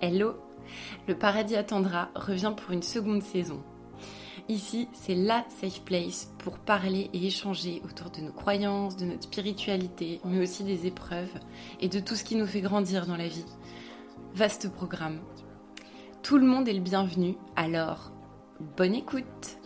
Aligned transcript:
Hello 0.00 0.34
Le 1.06 1.16
Paradis 1.16 1.56
attendra 1.56 2.10
revient 2.14 2.52
pour 2.56 2.72
une 2.72 2.82
seconde 2.82 3.22
saison. 3.22 3.62
Ici, 4.48 4.88
c'est 4.92 5.14
la 5.14 5.44
safe 5.48 5.82
place 5.82 6.32
pour 6.38 6.58
parler 6.58 7.08
et 7.12 7.26
échanger 7.26 7.80
autour 7.84 8.10
de 8.10 8.20
nos 8.20 8.32
croyances, 8.32 8.96
de 8.96 9.04
notre 9.04 9.22
spiritualité, 9.22 10.20
mais 10.24 10.42
aussi 10.42 10.64
des 10.64 10.86
épreuves 10.86 11.38
et 11.80 11.88
de 11.88 12.00
tout 12.00 12.16
ce 12.16 12.24
qui 12.24 12.34
nous 12.34 12.46
fait 12.46 12.60
grandir 12.60 13.06
dans 13.06 13.16
la 13.16 13.28
vie. 13.28 13.46
Vaste 14.34 14.72
programme. 14.72 15.20
Tout 16.22 16.38
le 16.38 16.46
monde 16.46 16.68
est 16.68 16.72
le 16.72 16.80
bienvenu, 16.80 17.36
alors 17.54 18.12
bonne 18.76 18.94
écoute 18.94 19.61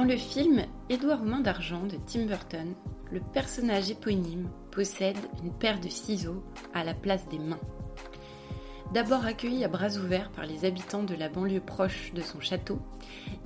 Dans 0.00 0.06
le 0.06 0.16
film 0.16 0.64
Édouard 0.88 1.20
aux 1.20 1.26
mains 1.26 1.42
d'argent 1.42 1.82
de 1.82 1.98
Tim 2.06 2.24
Burton, 2.24 2.72
le 3.12 3.20
personnage 3.20 3.90
éponyme 3.90 4.48
possède 4.70 5.18
une 5.44 5.52
paire 5.52 5.78
de 5.78 5.90
ciseaux 5.90 6.42
à 6.72 6.84
la 6.84 6.94
place 6.94 7.28
des 7.28 7.38
mains. 7.38 7.60
D'abord 8.94 9.26
accueilli 9.26 9.62
à 9.62 9.68
bras 9.68 9.98
ouverts 9.98 10.30
par 10.30 10.46
les 10.46 10.64
habitants 10.64 11.02
de 11.02 11.14
la 11.14 11.28
banlieue 11.28 11.60
proche 11.60 12.14
de 12.14 12.22
son 12.22 12.40
château, 12.40 12.78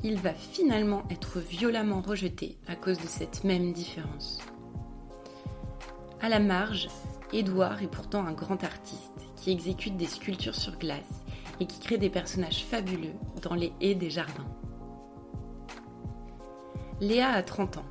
il 0.05 0.21
va 0.21 0.33
finalement 0.33 1.03
être 1.11 1.41
violemment 1.41 2.01
rejeté 2.01 2.57
à 2.69 2.77
cause 2.77 2.99
de 2.99 3.09
cette 3.09 3.43
même 3.43 3.73
différence. 3.73 4.39
À 6.21 6.29
la 6.29 6.39
marge, 6.39 6.87
Édouard 7.33 7.83
est 7.83 7.91
pourtant 7.91 8.25
un 8.25 8.33
grand 8.33 8.63
artiste 8.63 9.27
qui 9.35 9.51
exécute 9.51 9.97
des 9.97 10.07
sculptures 10.07 10.55
sur 10.55 10.79
glace 10.79 11.25
et 11.59 11.67
qui 11.67 11.81
crée 11.81 11.99
des 11.99 12.11
personnages 12.11 12.65
fabuleux 12.65 13.15
dans 13.43 13.57
les 13.57 13.73
haies 13.81 13.97
des 13.97 14.11
jardins. 14.11 14.47
Léa 17.01 17.31
a 17.33 17.43
30 17.43 17.79
ans. 17.79 17.85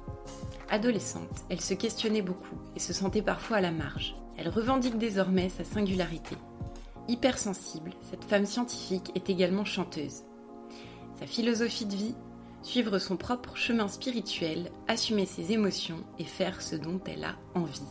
Adolescente, 0.70 1.45
elle 1.49 1.61
se 1.61 1.73
questionnait 1.73 2.22
beaucoup 2.22 2.58
et 2.75 2.80
se 2.80 2.94
sentait 2.94 3.22
parfois 3.22 3.58
à 3.58 3.61
la 3.61 3.72
marge. 3.72 4.16
Elle 4.38 4.50
revendique 4.50 4.97
désormais 4.97 5.50
sa 5.50 5.64
singularité. 5.64 6.36
Hypersensible, 7.08 7.91
cette 8.09 8.23
femme 8.23 8.45
scientifique 8.45 9.11
est 9.16 9.30
également 9.30 9.66
chanteuse. 9.66 10.23
Sa 11.19 11.28
philosophie 11.28 11.86
de 11.86 11.95
vie 11.95 12.16
Suivre 12.63 12.97
son 12.97 13.17
propre 13.17 13.58
chemin 13.58 13.89
spirituel, 13.89 14.72
assumer 14.88 15.25
ses 15.25 15.52
émotions 15.52 16.00
et 16.17 16.23
faire 16.23 16.61
ce 16.61 16.78
dont 16.78 17.02
elle 17.06 17.25
a 17.25 17.35
envie. 17.56 17.81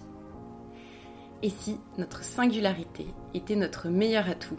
Et 1.43 1.51
si 1.51 1.79
notre 1.99 2.25
singularité 2.25 3.07
était 3.35 3.55
notre 3.55 3.91
meilleur 3.91 4.31
atout? 4.31 4.59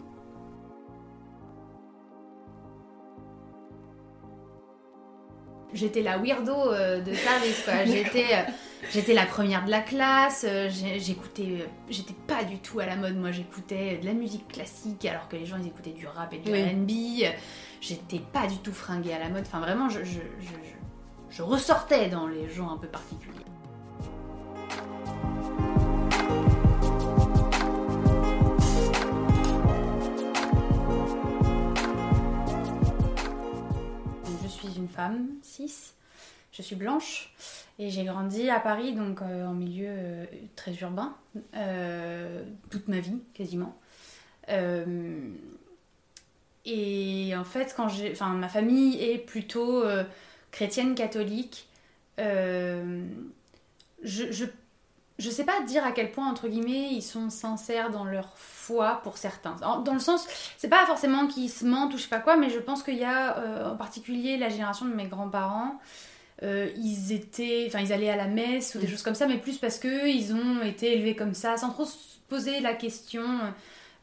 J'étais 5.74 6.02
la 6.02 6.18
weirdo 6.18 6.52
euh, 6.72 7.00
de 7.00 7.12
quoi. 7.64 7.84
J'étais 7.86 8.26
euh, 8.32 8.50
j'étais 8.92 9.14
la 9.14 9.26
première 9.26 9.64
de 9.64 9.70
la 9.70 9.80
classe, 9.80 10.44
euh, 10.48 10.68
j'écoutais 10.70 11.66
j'étais 11.88 12.14
pas 12.26 12.44
du 12.44 12.58
tout 12.58 12.80
à 12.80 12.86
la 12.86 12.96
mode 12.96 13.16
moi, 13.16 13.32
j'écoutais 13.32 13.98
de 13.98 14.06
la 14.06 14.14
musique 14.14 14.48
classique 14.48 15.04
alors 15.04 15.28
que 15.28 15.36
les 15.36 15.46
gens 15.46 15.56
ils 15.60 15.68
écoutaient 15.68 15.90
du 15.90 16.06
rap 16.06 16.32
et 16.32 16.38
du 16.38 16.50
R&B. 16.50 17.34
J'étais 17.80 18.20
pas 18.32 18.46
du 18.46 18.56
tout 18.58 18.72
fringuée 18.72 19.12
à 19.12 19.18
la 19.18 19.28
mode. 19.28 19.44
Enfin 19.46 19.60
vraiment 19.60 19.88
je, 19.88 20.04
je, 20.04 20.20
je 21.30 21.42
ressortais 21.42 22.08
dans 22.08 22.26
les 22.26 22.48
gens 22.48 22.70
un 22.70 22.78
peu 22.78 22.86
particuliers. 22.86 23.43
Femme, 34.88 35.28
6. 35.42 35.94
Je 36.52 36.62
suis 36.62 36.76
blanche 36.76 37.34
et 37.80 37.90
j'ai 37.90 38.04
grandi 38.04 38.48
à 38.48 38.60
Paris, 38.60 38.92
donc 38.92 39.20
euh, 39.22 39.44
en 39.46 39.54
milieu 39.54 39.88
euh, 39.88 40.24
très 40.54 40.72
urbain, 40.74 41.16
euh, 41.56 42.44
toute 42.70 42.86
ma 42.86 43.00
vie 43.00 43.18
quasiment. 43.34 43.76
et 46.64 47.34
en 47.36 47.44
fait, 47.44 47.74
quand 47.76 47.88
j'ai, 47.88 48.12
enfin, 48.12 48.28
ma 48.34 48.48
famille 48.48 49.02
est 49.02 49.18
plutôt 49.18 49.82
chrétienne 50.52 50.94
catholique. 50.94 51.68
je, 52.18 53.02
je 54.02 54.44
je 55.18 55.30
sais 55.30 55.44
pas 55.44 55.62
dire 55.62 55.84
à 55.84 55.92
quel 55.92 56.10
point, 56.10 56.28
entre 56.28 56.48
guillemets, 56.48 56.88
ils 56.90 57.02
sont 57.02 57.30
sincères 57.30 57.90
dans 57.90 58.04
leur 58.04 58.36
foi 58.36 59.00
pour 59.04 59.16
certains. 59.16 59.54
Dans 59.60 59.94
le 59.94 60.00
sens, 60.00 60.26
c'est 60.58 60.68
pas 60.68 60.84
forcément 60.86 61.28
qu'ils 61.28 61.50
se 61.50 61.64
mentent 61.64 61.94
ou 61.94 61.98
je 61.98 62.02
sais 62.02 62.08
pas 62.08 62.18
quoi, 62.18 62.36
mais 62.36 62.50
je 62.50 62.58
pense 62.58 62.82
qu'il 62.82 62.98
y 62.98 63.04
a 63.04 63.38
euh, 63.38 63.70
en 63.70 63.76
particulier 63.76 64.36
la 64.36 64.48
génération 64.48 64.86
de 64.86 64.94
mes 64.94 65.06
grands-parents. 65.06 65.78
Euh, 66.42 66.68
ils 66.76 67.12
étaient, 67.12 67.64
enfin, 67.68 67.78
ils 67.78 67.92
allaient 67.92 68.10
à 68.10 68.16
la 68.16 68.26
messe 68.26 68.74
ou 68.74 68.80
des 68.80 68.88
mm. 68.88 68.90
choses 68.90 69.02
comme 69.02 69.14
ça, 69.14 69.28
mais 69.28 69.38
plus 69.38 69.58
parce 69.58 69.78
que 69.78 70.08
ils 70.08 70.34
ont 70.34 70.62
été 70.62 70.92
élevés 70.94 71.14
comme 71.14 71.34
ça, 71.34 71.56
sans 71.56 71.70
trop 71.70 71.84
se 71.84 71.96
poser 72.28 72.58
la 72.58 72.74
question. 72.74 73.24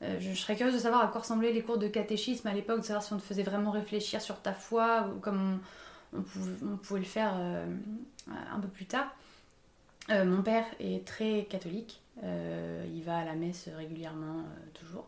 Euh, 0.04 0.18
je, 0.22 0.34
serais 0.34 0.56
curieuse 0.56 0.76
de 0.76 0.80
savoir 0.80 1.02
à 1.02 1.08
quoi 1.08 1.22
ressemblaient 1.22 1.52
les 1.52 1.62
cours 1.62 1.78
de 1.78 1.90
catéchisme 1.90 2.48
à 2.48 2.54
l'époque, 2.54 2.80
de 2.80 2.86
savoir 2.86 3.04
si 3.04 3.12
on 3.12 3.18
te 3.18 3.24
faisait 3.24 3.44
vraiment 3.44 3.72
réfléchir 3.72 4.22
sur 4.22 4.42
ta 4.42 4.54
foi, 4.54 5.10
ou 5.14 5.20
comme 5.20 5.60
on, 6.14 6.22
pouvait, 6.22 6.54
on 6.64 6.78
pouvait, 6.78 7.02
le 7.02 7.06
faire 7.06 7.34
un 7.34 8.60
peu 8.62 8.70
plus 8.70 8.86
tard. 8.86 9.14
Euh, 10.12 10.26
mon 10.26 10.42
père 10.42 10.66
est 10.80 11.06
très 11.06 11.46
catholique. 11.50 12.02
Euh, 12.24 12.86
il 12.94 13.04
va 13.04 13.18
à 13.18 13.26
la 13.26 13.34
messe 13.34 13.70
régulièrement, 13.78 14.40
euh, 14.40 14.70
toujours. 14.74 15.08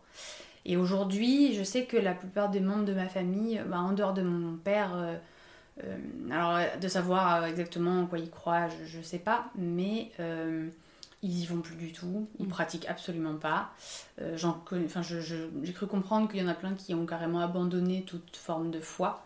Et 0.65 0.77
aujourd'hui, 0.77 1.53
je 1.53 1.63
sais 1.63 1.85
que 1.85 1.97
la 1.97 2.13
plupart 2.13 2.49
des 2.49 2.61
membres 2.61 2.85
de 2.85 2.93
ma 2.93 3.07
famille, 3.07 3.61
bah, 3.67 3.79
en 3.79 3.91
dehors 3.91 4.13
de 4.13 4.21
mon 4.21 4.55
père, 4.55 5.19
alors 6.31 6.59
de 6.79 6.87
savoir 6.87 7.45
exactement 7.45 8.01
en 8.01 8.05
quoi 8.05 8.17
il 8.19 8.29
croit, 8.29 8.69
je 8.85 8.99
ne 8.99 9.03
sais 9.03 9.19
pas, 9.19 9.51
mais 9.57 10.11
ils 11.21 11.39
y 11.41 11.45
vont 11.45 11.59
plus 11.59 11.75
du 11.75 11.91
tout, 11.91 12.29
ils 12.39 12.45
mm. 12.45 12.49
pratiquent 12.49 12.87
absolument 12.87 13.35
pas. 13.35 13.71
j'ai 14.17 15.73
cru 15.73 15.87
comprendre 15.87 16.29
qu'il 16.29 16.39
y 16.39 16.43
en 16.43 16.47
a 16.47 16.53
plein 16.53 16.75
qui 16.75 16.93
ont 16.93 17.05
carrément 17.05 17.41
abandonné 17.41 18.03
toute 18.07 18.37
forme 18.37 18.71
de 18.71 18.79
foi. 18.79 19.25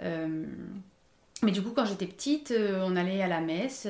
mais 0.00 1.52
du 1.52 1.62
coup, 1.62 1.70
quand 1.70 1.84
j'étais 1.84 2.06
petite, 2.06 2.52
on 2.82 2.96
allait 2.96 3.22
à 3.22 3.28
la 3.28 3.40
messe 3.40 3.86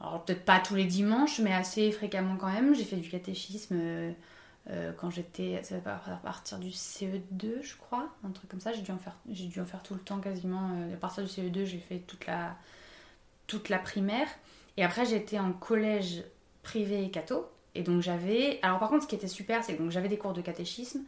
alors 0.00 0.24
peut-être 0.24 0.44
pas 0.44 0.60
tous 0.60 0.74
les 0.74 0.86
dimanches, 0.86 1.40
mais 1.40 1.52
assez 1.52 1.92
fréquemment 1.92 2.36
quand 2.36 2.50
même. 2.50 2.74
J'ai 2.74 2.84
fait 2.84 2.96
du 2.96 3.10
catéchisme 3.10 3.76
euh, 3.78 4.12
euh, 4.70 4.92
quand 4.96 5.10
j'étais, 5.10 5.62
ça 5.62 5.78
va 5.78 6.00
à 6.06 6.16
partir 6.16 6.58
du 6.58 6.70
CE2, 6.70 7.62
je 7.62 7.76
crois, 7.76 8.08
un 8.24 8.30
truc 8.30 8.50
comme 8.50 8.60
ça. 8.60 8.72
J'ai 8.72 8.82
dû 8.82 8.90
en 9.60 9.64
faire, 9.66 9.82
tout 9.82 9.94
le 9.94 10.00
temps 10.00 10.20
quasiment. 10.20 10.70
Euh, 10.74 10.94
à 10.94 10.96
partir 10.96 11.22
du 11.22 11.28
CE2, 11.28 11.64
j'ai 11.64 11.78
fait 11.78 11.98
toute 11.98 12.26
la, 12.26 12.56
toute 13.46 13.68
la 13.68 13.78
primaire. 13.78 14.28
Et 14.78 14.84
après, 14.84 15.04
j'étais 15.04 15.38
en 15.38 15.52
collège 15.52 16.24
privé 16.62 17.04
et 17.04 17.10
catho. 17.10 17.50
Et 17.74 17.82
donc 17.82 18.00
j'avais. 18.00 18.58
Alors 18.62 18.78
par 18.78 18.88
contre, 18.88 19.04
ce 19.04 19.08
qui 19.08 19.14
était 19.14 19.28
super, 19.28 19.62
c'est 19.62 19.76
que 19.76 19.90
j'avais 19.90 20.08
des 20.08 20.18
cours 20.18 20.32
de 20.32 20.40
catéchisme. 20.40 21.00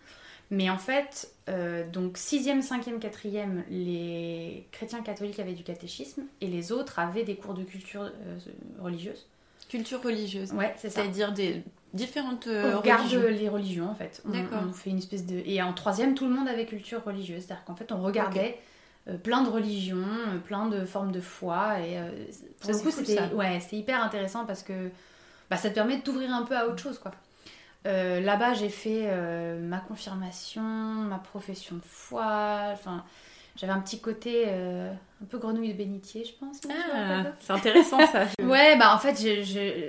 Mais 0.53 0.69
en 0.69 0.77
fait, 0.77 1.33
euh, 1.49 1.89
donc 1.89 2.19
6e, 2.19 2.61
5e, 2.61 3.01
4e, 3.01 3.63
les 3.71 4.67
chrétiens 4.71 5.01
catholiques 5.01 5.41
avaient 5.41 5.55
du 5.55 5.63
catéchisme 5.63 6.25
et 6.43 6.47
les 6.47 6.73
autres 6.73 6.99
avaient 6.99 7.25
des 7.25 7.37
cours 7.37 7.55
de 7.55 7.65
culture 7.65 8.03
euh, 8.03 8.39
religieuse. 8.79 9.27
Culture 9.71 10.03
religieuse 10.03 10.53
Ouais, 10.53 10.75
c'est 10.77 10.91
ça. 10.91 11.01
C'est-à-dire 11.01 11.33
des 11.33 11.63
différentes 11.95 12.49
euh, 12.49 12.75
on 12.75 12.81
regarde 12.81 13.11
les 13.11 13.49
religions 13.49 13.89
en 13.89 13.95
fait. 13.95 14.21
D'accord. 14.27 14.59
On, 14.69 14.75
fait 14.75 14.91
une 14.91 14.99
espèce 14.99 15.25
de. 15.25 15.41
Et 15.47 15.63
en 15.63 15.73
troisième, 15.73 16.15
tout 16.15 16.27
le 16.27 16.35
monde 16.35 16.47
avait 16.47 16.67
culture 16.67 17.03
religieuse. 17.03 17.45
C'est-à-dire 17.47 17.65
qu'en 17.65 17.75
fait, 17.75 17.91
on 17.91 18.03
regardait. 18.03 18.59
plein 19.23 19.43
de 19.45 19.49
religions, 19.49 20.05
plein 20.45 20.67
de 20.67 20.85
formes 20.85 21.13
de 21.13 21.21
foi 21.23 21.81
et 21.81 21.99
pour 22.61 22.71
le 22.71 22.79
coup 22.79 22.91
c'était 22.91 23.23
ouais, 23.35 23.59
hyper 23.73 24.03
intéressant 24.03 24.45
parce 24.45 24.63
que 24.63 24.91
bah, 25.49 25.57
ça 25.57 25.71
te 25.71 25.75
permet 25.75 25.97
de 25.97 26.03
t'ouvrir 26.03 26.31
un 26.35 26.43
peu 26.43 26.57
à 26.57 26.67
autre 26.67 26.79
chose 26.79 26.99
quoi. 26.99 27.11
Euh, 27.87 28.21
là-bas, 28.21 28.55
j'ai 28.55 28.69
fait 28.69 29.05
euh, 29.07 29.59
ma 29.61 29.79
confirmation, 29.79 30.63
ma 30.63 31.19
profession 31.19 31.77
de 31.77 31.83
foi. 31.85 32.69
Enfin, 32.73 33.05
j'avais 33.57 33.73
un 33.73 33.81
petit 33.81 34.01
côté 34.01 34.45
euh, 34.47 34.93
un 34.93 35.25
peu 35.27 35.39
grenouille 35.39 35.73
de 35.73 35.79
bénitier, 35.79 36.25
je 36.25 36.33
pense. 36.35 36.59
Ah, 36.71 37.25
c'est 37.41 37.53
intéressant 37.53 38.07
ça. 38.07 38.27
ouais, 38.43 38.77
bah 38.79 38.95
en 38.95 38.99
fait, 38.99 39.17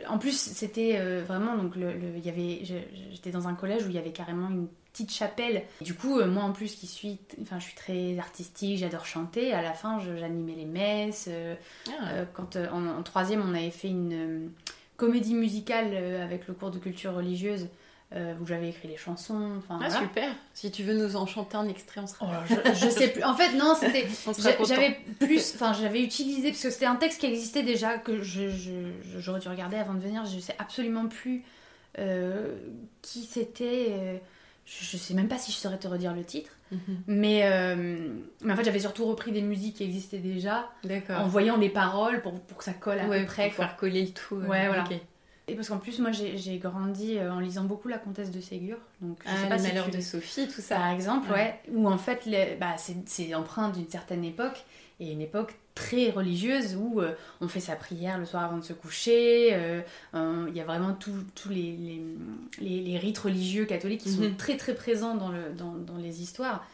en 0.08 0.18
plus, 0.18 0.38
c'était 0.38 1.00
vraiment 1.22 1.56
donc 1.56 1.76
le, 1.76 1.94
y 2.24 2.30
avait, 2.30 2.64
j'étais 3.12 3.32
dans 3.32 3.48
un 3.48 3.54
collège 3.54 3.86
où 3.86 3.90
il 3.90 3.96
y 3.96 4.00
avait 4.00 4.12
carrément 4.12 4.50
une 4.50 4.68
petite 4.92 5.12
chapelle. 5.12 5.64
Du 5.82 5.94
coup, 5.94 6.24
moi 6.26 6.44
en 6.44 6.52
plus 6.52 6.76
qui 6.76 6.88
suis, 6.88 7.20
enfin, 7.42 7.60
je 7.60 7.66
suis 7.66 7.76
très 7.76 8.18
artistique, 8.18 8.80
j'adore 8.80 9.06
chanter. 9.06 9.54
À 9.54 9.62
la 9.62 9.74
fin, 9.74 10.00
j'animais 10.00 10.56
les 10.56 10.66
messes. 10.66 11.30
Ah. 11.90 12.26
quand 12.34 12.56
en, 12.56 13.04
troisième, 13.04 13.44
on 13.48 13.54
avait 13.54 13.72
fait 13.72 13.90
une 13.90 14.50
comédie 14.98 15.36
musicale 15.36 15.96
avec 16.22 16.48
le 16.48 16.56
cours 16.56 16.72
de 16.72 16.80
culture 16.80 17.14
religieuse 17.14 17.68
euh, 18.16 18.36
où 18.40 18.46
j'avais 18.46 18.70
écrit 18.70 18.88
les 18.88 18.98
chansons. 18.98 19.58
Enfin, 19.58 19.80
ah, 19.82 19.90
super. 19.90 20.30
Si 20.54 20.70
tu 20.70 20.84
veux 20.84 20.94
nous 20.94 21.16
en 21.16 21.26
chanter 21.26 21.58
un 21.58 21.68
extrait, 21.68 22.00
on 22.02 22.08
sera. 22.08 22.28
Oh, 22.28 22.54
je, 22.74 22.90
sais 22.90 23.08
plus. 23.08 23.24
En 23.24 23.34
fait, 23.34 23.54
non, 23.54 23.74
c'était. 23.76 24.08
j'avais 24.68 25.00
plus. 25.20 25.56
Enfin, 25.56 25.74
j'avais 25.74 26.04
utilisé. 26.04 26.50
Parce 26.50 26.62
que 26.62 26.70
c'était 26.70 26.86
un 26.86 26.96
texte 26.96 27.22
qui 27.22 27.26
existait 27.26 27.64
déjà, 27.64 27.98
que 27.98 28.22
j'aurais 28.22 29.40
dû 29.40 29.48
regarder 29.48 29.78
avant 29.78 29.96
de 29.96 30.00
venir. 30.00 30.26
Je 30.26 30.40
sais 30.40 30.56
absolument 30.60 31.08
plus 31.08 31.44
euh, 31.98 32.56
qui 33.02 33.24
c'était. 33.24 33.88
Euh, 33.92 34.18
je, 34.66 34.96
sais 34.96 35.14
même 35.14 35.28
pas 35.28 35.38
si 35.38 35.52
je 35.52 35.58
saurais 35.58 35.80
te 35.80 35.88
redire 35.88 36.14
le 36.14 36.24
titre. 36.24 36.52
Mhm. 36.72 36.80
Mais, 37.08 37.42
euh, 37.44 38.14
mais 38.42 38.54
en 38.54 38.56
fait, 38.56 38.64
j'avais 38.64 38.80
surtout 38.80 39.06
repris 39.06 39.32
des 39.32 39.42
musiques 39.42 39.78
qui 39.78 39.84
existaient 39.84 40.20
déjà. 40.20 40.70
En 41.10 41.28
voyant 41.28 41.58
les 41.58 41.70
paroles 41.70 42.22
pour, 42.22 42.40
pour 42.42 42.60
que 42.60 42.64
ça 42.64 42.74
colle 42.74 43.00
à 43.00 43.06
peu 43.06 43.26
près. 43.26 43.48
Pour 43.48 43.58
faire 43.58 43.76
coller 43.76 44.06
le 44.06 44.12
tout. 44.12 44.36
Ouais, 44.36 44.68
voilà. 44.68 44.86
Et 45.48 45.56
parce 45.56 45.68
qu'en 45.68 45.78
plus, 45.78 46.00
moi, 46.00 46.12
j'ai 46.12 46.58
grandi 46.58 47.18
euh, 47.18 47.32
en 47.32 47.40
lisant 47.40 47.66
beaucoup 47.66 47.90
La 47.90 47.98
Comtesse 47.98 48.32
de 48.32 48.40
Ségur. 48.40 48.78
Donc, 49.02 49.18
je 49.26 49.30
ah, 49.30 49.58
sais 49.60 49.70
pas 49.70 49.90
de 49.90 50.02
Sophie, 50.02 50.48
tout 50.48 50.62
ça. 50.62 50.76
Par 50.76 50.92
exemple, 50.92 51.32
ouais. 51.32 51.60
Où 51.74 51.88
en 51.90 51.98
fait, 51.98 52.30
bah, 52.60 52.76
c'est 53.06 53.36
empreint 53.36 53.70
d'une 53.70 53.90
certaine 53.90 54.24
époque. 54.24 54.64
Et 55.02 55.12
une 55.12 55.22
époque 55.22 55.56
très 55.76 56.12
religieuse 56.12 56.78
où 56.78 57.02
euh, 57.02 57.14
on 57.42 57.50
fait 57.50 57.60
sa 57.60 57.76
prière 57.76 58.20
le 58.20 58.26
soir 58.26 58.44
avant 58.44 58.58
de 58.58 58.64
se 58.64 58.72
coucher. 58.72 59.50
Euh, 59.52 59.82
il 60.48 60.56
y 60.56 60.62
a 60.62 60.64
vraiment 60.64 60.94
tous 60.94 61.50
les, 61.50 61.76
les, 62.62 62.80
les, 62.82 62.98
rites 62.98 63.18
religieux 63.18 63.66
catholiques 63.66 64.02
qui 64.02 64.12
sont 64.12 64.22
mhm. 64.22 64.38
très 64.38 64.56
très 64.56 64.76
présents 64.76 65.16
dans, 65.16 65.30
le, 65.30 65.52
dans, 65.58 65.74
dans 65.74 65.98
les 65.98 66.22
histoires. 66.22 66.66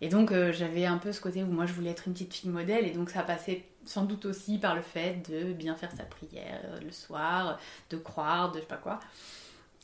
Et 0.00 0.08
donc 0.08 0.32
j'avais 0.52 0.86
un 0.86 0.98
peu 0.98 1.12
ce 1.12 1.20
côté 1.20 1.42
où 1.42 1.46
moi 1.46 1.66
je 1.66 1.72
voulais 1.72 1.90
être 1.90 2.06
une 2.06 2.12
petite 2.12 2.32
fille 2.32 2.50
modèle 2.50 2.86
et 2.86 2.90
donc 2.90 3.10
ça 3.10 3.22
passait 3.22 3.64
sans 3.86 4.04
doute 4.04 4.24
aussi 4.24 4.58
par 4.58 4.74
le 4.74 4.82
fait 4.82 5.28
de 5.30 5.52
bien 5.52 5.74
faire 5.74 5.90
sa 5.92 6.04
prière 6.04 6.60
le 6.84 6.92
soir, 6.92 7.58
de 7.90 7.96
croire, 7.96 8.52
de 8.52 8.56
je 8.56 8.62
sais 8.62 8.68
pas 8.68 8.76
quoi. 8.76 9.00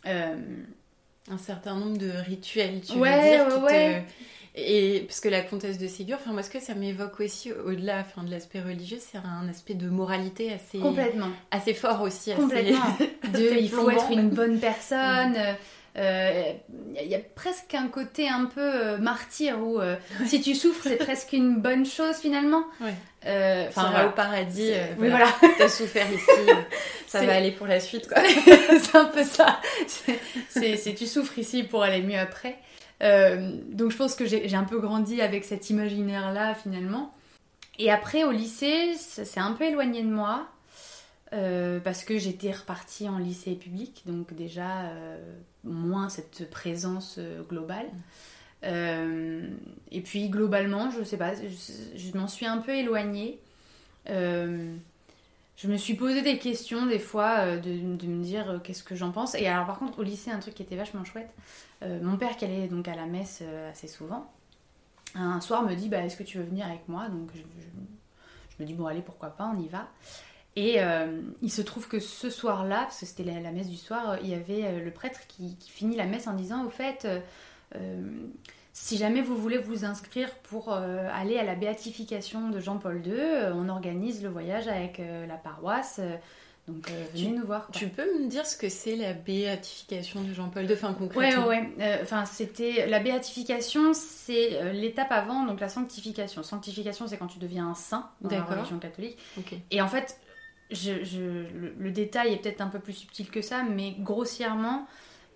Euh, 0.06 0.37
un 1.31 1.38
certain 1.38 1.76
nombre 1.76 1.99
de 1.99 2.11
rituels, 2.11 2.81
tu 2.81 2.94
veux 2.94 2.99
dire, 2.99 3.62
ouais. 3.62 4.05
Et 4.56 5.05
parce 5.06 5.20
que 5.20 5.29
la 5.29 5.43
comtesse 5.43 5.79
de 5.79 5.87
Ségur, 5.87 6.19
enfin 6.20 6.32
moi 6.32 6.43
ce 6.43 6.50
que 6.50 6.58
ça 6.58 6.75
m'évoque 6.75 7.20
aussi 7.20 7.52
au-delà 7.52 8.00
enfin, 8.00 8.25
de 8.25 8.31
l'aspect 8.32 8.61
religieux, 8.61 8.99
c'est 9.00 9.19
un 9.19 9.49
aspect 9.49 9.75
de 9.75 9.88
moralité 9.88 10.53
assez 10.53 10.79
complètement 10.79 11.29
assez 11.53 11.73
fort 11.73 12.03
aussi. 12.03 12.32
Complètement. 12.35 12.81
de 13.32 13.61
il 13.61 13.70
faut 13.70 13.88
être 13.88 14.11
une 14.11 14.31
bonne 14.31 14.58
personne. 14.58 15.37
Il 15.96 16.00
euh, 16.02 16.52
y 17.02 17.16
a 17.16 17.19
presque 17.34 17.75
un 17.75 17.88
côté 17.88 18.28
un 18.28 18.44
peu 18.44 18.60
euh, 18.60 18.98
martyr 18.98 19.58
où 19.58 19.81
euh, 19.81 19.96
si 20.25 20.40
tu 20.40 20.54
souffres, 20.54 20.84
c'est 20.84 20.96
presque 20.96 21.32
une 21.32 21.56
bonne 21.56 21.84
chose 21.84 22.16
finalement. 22.16 22.64
enfin, 23.25 24.06
au 24.06 24.10
paradis, 24.10 24.72
voilà. 24.96 25.26
t'as 25.58 25.69
souffert 25.69 26.06
ici, 26.12 26.50
ça 27.08 27.25
va 27.25 27.34
aller 27.34 27.50
pour 27.50 27.66
la 27.66 27.81
suite. 27.81 28.08
c'est 28.81 28.96
un 28.96 29.06
peu 29.06 29.25
ça. 29.25 29.60
C'est 30.48 30.94
tu 30.94 31.06
souffres 31.06 31.38
ici 31.38 31.64
pour 31.64 31.82
aller 31.82 32.02
mieux 32.02 32.19
après. 32.19 32.56
donc 33.00 33.90
je 33.90 33.96
pense 33.96 34.14
que 34.14 34.26
j'ai 34.26 34.54
un 34.54 34.64
peu 34.64 34.78
grandi 34.78 35.20
avec 35.20 35.44
cet 35.44 35.70
imaginaire-là 35.70 36.54
finalement. 36.54 37.12
Et 37.81 37.90
après 37.90 38.22
au 38.22 38.31
lycée, 38.31 38.94
ça 38.96 39.25
s'est 39.25 39.40
un 39.40 39.52
peu 39.52 39.64
éloigné 39.64 40.02
de 40.02 40.10
moi. 40.10 40.46
Parce 41.31 42.05
que 42.05 42.19
j'étais 42.19 42.50
repartie 42.50 43.09
en 43.09 43.19
lycée 43.19 43.55
public, 43.55 44.03
donc 44.06 44.35
déjà 44.35 44.93
moins 45.65 46.09
cette 46.09 46.50
présence 46.50 47.17
euh, 47.19 47.43
globale. 47.43 47.88
Euh, 48.65 49.49
et 49.91 50.00
puis 50.00 50.29
globalement, 50.29 50.91
je 50.91 51.03
sais 51.03 51.17
pas, 51.17 51.32
je, 51.35 52.17
m'en 52.17 52.29
suis 52.29 52.47
un 52.47 52.59
peu 52.59 52.73
éloignée. 52.73 53.41
Euh, 54.09 54.75
je 55.56 55.69
me 55.69 55.77
suis 55.77 55.94
posé 55.94 56.23
des 56.23 56.38
questions 56.38 56.87
des 56.87 56.99
fois 56.99 57.56
de, 57.56 57.71
me 57.71 58.23
dire 58.23 58.61
qu'est-ce 58.65 58.82
que 58.82 58.94
j'en 58.94 59.12
pense. 59.12 59.35
Et 59.35 59.47
alors 59.47 59.67
par 59.67 59.79
contre 59.79 59.99
au 59.99 60.03
lycée, 60.03 60.31
un 60.31 60.38
truc 60.38 60.55
qui 60.55 60.62
était 60.62 60.77
vachement 60.77 61.05
chouette, 61.05 61.31
mon 61.82 62.17
père 62.17 62.37
qui 62.38 62.47
allait 62.47 62.67
donc 62.67 62.88
à 62.88 62.97
la 62.97 63.05
messe 63.05 63.43
assez 63.71 63.87
souvent, 63.87 64.32
un 65.15 65.43
soir 65.43 65.62
me 65.62 65.75
dit 65.75 65.91
bah, 65.91 66.03
est-ce 66.03 66.17
que 66.17 66.23
tu 66.23 66.38
veux 66.38 66.44
venir 66.44 66.65
avec 66.65 66.88
moi? 66.88 67.09
Donc 67.09 67.29
je, 67.35 67.43
me 68.59 68.67
dis 68.67 68.73
bon 68.73 68.87
allez 68.87 69.03
pourquoi 69.03 69.29
pas, 69.31 69.53
on 69.55 69.61
y 69.61 69.69
va. 69.69 69.87
Et 70.56 70.82
euh, 70.82 71.20
il 71.43 71.50
se 71.50 71.62
trouve 71.62 71.87
que 71.87 72.00
ce 72.00 72.29
soir-là, 72.29 72.82
parce 72.82 73.00
que 73.00 73.06
c'était 73.06 73.23
la, 73.23 73.52
messe 73.52 73.69
du 73.69 73.76
soir, 73.76 74.19
il 74.23 74.29
y 74.29 74.35
avait 74.35 74.64
euh, 74.64 74.85
le 74.85 74.91
prêtre 74.91 75.20
qui, 75.29 75.56
finit 75.69 75.97
la 75.97 76.06
messe 76.06 76.26
en 76.26 76.35
disant 76.35 76.64
au 76.64 76.70
fait, 76.70 77.06
euh, 77.76 78.02
si 78.73 78.97
jamais 78.97 79.23
vous 79.23 79.37
voulez 79.37 79.58
vous 79.58 79.85
inscrire 79.85 80.35
pour 80.43 80.73
aller 80.73 81.38
à 81.38 81.44
la 81.44 81.55
béatification 81.55 82.50
de 82.50 82.58
Jean-Paul 82.58 83.06
II, 83.06 83.14
on 83.55 83.69
organise 83.69 84.23
le 84.23 84.29
voyage 84.29 84.69
avec 84.69 85.00
la 85.29 85.37
paroisse. 85.37 86.00
donc 86.67 86.91
venez 87.14 87.32
nous 87.32 87.46
voir. 87.46 87.69
Tu 87.73 87.88
peux 87.88 88.20
me 88.20 88.29
dire 88.29 88.46
ce 88.46 88.56
que 88.56 88.69
c'est 88.69 88.96
la 88.96 89.12
béatification 89.12 90.23
de 90.23 90.32
Jean-Paul 90.32 90.64
II, 90.64 90.73
enfin 90.73 90.94
concrètement 90.94 91.46
Ouais, 91.46 91.70
ouais. 91.79 92.00
Enfin, 92.03 92.25
c'était 92.25 92.87
la 92.87 93.00
béatification, 93.00 93.93
c'est 93.93 94.73
l'étape 94.73 95.12
avant, 95.12 95.44
donc 95.44 95.61
la 95.61 95.69
sanctification. 95.69 96.43
Sanctification, 96.43 97.06
c'est 97.06 97.19
quand 97.19 97.26
tu 97.26 97.38
deviens 97.38 97.69
un 97.69 97.75
saint 97.75 98.11
dans 98.20 98.31
la 98.31 98.44
religion 98.44 98.79
catholique. 98.79 99.19
Et 99.70 99.82
en 99.82 99.88
fait, 99.88 100.19
je, 100.70 101.46
le, 101.78 101.90
détail 101.90 102.34
est 102.34 102.37
peut-être 102.37 102.61
un 102.61 102.69
peu 102.69 102.78
plus 102.78 102.93
subtil 102.93 103.31
que 103.31 103.43
ça, 103.43 103.62
mais 103.62 103.96
grossièrement, 103.99 104.87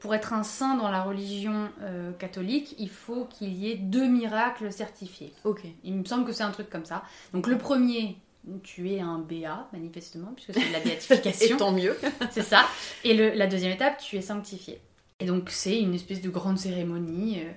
pour 0.01 0.15
être 0.15 0.33
un 0.33 0.43
saint 0.43 0.77
dans 0.77 0.91
la 0.91 1.03
religion 1.03 1.69
euh, 1.83 2.13
catholique, 2.13 2.75
il 2.79 2.91
faut 2.91 3.25
qu'il 3.25 3.53
y 3.55 3.71
ait 3.71 3.77
deux 3.77 4.07
miracles 4.07 4.73
certifiés. 4.73 5.33
Ok. 5.45 5.63
Il 5.83 5.95
me 5.95 6.05
semble 6.05 6.25
que 6.25 6.33
c'est 6.33 6.43
un 6.43 6.51
truc 6.51 6.71
comme 6.71 6.85
ça. 6.85 7.05
Donc 7.33 7.47
le 7.47 7.59
premier, 7.59 8.17
tu 8.63 8.91
es 8.91 9.01
un 9.01 9.19
BA, 9.19 9.69
manifestement, 9.73 10.33
puisque 10.35 10.55
c'est 10.55 10.69
de 10.69 10.73
la 10.73 10.81
béatification. 10.81 11.57
Et 11.57 11.59
tant 11.59 11.73
mieux. 11.73 11.97
c'est 12.31 12.43
ça. 12.43 12.67
Et 13.03 13.15
le, 13.15 13.31
la 13.31 13.47
deuxième 13.47 13.73
étape, 13.73 13.99
tu 13.99 14.17
es 14.17 14.21
sanctifié. 14.21 14.81
Et 15.21 15.27
donc 15.27 15.51
c'est 15.51 15.81
une 15.81 15.95
espèce 15.95 16.21
de 16.21 16.31
grande 16.31 16.59
cérémonie. 16.59 17.41
Euh, 17.41 17.51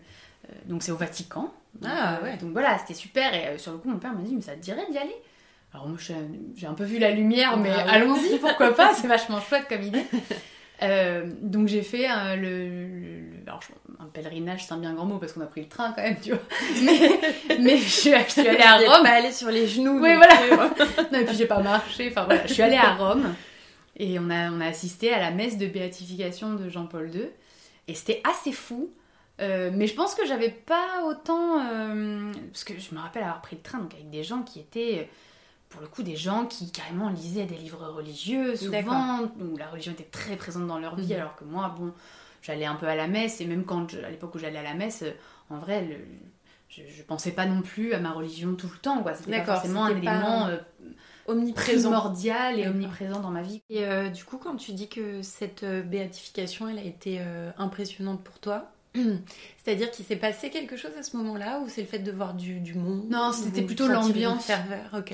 euh, 0.49 0.53
donc 0.65 0.83
c'est 0.83 0.91
au 0.91 0.97
Vatican. 0.97 1.53
ah 1.83 2.19
ouais. 2.23 2.37
Donc 2.37 2.51
voilà, 2.53 2.77
c'était 2.79 2.93
super. 2.93 3.33
Et 3.33 3.57
sur 3.57 3.73
le 3.73 3.77
coup, 3.77 3.89
mon 3.89 3.99
père 3.99 4.13
m'a 4.13 4.21
dit, 4.21 4.35
mais 4.35 4.41
ça 4.41 4.55
te 4.55 4.61
dirait 4.61 4.89
d'y 4.89 4.97
aller? 4.97 5.15
Alors 5.77 5.89
moi 5.89 5.99
j'ai 6.55 6.65
un 6.65 6.73
peu 6.73 6.85
vu 6.85 6.97
la 6.97 7.11
lumière, 7.11 7.55
mais 7.57 7.69
ah 7.71 7.85
allons-y, 7.87 8.39
pourquoi 8.39 8.73
pas, 8.73 8.95
c'est 8.95 9.07
vachement 9.07 9.39
chouette 9.41 9.65
comme 9.69 9.83
idée. 9.83 10.05
Euh, 10.83 11.25
donc 11.41 11.67
j'ai 11.67 11.81
fait 11.81 12.05
un, 12.05 12.35
le, 12.35 13.23
alors, 13.47 13.61
un 13.99 14.05
pèlerinage, 14.05 14.63
c'est 14.63 14.73
un 14.75 14.77
bien 14.77 14.93
grand 14.93 15.05
mot 15.05 15.17
parce 15.17 15.33
qu'on 15.33 15.41
a 15.41 15.47
pris 15.47 15.61
le 15.61 15.67
train 15.67 15.91
quand 15.93 16.03
même, 16.03 16.19
tu 16.21 16.29
vois. 16.29 16.39
Mais, 16.85 17.57
mais 17.59 17.77
je, 17.79 17.89
suis, 17.89 18.13
allée 18.13 18.61
à 18.61 18.77
Rome. 18.77 19.03
Pas 19.03 19.13
aller 19.13 19.31
sur 19.31 19.49
les 19.49 19.65
genoux. 19.65 19.99
Oui, 19.99 20.13
voilà. 20.13 20.35
non, 21.11 21.17
et 21.17 21.25
puis 21.25 21.35
j'ai 21.35 21.47
pas 21.47 21.63
marché. 21.63 22.09
Enfin 22.11 22.25
voilà, 22.25 22.45
je 22.45 22.53
suis 22.53 22.61
allée 22.61 22.77
à 22.77 22.93
Rome 22.93 23.33
et 23.95 24.19
on 24.19 24.29
a, 24.29 24.51
on 24.51 24.61
a 24.61 24.67
assisté 24.67 25.11
à 25.11 25.19
la 25.19 25.31
messe 25.31 25.57
de 25.57 25.65
béatification 25.65 26.53
de 26.53 26.69
Jean-Paul 26.69 27.09
II. 27.11 27.27
Et 27.87 27.95
c'était 27.95 28.21
assez 28.23 28.51
fou. 28.51 28.91
Euh, 29.41 29.71
mais 29.73 29.87
je 29.87 29.95
pense 29.95 30.13
que 30.13 30.27
j'avais 30.27 30.51
pas 30.51 31.03
autant. 31.07 31.59
Euh, 31.59 32.31
parce 32.51 32.63
que 32.63 32.73
je 32.77 32.93
me 32.93 32.99
rappelle 32.99 33.23
avoir 33.23 33.41
pris 33.41 33.55
le 33.55 33.63
train 33.63 33.79
donc 33.79 33.95
avec 33.95 34.11
des 34.11 34.23
gens 34.23 34.43
qui 34.43 34.59
étaient 34.59 35.09
pour 35.69 35.81
le 35.81 35.87
coup 35.87 36.03
des 36.03 36.15
gens 36.15 36.45
qui 36.45 36.71
carrément 36.71 37.09
lisaient 37.09 37.45
des 37.45 37.57
livres 37.57 37.85
religieux 37.87 38.55
souvent, 38.55 39.23
où 39.39 39.57
la 39.57 39.67
religion 39.67 39.91
était 39.91 40.03
très 40.03 40.35
présente 40.35 40.67
dans 40.67 40.79
leur 40.79 40.95
vie, 40.95 41.13
mhm. 41.13 41.19
alors 41.19 41.35
que 41.35 41.43
moi, 41.43 41.75
bon, 41.77 41.93
j'allais 42.41 42.65
un 42.65 42.75
peu 42.75 42.87
à 42.87 42.95
la 42.95 43.07
messe, 43.07 43.41
et 43.41 43.45
même 43.45 43.65
quand 43.65 43.93
à 43.95 44.09
l'époque 44.09 44.35
où 44.35 44.39
j'allais 44.39 44.59
à 44.59 44.63
la 44.63 44.73
messe, 44.73 45.03
euh, 45.03 45.11
en 45.49 45.57
vrai, 45.57 45.99
je, 46.69 46.81
je, 46.87 47.03
pensais 47.03 47.31
pas 47.31 47.45
non 47.45 47.61
plus 47.61 47.93
à 47.93 47.99
ma 47.99 48.11
religion 48.11 48.55
tout 48.55 48.69
le 48.71 48.77
temps, 48.77 49.01
quoi. 49.01 49.13
C'était 49.13 49.39
pas 49.39 49.45
forcément 49.45 49.85
un 49.85 49.95
élément 49.95 50.47
euh, 50.47 50.57
omniprésent. 51.27 51.89
primordial 51.89 52.59
et 52.59 52.67
omniprésent 52.67 53.19
dans 53.19 53.31
ma 53.31 53.41
vie. 53.41 53.61
Et 53.69 53.85
euh, 53.85 54.09
du 54.09 54.23
coup, 54.23 54.37
quand 54.37 54.55
tu 54.55 54.73
dis 54.73 54.89
que 54.89 55.21
cette 55.21 55.65
béatification, 55.65 56.67
elle 56.67 56.79
a 56.79 56.83
été 56.83 57.21
impressionnante 57.57 58.23
pour 58.23 58.39
toi, 58.39 58.71
C'est-à-dire 59.63 59.91
qu'il 59.91 60.05
s'est 60.05 60.15
passé 60.15 60.49
quelque 60.49 60.77
chose 60.77 60.91
à 60.97 61.03
ce 61.03 61.17
moment-là 61.17 61.59
ou 61.59 61.69
c'est 61.69 61.81
le 61.81 61.87
fait 61.87 61.99
de 61.99 62.11
voir 62.11 62.33
du, 62.33 62.73
monde 62.75 63.05
Non, 63.09 63.31
c'était 63.31 63.61
plutôt 63.61 63.87
l'ambiance. 63.87 64.49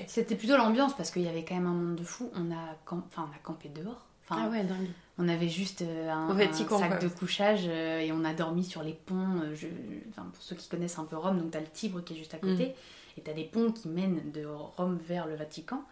C'était 0.08 0.36
plutôt 0.36 0.58
l'ambiance 0.58 0.96
parce 0.96 1.12
qu'il 1.12 1.24
y 1.24 1.28
avait 1.28 1.44
quand 1.44 1.56
même 1.56 1.68
un 1.68 1.74
monde 1.74 1.96
de 1.96 2.04
fou. 2.04 2.30
On 2.36 2.52
a, 2.52 2.78
enfin, 2.86 3.28
on 3.30 3.36
a 3.36 3.40
campé 3.44 3.70
dehors. 3.70 4.08
ah 4.30 4.50
ouais, 4.50 4.66
On 5.18 5.28
avait 5.28 5.50
juste 5.50 5.82
euh, 5.82 6.10
un, 6.10 6.38
sac 6.80 7.02
de 7.02 7.08
couchage 7.08 7.64
euh, 7.68 8.00
et 8.00 8.12
on 8.12 8.24
a 8.24 8.34
dormi 8.34 8.64
sur 8.64 8.84
les 8.84 8.94
ponts. 8.94 9.42
Euh, 9.44 9.56
je, 9.56 9.68
enfin, 10.10 10.28
pour 10.34 10.42
ceux 10.42 10.56
qui 10.56 10.70
connaissent 10.70 11.00
un 11.00 11.06
peu 11.06 11.18
Rome, 11.18 11.40
donc 11.40 11.52
t'as 11.52 11.60
le 11.60 11.68
Tibre 11.68 12.04
qui 12.04 12.14
est 12.14 12.18
juste 12.18 12.34
à 12.34 12.38
côté 12.38 12.68
mm. 12.68 13.20
et 13.20 13.22
t'as 13.24 13.34
des 13.34 13.46
ponts 13.46 13.72
qui 13.72 13.88
mènent 13.90 14.32
de 14.32 14.46
Rome 14.46 14.98
vers 15.08 15.28
le 15.28 15.36
Vatican. 15.36 15.84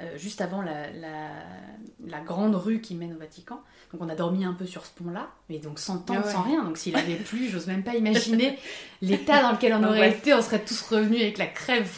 Euh, 0.00 0.16
juste 0.16 0.40
avant 0.40 0.62
la, 0.62 0.86
la, 0.92 2.20
grande 2.20 2.54
rue 2.54 2.80
qui 2.80 2.94
mène 2.94 3.14
au 3.14 3.18
Vatican. 3.18 3.60
Donc 3.92 4.00
on 4.00 4.08
a 4.08 4.14
dormi 4.14 4.44
un 4.44 4.52
peu 4.52 4.64
sur 4.64 4.86
ce 4.86 4.92
pont-là, 4.92 5.28
mais 5.48 5.58
donc 5.58 5.80
sans 5.80 5.98
tente, 5.98 6.18
ah 6.24 6.30
sans 6.30 6.42
rien. 6.42 6.62
Donc 6.62 6.78
s'il 6.78 6.94
avait 6.94 7.16
plu, 7.16 7.48
j'ose 7.48 7.66
même 7.66 7.82
pas 7.82 7.96
imaginer 7.96 8.60
l'état 9.02 9.42
dans 9.42 9.50
lequel 9.50 9.74
on 9.74 9.82
aurait 9.82 10.10
été. 10.10 10.32
On 10.34 10.42
serait 10.42 10.64
tous 10.64 10.82
revenus 10.82 11.20
avec 11.20 11.36
la 11.36 11.48
crève. 11.48 11.90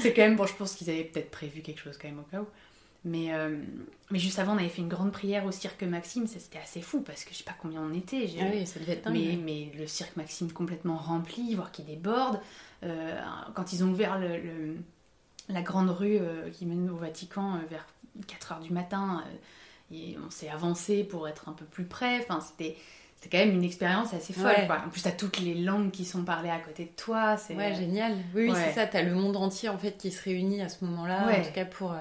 c'est 0.00 0.12
quand 0.12 0.22
même 0.22 0.34
bon. 0.34 0.46
Je 0.46 0.54
pense 0.54 0.74
qu'ils 0.74 0.90
avaient 0.90 1.04
peut-être 1.04 1.30
prévu 1.30 1.60
quelque 1.60 1.80
chose 1.80 1.96
quand 1.96 2.08
même 2.08 2.18
au 2.18 2.28
cas 2.28 2.40
où. 2.40 2.46
Mais, 3.04 3.32
euh, 3.32 3.56
mais 4.10 4.18
juste 4.18 4.40
avant, 4.40 4.54
on 4.54 4.58
avait 4.58 4.68
fait 4.68 4.82
une 4.82 4.88
grande 4.88 5.12
prière 5.12 5.46
au 5.46 5.52
cirque 5.52 5.84
Maxime. 5.84 6.26
C'était 6.26 6.58
assez 6.58 6.80
fou 6.80 7.02
parce 7.02 7.22
que 7.22 7.30
je 7.30 7.38
sais 7.38 7.44
pas 7.44 7.54
combien 7.60 7.82
on 7.82 7.94
était. 7.94 8.28
Ah 8.40 8.46
oui, 8.52 8.66
ça 8.66 8.80
devait 8.80 8.94
être 8.94 9.08
mais, 9.10 9.38
mais, 9.40 9.70
le 9.78 9.86
cirque 9.86 10.16
Maxime 10.16 10.50
complètement 10.50 10.96
rempli, 10.96 11.54
voire 11.54 11.70
qui 11.70 11.82
déborde. 11.82 12.40
Euh, 12.82 13.20
quand 13.54 13.72
ils 13.72 13.84
ont 13.84 13.90
ouvert 13.90 14.18
le 14.18 14.76
la 15.48 15.62
grande 15.62 15.90
rue 15.90 16.18
euh, 16.20 16.50
qui 16.50 16.66
mène 16.66 16.90
au 16.90 16.96
Vatican 16.96 17.54
euh, 17.54 17.66
vers 17.70 17.86
4 18.26 18.52
heures 18.52 18.60
du 18.60 18.72
matin. 18.72 19.22
Euh, 19.26 19.94
et 19.94 20.16
on 20.26 20.30
s'est 20.30 20.48
avancé 20.48 21.04
pour 21.04 21.28
être 21.28 21.48
un 21.48 21.52
peu 21.52 21.64
plus 21.64 21.84
près. 21.84 22.18
Enfin, 22.18 22.40
c'était 22.40 22.76
quand 23.30 23.38
même 23.38 23.52
une 23.52 23.64
expérience 23.64 24.14
assez 24.14 24.32
folle. 24.32 24.54
En 24.70 24.88
plus, 24.88 25.02
t'as 25.02 25.10
toutes 25.10 25.38
les 25.38 25.54
langues 25.54 25.90
qui 25.90 26.06
sont 26.06 26.24
parlées 26.24 26.50
à 26.50 26.58
côté 26.58 26.84
de 26.84 26.90
toi. 26.96 27.36
C'est 27.36 27.54
ouais, 27.54 27.74
génial. 27.74 28.14
Oui, 28.34 28.48
oui 28.48 28.52
c'est 28.54 28.72
ça. 28.72 28.86
T'as 28.86 29.02
le 29.02 29.14
monde 29.14 29.36
entier 29.36 29.68
en 29.68 29.76
fait 29.76 29.98
qui 29.98 30.10
se 30.10 30.22
réunit 30.22 30.62
à 30.62 30.70
ce 30.70 30.84
moment-là, 30.84 31.26
en 31.28 31.44
tout 31.44 31.52
cas 31.52 31.66
pour 31.66 31.94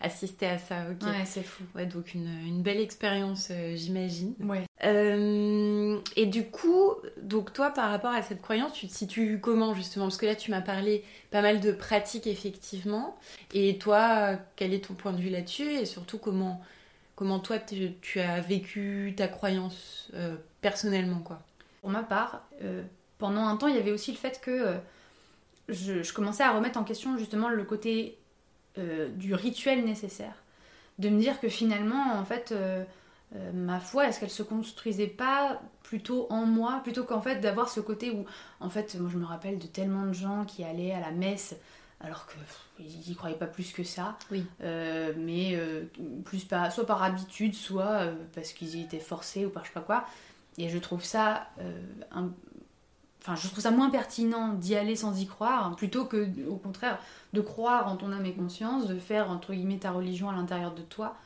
assister 0.00 0.46
à 0.46 0.58
ça. 0.58 0.84
Ouais, 1.02 1.24
c'est 1.24 1.42
fou. 1.42 1.64
Ouais, 1.74 1.86
donc 1.86 2.14
une, 2.14 2.30
une 2.46 2.62
belle 2.62 2.80
expérience, 2.80 3.50
j'imagine. 3.74 4.34
Ouais. 4.40 4.64
Euh, 4.84 5.98
et 6.16 6.26
du 6.26 6.46
coup, 6.46 6.94
donc 7.20 7.52
toi, 7.52 7.70
par 7.70 7.90
rapport 7.90 8.12
à 8.12 8.22
cette 8.22 8.40
croyance, 8.40 8.72
tu 8.72 8.86
te 8.86 8.92
situes 8.92 9.38
comment 9.40 9.74
justement? 9.74 10.06
Parce 10.06 10.16
que 10.16 10.26
là, 10.26 10.34
tu 10.34 10.50
m'as 10.50 10.62
parlé 10.62 11.04
pas 11.30 11.42
mal 11.42 11.60
de 11.60 11.72
pratiques, 11.72 12.26
effectivement. 12.26 13.18
Et 13.52 13.78
toi, 13.78 14.38
quel 14.56 14.72
est 14.72 14.86
ton 14.86 14.94
point 14.94 15.12
de 15.12 15.20
vue 15.20 15.28
là-dessus? 15.28 15.70
Et 15.70 15.84
surtout, 15.84 16.18
comment, 16.18 16.62
comment 17.14 17.40
toi, 17.40 17.58
tu 17.58 18.20
as 18.20 18.40
vécu 18.40 19.14
ta 19.16 19.28
croyance 19.28 20.10
euh, 20.14 20.36
personnellement 20.60 21.20
quoi? 21.20 21.40
Pour 21.82 21.90
ma 21.90 22.02
part, 22.02 22.42
euh, 22.62 22.82
pendant 23.18 23.46
un 23.46 23.56
temps, 23.56 23.68
il 23.68 23.76
y 23.76 23.78
avait 23.78 23.92
aussi 23.92 24.12
le 24.12 24.18
fait 24.18 24.40
que 24.40 24.76
je, 25.68 26.02
je, 26.02 26.12
commençais 26.12 26.42
à 26.42 26.52
remettre 26.52 26.78
en 26.78 26.84
question 26.84 27.16
justement 27.16 27.48
le 27.48 27.64
côté 27.64 28.18
du 28.76 29.34
rituel 29.34 29.84
nécessaire. 29.84 30.34
De 30.98 31.08
me 31.08 31.18
dire 31.20 31.40
que 31.40 31.48
finalement, 31.48 32.14
en 32.14 32.24
fait 32.24 32.54
euh, 33.36 33.52
ma 33.52 33.78
foi, 33.78 34.08
est-ce 34.08 34.18
qu'elle 34.18 34.30
se 34.30 34.42
construisait 34.42 35.06
pas 35.06 35.60
plutôt 35.84 36.26
en 36.30 36.46
moi, 36.46 36.80
plutôt 36.82 37.04
qu'en 37.04 37.20
fait 37.20 37.36
d'avoir 37.36 37.68
ce 37.68 37.80
côté 37.80 38.10
où, 38.10 38.24
en 38.58 38.70
fait, 38.70 38.96
moi 38.96 39.08
je 39.12 39.18
me 39.18 39.24
rappelle 39.24 39.58
de 39.58 39.66
tellement 39.66 40.04
de 40.04 40.12
gens 40.12 40.44
qui 40.44 40.64
allaient 40.64 40.92
à 40.92 41.00
la 41.00 41.12
messe 41.12 41.54
alors 42.00 42.26
qu'ils 42.76 42.86
n'y 42.86 43.14
croyaient 43.14 43.36
pas 43.36 43.46
plus 43.46 43.72
que 43.72 43.84
ça, 43.84 44.16
oui. 44.30 44.46
Euh, 44.62 45.12
mais 45.16 45.50
euh, 45.54 45.84
plus 46.24 46.44
pas, 46.44 46.70
soit 46.70 46.86
par 46.86 47.02
habitude, 47.02 47.54
soit 47.54 48.06
parce 48.34 48.52
qu'ils 48.52 48.76
y 48.76 48.82
étaient 48.82 48.98
forcés 48.98 49.44
ou 49.44 49.50
par 49.50 49.64
je 49.64 49.68
sais 49.68 49.74
pas 49.74 49.82
quoi. 49.82 50.06
Et 50.56 50.68
je 50.68 50.78
trouve 50.78 51.04
ça 51.04 51.48
enfin 53.20 53.36
je 53.36 53.46
trouve 53.48 53.60
ça 53.60 53.70
moins 53.70 53.90
pertinent 53.90 54.54
d'y 54.54 54.74
aller 54.74 54.96
sans 54.96 55.20
y 55.20 55.26
croire 55.26 55.76
plutôt 55.76 56.04
que 56.04 56.28
au 56.48 56.56
contraire 56.56 56.98
de 57.32 57.40
croire 57.40 57.88
en 57.88 57.96
ton 57.96 58.12
âme 58.12 58.26
et 58.26 58.32
conscience 58.32 58.86
de 58.86 58.98
faire 58.98 59.30
entre 59.30 59.52
guillemets 59.52 59.78
ta 59.78 59.90
religion 59.90 60.30
à 60.30 60.34
l'intérieur 60.34 60.74
de 60.74 60.82
toi 60.82 61.16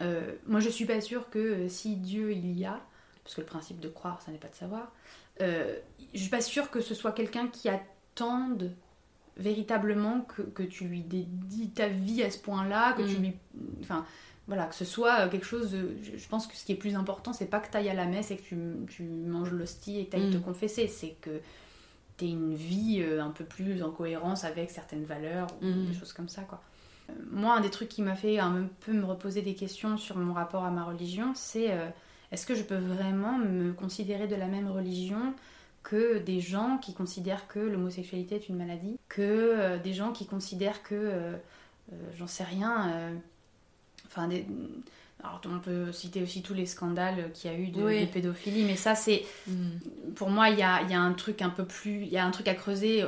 euh, 0.00 0.32
moi, 0.46 0.60
je 0.60 0.68
suis 0.68 0.84
pas 0.84 1.00
sûre 1.00 1.28
que 1.30 1.38
euh, 1.38 1.68
si 1.68 1.96
Dieu 1.96 2.32
il 2.32 2.58
y 2.58 2.64
a, 2.64 2.80
parce 3.24 3.34
que 3.34 3.40
le 3.40 3.46
principe 3.46 3.80
de 3.80 3.88
croire, 3.88 4.22
ça 4.22 4.30
n'est 4.30 4.38
pas 4.38 4.48
de 4.48 4.54
savoir, 4.54 4.92
euh, 5.40 5.76
je 6.14 6.20
suis 6.20 6.30
pas 6.30 6.40
sûre 6.40 6.70
que 6.70 6.80
ce 6.80 6.94
soit 6.94 7.12
quelqu'un 7.12 7.48
qui 7.48 7.68
attende 7.68 8.72
véritablement 9.36 10.22
que, 10.22 10.42
que, 10.42 10.62
tu 10.62 10.84
lui 10.84 11.00
dédies 11.00 11.70
ta 11.70 11.88
vie 11.88 12.22
à 12.22 12.30
ce 12.30 12.38
point-là, 12.38 12.92
que 12.94 13.02
tu 13.02 13.18
mm. 13.18 13.22
lui. 13.22 13.36
Enfin, 13.80 14.04
voilà, 14.48 14.66
que 14.66 14.74
ce 14.74 14.84
soit 14.84 15.28
quelque 15.28 15.46
chose 15.46 15.70
de. 15.70 15.96
Je 16.02 16.28
pense 16.28 16.46
que 16.46 16.56
ce 16.56 16.64
qui 16.64 16.72
est 16.72 16.76
plus 16.76 16.96
important, 16.96 17.32
c'est 17.32 17.46
pas 17.46 17.60
que 17.60 17.70
tu 17.70 17.76
ailles 17.76 17.90
à 17.90 17.94
la 17.94 18.06
messe 18.06 18.30
et 18.30 18.36
que 18.36 18.42
tu, 18.42 18.56
tu 18.88 19.04
manges 19.04 19.52
l'hostie 19.52 20.00
et 20.00 20.06
que 20.06 20.10
tu 20.10 20.16
ailles 20.16 20.30
te 20.30 20.38
mm. 20.38 20.42
confesser, 20.42 20.88
c'est 20.88 21.14
que 21.20 21.40
tu 22.16 22.24
aies 22.24 22.30
une 22.30 22.54
vie 22.54 23.04
un 23.20 23.30
peu 23.30 23.44
plus 23.44 23.82
en 23.82 23.90
cohérence 23.90 24.44
avec 24.44 24.70
certaines 24.70 25.04
valeurs 25.04 25.46
ou 25.62 25.66
mm. 25.66 25.86
des 25.86 25.94
choses 25.94 26.12
comme 26.12 26.28
ça, 26.28 26.42
quoi 26.42 26.60
moi, 27.30 27.56
un 27.56 27.60
des 27.60 27.70
trucs 27.70 27.88
qui 27.88 28.02
m'a 28.02 28.14
fait 28.14 28.38
un 28.38 28.68
peu 28.80 28.92
me 28.92 29.04
reposer 29.04 29.42
des 29.42 29.54
questions 29.54 29.96
sur 29.96 30.16
mon 30.16 30.32
rapport 30.32 30.64
à 30.64 30.70
ma 30.70 30.84
religion, 30.84 31.32
c'est 31.34 31.72
euh, 31.72 31.88
est-ce 32.32 32.46
que 32.46 32.54
je 32.54 32.62
peux 32.62 32.76
vraiment 32.76 33.38
me 33.38 33.72
considérer 33.72 34.26
de 34.26 34.36
la 34.36 34.46
même 34.46 34.70
religion 34.70 35.34
que 35.82 36.18
des 36.18 36.40
gens 36.40 36.78
qui 36.78 36.92
considèrent 36.92 37.48
que 37.48 37.60
l'homosexualité 37.60 38.36
est 38.36 38.48
une 38.48 38.56
maladie, 38.56 38.98
que 39.08 39.22
euh, 39.22 39.78
des 39.78 39.94
gens 39.94 40.12
qui 40.12 40.26
considèrent 40.26 40.82
que, 40.82 40.94
euh, 40.94 41.36
j'en 42.16 42.26
sais 42.26 42.44
rien, 42.44 43.12
enfin 44.08 44.28
des, 44.28 44.46
alors 45.22 45.40
on 45.52 45.58
peut 45.58 45.90
citer 45.92 46.22
aussi 46.22 46.42
tous 46.42 46.54
les 46.54 46.66
scandales 46.66 47.30
qu'il 47.32 47.50
y 47.50 47.54
a 47.54 47.58
eu 47.58 47.68
de, 47.68 48.04
pédophilie, 48.06 48.64
mais 48.64 48.76
ça 48.76 48.94
c'est 48.94 49.24
mm. 49.46 50.12
pour 50.14 50.30
moi 50.30 50.50
il 50.50 50.58
y 50.58 50.62
a, 50.62 50.80
un 50.80 51.12
truc 51.12 51.42
un 51.42 51.50
peu 51.50 51.64
plus, 51.64 52.02
il 52.02 52.08
y 52.08 52.18
a 52.18 52.24
un 52.24 52.30
truc 52.30 52.48
à 52.48 52.54
creuser 52.54 53.04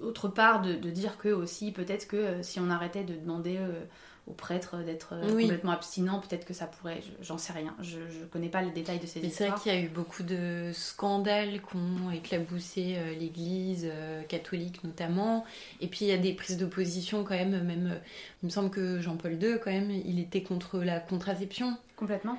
autre 0.00 0.28
part 0.28 0.62
de, 0.62 0.74
dire 0.74 1.18
que 1.18 1.28
aussi 1.28 1.72
peut-être 1.72 2.08
que 2.08 2.16
euh, 2.16 2.42
si 2.42 2.60
on 2.60 2.70
arrêtait 2.70 3.04
de 3.04 3.14
demander 3.14 3.56
euh, 3.58 3.82
aux 4.26 4.32
prêtres 4.32 4.78
d'être 4.84 5.14
euh, 5.14 5.28
complètement 5.28 5.72
abstinents. 5.72 6.20
Peut-être 6.20 6.44
que 6.44 6.54
ça 6.54 6.66
pourrait, 6.66 7.00
j'en 7.20 7.38
sais 7.38 7.52
rien. 7.52 7.74
Je, 7.80 7.98
je 8.08 8.24
connais 8.30 8.48
pas 8.48 8.62
les 8.62 8.70
détails 8.70 9.00
de 9.00 9.06
ces 9.06 9.20
Mais 9.20 9.28
histoires. 9.28 9.48
C'est 9.48 9.54
vrai 9.54 9.62
qu'il 9.62 9.80
y 9.80 9.84
a 9.84 9.86
eu 9.86 9.88
beaucoup 9.88 10.22
de 10.22 10.70
scandales 10.72 11.60
qui 11.60 11.76
ont 11.76 12.10
éclaboussé 12.12 12.94
euh, 12.96 13.14
l'Église 13.14 13.88
euh, 13.90 14.22
catholique 14.22 14.84
notamment. 14.84 15.44
Et 15.80 15.88
puis 15.88 16.04
il 16.04 16.08
y 16.08 16.12
a 16.12 16.18
des 16.18 16.34
prises 16.34 16.56
de 16.56 16.66
position 16.66 17.24
quand 17.24 17.34
même. 17.34 17.62
Même, 17.64 18.00
il 18.42 18.46
me 18.46 18.50
semble 18.50 18.70
que 18.70 19.00
Jean-Paul 19.00 19.42
II 19.42 19.58
quand 19.62 19.72
même, 19.72 19.90
il 19.90 20.20
était 20.20 20.42
contre 20.42 20.78
la 20.78 21.00
contraception. 21.00 21.76
Complètement. 21.96 22.38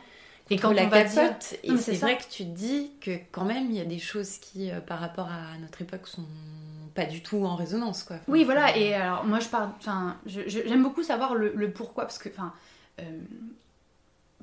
Et 0.49 0.57
quand 0.57 0.71
la 0.71 0.85
on 0.85 0.89
va 0.89 1.03
dire... 1.03 1.35
et 1.63 1.77
c'est 1.77 1.95
vrai 1.95 2.17
que 2.17 2.29
tu 2.29 2.43
te 2.43 2.49
dis 2.49 2.91
que 2.99 3.17
quand 3.31 3.45
même 3.45 3.71
il 3.71 3.77
y 3.77 3.81
a 3.81 3.85
des 3.85 3.99
choses 3.99 4.37
qui, 4.39 4.69
par 4.85 4.99
rapport 4.99 5.27
à 5.27 5.57
notre 5.59 5.81
époque, 5.81 6.05
sont 6.05 6.25
pas 6.93 7.05
du 7.05 7.21
tout 7.21 7.45
en 7.45 7.55
résonance 7.55 8.03
quoi. 8.03 8.17
oui 8.27 8.43
voilà 8.43 8.77
et 8.77 8.93
alors 8.93 9.25
moi 9.25 9.39
je 9.39 9.49
parle 9.49 9.69
enfin 9.79 10.17
j'aime 10.25 10.83
beaucoup 10.83 11.03
savoir 11.03 11.35
le, 11.35 11.71
pourquoi 11.71 12.03
parce 12.03 12.17
que 12.17 12.29
enfin 12.29 12.53
euh, 12.99 13.19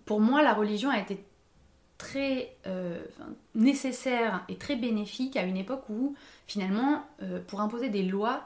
pour 0.04 0.21
moi 0.21 0.42
la 0.42 0.54
religion 0.54 0.90
a 0.90 0.99
été 0.99 1.25
très 1.99 2.57
euh, 2.66 2.99
nécessaire 3.54 4.45
et 4.49 4.57
très 4.57 4.76
bénéfique 4.76 5.37
à 5.37 5.42
une 5.42 5.57
époque 5.57 5.85
où 5.90 6.14
finalement 6.47 7.04
euh, 7.23 7.40
pour 7.47 7.61
imposer 7.61 7.88
des 7.88 8.02
lois 8.02 8.42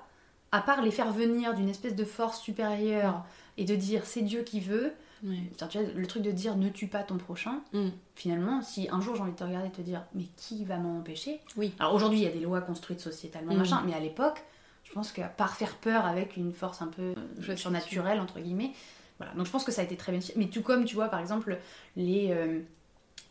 à 0.52 0.60
part 0.60 0.82
les 0.82 0.90
faire 0.90 1.12
venir 1.12 1.54
d'une 1.54 1.68
espèce 1.68 1.94
de 1.94 2.04
force 2.04 2.40
supérieure 2.40 3.24
et 3.56 3.64
de 3.64 3.74
dire 3.74 4.04
c'est 4.04 4.22
Dieu 4.22 4.42
qui 4.42 4.60
veut 4.60 4.92
le 5.24 6.06
truc 6.06 6.22
de 6.22 6.30
dire 6.30 6.56
ne 6.56 6.68
tue 6.68 6.86
pas 6.86 7.02
ton 7.02 7.16
prochain, 7.16 7.62
mm. 7.72 7.88
finalement, 8.14 8.62
si 8.62 8.88
un 8.90 9.00
jour 9.00 9.16
j'ai 9.16 9.22
envie 9.22 9.32
de 9.32 9.36
te 9.36 9.44
regarder 9.44 9.68
et 9.68 9.72
te 9.72 9.82
dire 9.82 10.04
mais 10.14 10.24
qui 10.36 10.64
va 10.64 10.76
m'en 10.78 10.98
empêcher 10.98 11.40
Oui. 11.56 11.72
Alors 11.78 11.94
aujourd'hui, 11.94 12.20
il 12.20 12.24
y 12.24 12.28
a 12.28 12.32
des 12.32 12.40
lois 12.40 12.60
construites 12.60 13.00
sociétalement, 13.00 13.54
mm. 13.54 13.58
machin, 13.58 13.82
mais 13.86 13.94
à 13.94 14.00
l'époque, 14.00 14.42
je 14.84 14.92
pense 14.92 15.12
qu'à 15.12 15.28
part 15.28 15.56
faire 15.56 15.76
peur 15.76 16.04
avec 16.04 16.36
une 16.36 16.52
force 16.52 16.82
un 16.82 16.88
peu 16.88 17.14
euh, 17.48 17.56
surnaturelle, 17.56 18.20
entre 18.20 18.40
guillemets, 18.40 18.72
voilà. 19.18 19.32
Donc 19.34 19.46
je 19.46 19.50
pense 19.50 19.64
que 19.64 19.72
ça 19.72 19.82
a 19.82 19.84
été 19.84 19.96
très 19.96 20.12
bien. 20.12 20.20
Mais 20.36 20.46
tout 20.46 20.62
comme, 20.62 20.84
tu 20.84 20.94
vois, 20.94 21.08
par 21.08 21.20
exemple, 21.20 21.58
les. 21.96 22.30
Euh, 22.30 22.60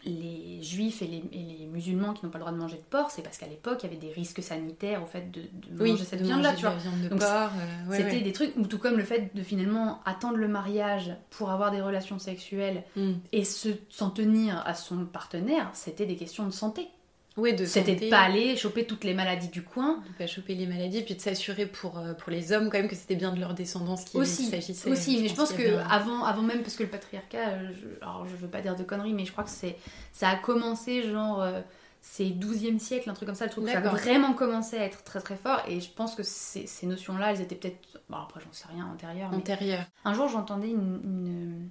les 0.06 0.62
juifs 0.62 1.02
et 1.02 1.08
les, 1.08 1.68
musulmans 1.72 2.14
qui 2.14 2.24
n'ont 2.24 2.32
pas 2.32 2.38
le 2.38 2.44
droit 2.44 2.54
de 2.54 2.60
manger 2.60 2.76
de 2.78 2.84
porc, 2.84 3.10
c'est 3.10 3.24
parce 3.24 3.38
qu'à 3.38 3.48
l'époque, 3.48 3.80
il 3.82 3.86
y 3.86 3.90
avait 3.90 4.00
des 4.00 4.12
risques 4.12 4.44
sanitaires 4.44 5.02
au 5.02 5.08
fait 5.08 5.32
de, 5.32 5.42
manger 5.72 6.04
cette 6.04 6.22
viande-là, 6.22 6.54
tu 6.54 6.62
vois. 6.62 6.76
Euh, 6.76 7.50
c'était 7.92 8.22
des 8.22 8.32
trucs, 8.32 8.56
ou 8.58 8.68
tout 8.68 8.78
comme 8.78 8.98
le 8.98 9.04
fait 9.04 9.34
de 9.34 9.42
finalement 9.42 10.02
attendre 10.06 10.38
le 10.38 10.48
mariage 10.48 11.16
pour 11.32 11.50
avoir 11.50 11.72
des 11.72 11.82
relations 11.82 12.20
sexuelles 12.20 12.84
mm. 12.96 13.14
et 13.32 13.44
s'en 13.44 14.10
tenir 14.12 14.62
à 14.66 14.76
son 14.76 15.06
partenaire, 15.06 15.70
c'était 15.74 16.06
des 16.06 16.16
questions 16.16 16.46
de 16.46 16.52
santé. 16.52 16.88
Oui, 17.36 17.56
de 17.56 17.66
C'était 17.66 17.96
de 17.96 18.10
pas 18.10 18.20
aller 18.20 18.56
choper 18.56 18.86
toutes 18.86 19.04
les 19.04 19.14
maladies 19.14 19.48
du 19.48 19.64
coin. 19.64 20.04
De 20.08 20.18
pas 20.18 20.28
choper 20.28 20.54
les 20.54 20.68
maladies, 20.68 21.02
puis 21.02 21.16
de 21.16 21.22
s'assurer 21.22 21.66
pour, 21.66 21.98
euh, 21.98 22.14
pour 22.14 22.32
les 22.32 22.52
hommes 22.52 22.70
quand 22.70 22.78
même 22.78 22.88
que 22.88 22.96
c'était 22.96 23.16
bien 23.16 23.34
de 23.34 23.40
leur 23.40 23.56
descendance 23.56 24.06
qui 24.06 24.24
s'agissait. 24.26 24.90
Aussi, 24.90 25.20
mais 25.22 25.30
je 25.30 25.36
pense 25.36 25.52
que 25.52 25.78
avant, 25.90 26.24
avant 26.24 26.44
même, 26.44 26.62
parce 26.62 26.76
que 26.76 26.84
le 26.84 26.90
patriarcat, 26.90 27.50
euh, 27.50 27.72
je, 27.74 28.06
alors 28.06 28.28
je 28.28 28.36
veux 28.36 28.48
pas 28.48 28.62
dire 28.62 28.76
de 28.76 28.84
conneries, 28.84 29.14
mais 29.14 29.26
je 29.26 29.32
crois 29.32 29.44
que 29.44 29.50
c'est 29.50 29.78
ça 30.12 30.30
a 30.30 30.36
commencé 30.36 31.04
genre... 31.10 31.42
Euh, 31.42 31.62
c'est 32.06 32.26
12e 32.26 32.80
siècle, 32.80 33.10
un 33.10 33.14
truc 33.14 33.28
comme 33.28 33.36
ça, 33.36 33.46
le 33.46 33.52
truc 33.52 33.66
ça 33.66 33.78
a 33.78 33.82
vraiment 33.82 34.34
commencé 34.34 34.78
à 34.78 34.84
être 34.84 35.06
très 35.06 35.22
très 35.22 35.38
fort. 35.38 35.62
Et 35.70 35.80
je 35.80 35.90
pense 35.90 36.16
que 36.16 36.24
ces, 36.24 36.68
ces 36.68 36.86
notions-là, 36.86 37.32
elles 37.32 37.40
étaient 37.40 37.56
peut-être, 37.56 38.02
bon 38.10 38.18
après 38.18 38.42
j'en 38.42 38.52
sais 38.52 38.68
rien, 38.68 38.86
antérieures. 38.94 39.34
Antérieures. 39.34 39.86
Un 40.04 40.14
jour 40.14 40.28
j'entendais 40.28 40.70
une, 40.70 41.00
une, 41.02 41.70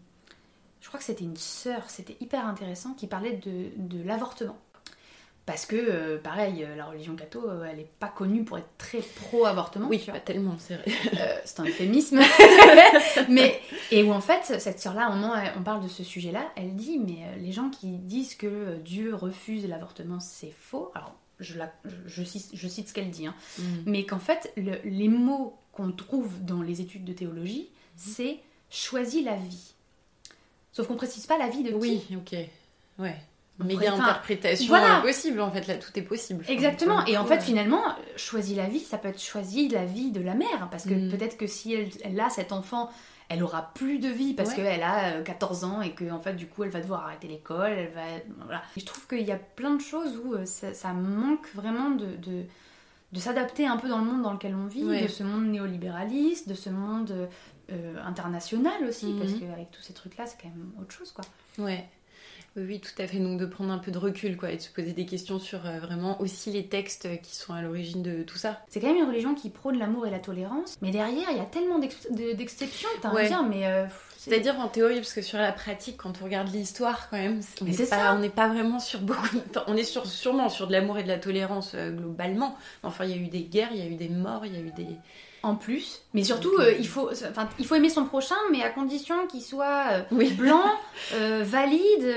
Je 0.81 0.89
crois 0.89 0.99
que 0.99 1.05
c'était 1.05 1.25
une 1.25 1.37
sœur, 1.37 1.83
c'était 1.91 2.17
hyper 2.21 2.47
intéressant, 2.47 2.95
qui 2.95 3.07
parlait 3.09 3.37
de, 3.45 3.73
de 3.77 4.03
l'avortement. 4.03 4.57
Parce 5.45 5.67
que, 5.67 5.75
euh, 5.77 6.19
pareil, 6.19 6.63
euh, 6.63 6.77
la 6.77 6.87
religion 6.87 7.17
catho, 7.17 7.49
euh, 7.49 7.65
elle 7.69 7.79
n'est 7.79 7.91
pas 7.99 8.09
connue 8.09 8.45
pour 8.45 8.59
être 8.59 8.77
très 8.79 9.01
pro-avortement. 9.01 9.89
Oui, 9.89 9.99
pas 9.99 10.21
tellement, 10.21 10.55
c'est 10.59 10.77
vrai. 10.77 11.43
c'est 11.45 11.59
un 11.59 11.65
euphémisme. 11.65 12.21
mais, 13.29 13.61
et 13.91 14.05
où 14.05 14.13
en 14.13 14.21
fait, 14.21 14.61
cette 14.61 14.79
sœur-là, 14.79 15.11
au 15.11 15.15
moment 15.15 15.35
on 15.57 15.63
parle 15.63 15.83
de 15.83 15.89
ce 15.89 16.05
sujet-là, 16.05 16.53
elle 16.55 16.77
dit, 16.77 16.99
mais 16.99 17.27
les 17.39 17.51
gens 17.51 17.71
qui 17.71 17.89
disent 17.89 18.37
que 18.37 18.77
Dieu 18.85 19.17
refuse 19.17 19.67
l'avortement, 19.67 20.21
c'est 20.21 20.53
faux. 20.53 20.93
Alors, 20.95 21.17
je, 21.41 21.59
la, 21.59 21.73
je, 22.07 22.23
je, 22.23 22.69
cite, 22.69 22.89
ce 22.89 22.95
qu'elle 22.95 23.11
dit, 23.11 23.27
hein. 23.27 23.35
mm. 23.59 23.63
mais 23.87 24.07
qu'en 24.07 24.21
fait, 24.21 24.53
les 24.57 25.09
mots 25.09 25.59
qu'on 25.73 25.91
trouve 25.91 26.45
dans 26.45 26.63
les 26.63 26.81
études 26.81 27.05
de 27.05 27.13
théologie, 27.13 27.69
mm. 27.73 27.77
c'est 27.97 28.39
choisis 28.71 29.25
la 29.25 29.35
vie. 29.35 29.75
Sauf 30.71 30.87
qu'on 30.87 30.95
précise 30.95 31.27
pas 31.27 31.37
la 31.37 31.49
vie 31.49 31.65
de 31.65 31.71
qui. 31.71 31.77
Oui, 31.77 32.03
ok. 32.17 32.37
Ouais. 33.01 33.17
Mais 33.59 33.75
il 33.75 33.83
y 33.83 33.87
a 33.87 33.95
interprétation 33.95 34.69
voilà. 34.69 35.01
possible 35.01 35.41
en 35.41 35.51
fait, 35.51 35.67
là 35.67 35.77
tout 35.77 35.91
est 35.95 36.03
possible. 36.03 36.45
Exactement, 36.49 37.05
et 37.07 37.17
en 37.17 37.25
fait 37.25 37.41
finalement, 37.41 37.83
choisir 38.17 38.57
la 38.57 38.69
vie, 38.69 38.81
ça 38.81 38.99
peut 38.99 39.09
être 39.09 39.21
choisir 39.21 39.71
la 39.73 39.85
vie 39.85 40.11
de 40.11 40.21
la 40.21 40.35
mère, 40.35 40.69
parce 40.71 40.85
que 40.85 40.95
mm. 40.95 41.11
peut-être 41.11 41.37
que 41.37 41.47
si 41.47 41.75
elle, 41.75 42.21
a 42.21 42.31
cet 42.31 42.53
enfant, 42.53 42.91
elle 43.29 43.43
aura 43.43 43.73
plus 43.75 43.99
de 43.99 44.09
vie 44.09 44.35
parce 44.35 44.53
qu'elle 44.55 44.83
a 44.83 45.23
14 45.23 45.65
euh, 45.65 45.67
ans 45.67 45.83
et 45.83 45.93
que 45.93 46.11
en 46.11 46.21
fait 46.21 46.35
du 46.35 46.47
coup 46.47 46.65
elle 46.65 46.71
va 46.71 46.81
devoir 46.81 47.05
arrêter 47.05 47.29
l'école, 47.29 47.73
elle 47.73 47.93
va... 47.93 48.03
Voilà. 48.45 48.63
je 48.77 48.85
trouve 48.85 49.07
qu'il 49.07 49.27
y 49.27 49.33
a 49.33 49.39
plein 49.39 49.75
de 49.75 49.81
choses 49.81 50.21
où 50.23 50.35
euh, 50.35 50.45
ça, 50.45 50.93
manque 50.93 51.49
vraiment 51.55 51.91
de, 51.91 52.17
de, 52.17 53.19
s'adapter 53.19 53.67
un 53.67 53.77
peu 53.77 53.89
dans 53.89 53.99
le 53.99 54.05
monde 54.05 54.23
dans 54.23 54.33
lequel 54.33 54.55
on 54.55 54.67
vit, 54.67 54.85
de 54.85 55.09
ce 55.09 55.23
monde 55.23 55.47
néolibéraliste, 55.47 56.49
de 56.49 56.55
ce 56.55 56.69
monde 56.69 57.29
euh, 57.71 57.95
international 58.05 58.85
aussi, 58.87 59.15
parce 59.19 59.33
mm-hmm. 59.33 59.41
qu'avec 59.41 59.71
tous 59.71 59.83
ces 59.83 59.95
trucs-là 59.95 60.27
c'est 60.27 60.37
quand 60.41 60.49
même 60.49 60.73
autre 60.81 60.93
chose 60.93 61.13
quoi. 61.13 61.25
Ouais. 61.59 61.89
Oui, 62.55 62.81
tout 62.81 63.03
à 63.03 63.07
fait. 63.07 63.19
Donc 63.19 63.39
de 63.41 63.47
prendre 63.47 63.73
un 63.73 63.79
peu 63.79 63.91
de 63.91 63.97
recul, 63.99 64.37
quoi, 64.37 64.51
et 64.51 64.57
de 64.57 64.61
se 64.63 64.69
poser 64.69 64.93
des 64.93 65.07
questions 65.07 65.39
sur 65.39 65.65
euh, 65.67 65.79
vraiment 65.79 66.21
aussi 66.21 66.51
les 66.51 66.67
textes 66.67 67.09
qui 67.23 67.35
sont 67.35 67.55
à 67.55 67.63
l'origine 67.63 68.03
de 68.03 68.23
tout 68.25 68.37
ça. 68.37 68.61
C'est 68.69 68.79
quand 68.79 68.89
même 68.89 68.99
une 69.03 69.09
religion 69.09 69.35
qui 69.35 69.49
prône 69.49 69.79
l'amour 69.79 70.07
et 70.07 70.11
la 70.11 70.19
tolérance, 70.21 70.77
mais 70.83 70.91
derrière, 70.91 71.31
il 71.31 71.39
y 71.39 71.41
a 71.41 71.47
tellement 71.47 71.79
d'ex- 71.79 72.09
de- 72.11 72.33
d'exceptions, 72.35 72.91
t'as 73.01 73.11
Ouais. 73.13 73.25
à 73.25 73.29
dire, 73.29 73.43
mais... 73.43 73.67
euh, 73.67 73.87
c'est- 74.19 74.31
C'est-à-dire 74.31 74.61
en 74.61 74.69
théorie, 74.69 74.97
parce 74.97 75.15
que 75.15 75.23
sur 75.23 75.39
la 75.39 75.51
pratique, 75.51 75.97
quand 75.97 76.13
on 76.21 76.25
regarde 76.27 76.53
l'histoire, 76.53 77.09
quand 77.09 77.17
même, 77.17 77.41
on 77.61 77.65
n'est 77.65 77.73
c'est 77.73 77.89
pas- 77.89 78.49
vraiment 78.49 78.79
sur 78.81 79.01
beaucoup. 79.01 79.39
enfin, 79.51 79.65
on 79.67 79.77
est 79.77 79.83
sur, 79.85 80.07
sûrement 80.07 80.51
sur 80.51 80.67
de 80.67 80.73
l'amour 80.73 80.99
et 80.99 81.03
de 81.05 81.09
la 81.09 81.19
tolérance 81.19 81.73
euh, 81.75 81.91
globalement. 81.91 82.55
Enfin, 82.83 83.07
il 83.07 83.11
y 83.13 83.15
a 83.15 83.17
eu 83.17 83.29
des 83.29 83.45
guerres, 83.45 83.71
il 83.73 83.79
y 83.79 83.83
a 83.83 83.87
eu 83.87 83.95
des 83.97 84.11
morts, 84.11 84.45
il 84.45 84.53
y 84.53 84.57
a 84.57 84.61
eu 84.61 84.73
des. 84.73 84.87
En 85.45 85.57
plus, 85.57 86.01
mais 86.15 86.23
surtout, 86.23 86.53
euh, 86.61 86.73
il, 86.79 86.87
faut, 86.87 87.11
enfin, 87.11 87.49
il 87.59 87.67
faut 87.67 87.75
aimer 87.75 87.89
son 87.91 88.05
prochain, 88.05 88.37
mais 88.53 88.63
à 88.63 88.69
condition 88.71 89.27
qu'il 89.27 89.43
soit 89.43 89.87
euh, 89.91 90.03
Oui. 90.13 90.31
blanc, 90.35 90.63
euh, 91.15 91.43
valide, 91.45 92.15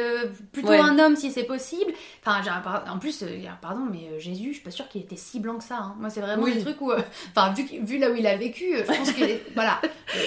plutôt 0.51 0.67
Ouais. 0.69 0.77
un 0.79 0.99
homme 0.99 1.15
si 1.15 1.31
c'est 1.31 1.43
possible. 1.45 1.91
Enfin, 2.23 2.41
en 2.87 2.99
plus, 2.99 3.23
pardon, 3.63 3.81
mais 3.91 4.19
Jésus, 4.19 4.49
je 4.49 4.53
suis 4.53 4.61
pas 4.63 4.69
sûre 4.69 4.87
qu'il 4.89 5.01
était 5.01 5.15
si 5.15 5.39
blanc 5.39 5.57
que 5.57 5.63
ça. 5.63 5.77
hein. 5.77 5.95
Moi, 5.99 6.11
c'est 6.11 6.21
vraiment 6.21 6.43
Oui. 6.43 6.53
des 6.53 6.61
trucs 6.61 6.79
où, 6.81 6.91
enfin, 7.35 7.51
vu, 7.81 7.97
là 7.97 8.11
où 8.11 8.15
il 8.15 8.27
a 8.27 8.37
vécu, 8.37 8.77
je 8.77 8.83
pense 8.83 9.11
que, 9.11 9.23
voilà, 9.55 9.81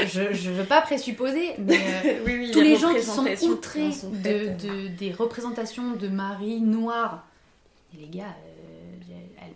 je, 0.07 0.33
je 0.33 0.51
veux 0.51 0.65
pas 0.65 0.81
présupposer, 0.81 1.53
mais 1.59 2.21
oui, 2.27 2.51
tous 2.53 2.61
les 2.63 2.77
gens 2.77 2.93
qui 2.95 3.03
sont 3.05 3.25
outrés 3.49 3.91
de, 4.25 4.49
de- 4.67 4.89
des 4.89 5.13
représentations 5.13 5.93
de 5.93 6.09
Marie 6.09 6.61
noire. 6.61 7.23
Et 7.95 8.01
les 8.01 8.09
gars, 8.19 8.35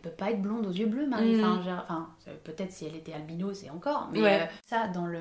peut 0.03 0.11
pas 0.11 0.31
être 0.31 0.43
blonde 0.43 0.67
aux 0.67 0.71
yeux 0.73 0.87
bleus, 0.87 1.07
Marie. 1.07 1.37
Mhm. 1.37 1.45
Enfin, 1.45 2.09
euh, 2.29 2.35
peut-être 2.45 2.73
si 2.73 2.85
elle 2.85 2.97
était 2.97 3.13
albino, 3.13 3.55
c'est 3.55 3.71
encore. 3.71 4.09
Mais 4.13 4.21
Ouais. 4.23 4.41
euh, 4.43 4.47
ça, 4.67 4.89
dans 4.89 5.07
le, 5.07 5.21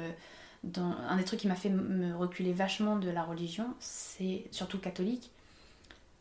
dans 0.63 0.93
un 1.09 1.17
des 1.17 1.23
trucs 1.23 1.39
qui 1.39 1.47
m'a 1.47 1.55
fait 1.55 1.69
me 1.69 2.15
reculer 2.15 2.53
vachement 2.53 2.95
de 2.97 3.09
la 3.09 3.23
religion, 3.23 3.67
c'est 3.79 4.45
surtout 4.51 4.77
catholique, 4.79 5.31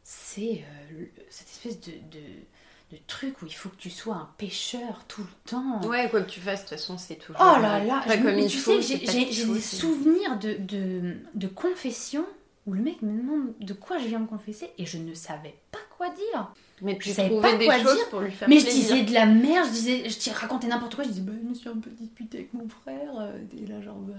c'est 0.05 0.64
euh, 0.93 1.05
cette 1.29 1.49
espèce 1.49 1.81
de, 1.81 1.93
de, 1.93 2.97
de 2.97 2.99
truc 3.07 3.43
où 3.43 3.47
il 3.47 3.52
faut 3.55 3.69
que 3.69 3.76
tu 3.76 3.90
sois 3.90 4.14
un 4.17 4.29
pécheur 4.38 5.05
tout 5.09 5.23
le 5.23 5.50
temps. 5.50 5.81
Ouais, 5.87 6.09
quoi 6.11 6.23
que 6.23 6.31
tu 6.31 6.40
fasses, 6.40 6.64
de 6.64 6.69
toute 6.69 6.79
façon, 6.79 6.99
c'est 6.99 7.17
toujours. 7.17 7.40
Oh 7.40 7.61
là 7.61 7.83
là, 7.85 8.02
pas 8.07 8.17
je 8.17 8.23
comme 8.23 8.47
tu 8.47 8.59
sais, 8.59 8.83
j'ai- 8.83 8.99
des 8.99 9.61
souvenirs 9.61 10.38
de, 10.38 10.55
de, 10.59 11.17
de 11.35 11.47
confession 11.47 12.25
où 12.67 12.73
le 12.75 12.83
mec 12.83 13.02
me 13.02 13.17
demande 13.17 13.52
de 13.61 13.73
quoi 13.73 13.99
je 13.99 14.07
viens 14.07 14.19
me 14.19 14.26
confesser 14.26 14.71
et 14.79 14.87
je 14.87 14.99
ne 14.99 15.14
savais 15.14 15.55
pas 15.71 15.79
quoi 15.97 16.09
dire. 16.11 16.52
Mais 16.83 16.97
tu 16.99 17.11
je 17.11 17.15
savais 17.15 17.41
pas 17.41 17.55
des 17.57 17.67
quoi 17.67 17.79
choses 17.79 17.97
dire, 17.97 18.09
pour 18.09 18.21
lui 18.21 18.31
faire 18.33 18.49
Mais 18.49 18.59
je 18.59 18.67
disais 18.67 19.03
de 19.03 19.13
la 19.13 19.27
merde, 19.27 19.67
je 19.69 19.73
disais, 19.73 20.03
je 20.09 20.31
racontais 20.39 20.67
n'importe 20.67 20.95
quoi, 20.95 21.05
je 21.05 21.11
disais, 21.11 21.21
bah, 21.23 21.33
je 21.43 21.49
me 21.49 21.55
suis 21.55 21.69
un 21.69 21.77
peu 21.77 21.91
disputée 21.91 22.39
avec 22.39 22.55
mon 22.55 22.69
frère, 22.69 23.11
euh, 23.21 23.37
et 23.63 23.67
là, 23.67 23.81
genre, 23.83 23.97
bah... 23.97 24.15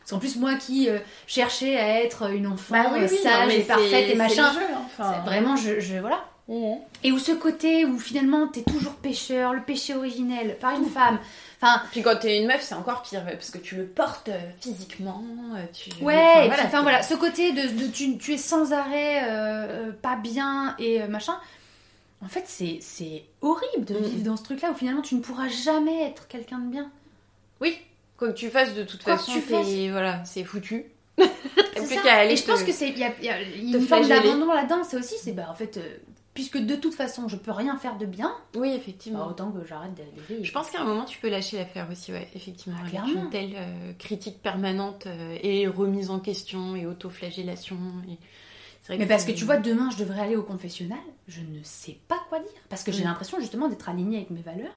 Parce 0.00 0.10
qu'en 0.10 0.18
plus, 0.18 0.34
moi 0.36 0.56
qui 0.56 0.88
euh, 0.88 0.98
cherchais 1.28 1.76
à 1.78 2.02
être 2.02 2.28
une 2.32 2.48
enfant 2.48 2.74
Bah 2.74 2.90
oui, 2.92 3.02
euh, 3.02 3.08
oui, 3.08 3.18
sage 3.18 3.54
et 3.54 3.60
parfaite 3.62 4.10
et 4.10 4.14
machin, 4.16 4.52
jeu, 4.52 4.58
hein, 4.74 4.80
enfin. 4.86 5.20
vraiment, 5.24 5.54
je, 5.54 5.78
je- 5.78 5.98
voilà. 5.98 6.24
Mhm. 6.48 6.78
Et 7.04 7.12
où 7.12 7.20
ce 7.20 7.30
côté 7.30 7.84
où 7.84 8.00
finalement 8.00 8.48
t'es 8.48 8.62
toujours 8.64 8.94
pécheur, 8.94 9.54
le 9.54 9.62
péché 9.62 9.94
originel, 9.94 10.58
par 10.58 10.72
une 10.76 10.86
femme, 10.86 11.20
enfin, 11.62 11.80
Puis 11.92 12.02
quand 12.02 12.16
t'es 12.18 12.38
une 12.40 12.48
meuf, 12.48 12.62
c'est 12.62 12.74
encore 12.74 13.02
pire, 13.02 13.22
parce 13.24 13.52
que 13.52 13.58
tu 13.58 13.76
le 13.76 13.84
portes 13.86 14.28
physiquement. 14.60 15.22
Tu... 15.72 15.90
Ouais, 16.02 16.14
Enfin, 16.16 16.42
et 16.42 16.48
puis, 16.50 16.58
enfin 16.62 16.68
c'est- 16.78 16.82
voilà, 16.82 17.02
ce 17.04 17.14
côté 17.14 17.52
de, 17.52 17.68
de 17.84 17.86
tu, 17.86 18.18
tu 18.18 18.32
es 18.34 18.38
sans 18.38 18.72
arrêt 18.72 19.22
euh, 19.30 19.92
pas 20.02 20.16
bien 20.16 20.74
et 20.80 21.06
machin. 21.06 21.34
En 22.24 22.28
fait, 22.28 22.44
c'est 22.46 22.78
c'est 22.80 23.24
horrible 23.40 23.84
de 23.84 23.96
vivre 23.96 24.22
dans 24.24 24.36
ce 24.36 24.44
truc-là 24.44 24.70
où 24.70 24.74
finalement 24.74 25.02
tu 25.02 25.14
ne 25.16 25.20
pourras 25.20 25.48
jamais 25.48 26.02
être 26.04 26.28
quelqu'un 26.28 26.58
de 26.58 26.70
bien. 26.70 26.90
Oui, 27.60 27.76
quoi 28.16 28.28
que 28.28 28.34
tu 28.38 28.48
fasses, 28.48 28.74
de 28.74 28.84
toute 28.84 29.02
Quoi 29.02 29.16
façon, 29.18 29.32
t'es- 29.48 29.90
voilà, 29.90 30.24
c'est 30.24 30.44
foutu. 30.44 30.86
C'est 31.76 31.98
ça. 31.98 32.24
Et 32.24 32.36
je 32.36 32.44
pense 32.44 32.62
que 32.62 32.72
c'est 32.72 32.88
il 32.90 32.98
y 32.98 33.04
a, 33.04 33.12
y 33.20 33.28
a 33.28 33.42
une 33.42 33.80
forme 33.82 34.06
d'abandon 34.08 34.46
là-dedans. 34.52 34.84
C'est 34.84 34.96
aussi 34.96 35.14
c'est 35.20 35.32
bah 35.32 35.46
en 35.50 35.54
fait 35.54 35.76
euh, 35.76 35.96
puisque 36.32 36.56
de 36.58 36.76
toute 36.76 36.94
façon 36.94 37.26
je 37.28 37.36
peux 37.36 37.50
rien 37.50 37.76
faire 37.76 37.98
de 37.98 38.06
bien, 38.06 38.32
Oui, 38.54 38.70
bah, 38.70 38.74
effectivement. 38.76 39.26
autant 39.26 39.50
que 39.50 39.66
j'arrête 39.66 39.92
de, 39.94 40.02
de 40.02 40.26
vivre. 40.28 40.44
Je 40.44 40.52
pense 40.52 40.70
qu'à 40.70 40.80
un 40.80 40.84
moment, 40.84 41.04
tu 41.04 41.18
peux 41.18 41.28
lâcher 41.28 41.56
l'affaire 41.58 41.88
aussi, 41.90 42.12
ouais, 42.12 42.28
effectivement. 42.34 42.78
Ah, 42.80 42.86
avec 43.02 43.14
une 43.14 43.28
telle 43.30 43.52
euh, 43.56 43.92
critique 43.98 44.40
permanente 44.42 45.06
euh, 45.06 45.36
et 45.42 45.66
remise 45.66 46.08
en 46.10 46.20
question 46.20 46.76
et 46.76 46.86
autoflagellation. 46.86 47.76
Et... 48.08 48.16
c'est 48.82 48.96
Mais 48.96 49.06
parce 49.06 49.24
que 49.24 49.32
c'est- 49.32 49.36
tu 49.38 49.44
vois, 49.44 49.58
demain 49.58 49.90
je 49.90 49.98
devrais 50.02 50.20
aller 50.22 50.36
au 50.36 50.42
confessionnal, 50.44 50.98
je 51.32 51.40
ne 51.40 51.62
sais 51.62 51.96
pas 52.08 52.18
quoi 52.28 52.38
dire. 52.40 52.48
Parce 52.68 52.82
que 52.84 52.92
j'ai 52.92 53.02
Mm. 53.02 53.06
l'impression 53.08 53.40
justement 53.40 53.68
d'être 53.68 53.88
alignée 53.88 54.16
avec 54.18 54.30
mes 54.30 54.42
valeurs. 54.42 54.72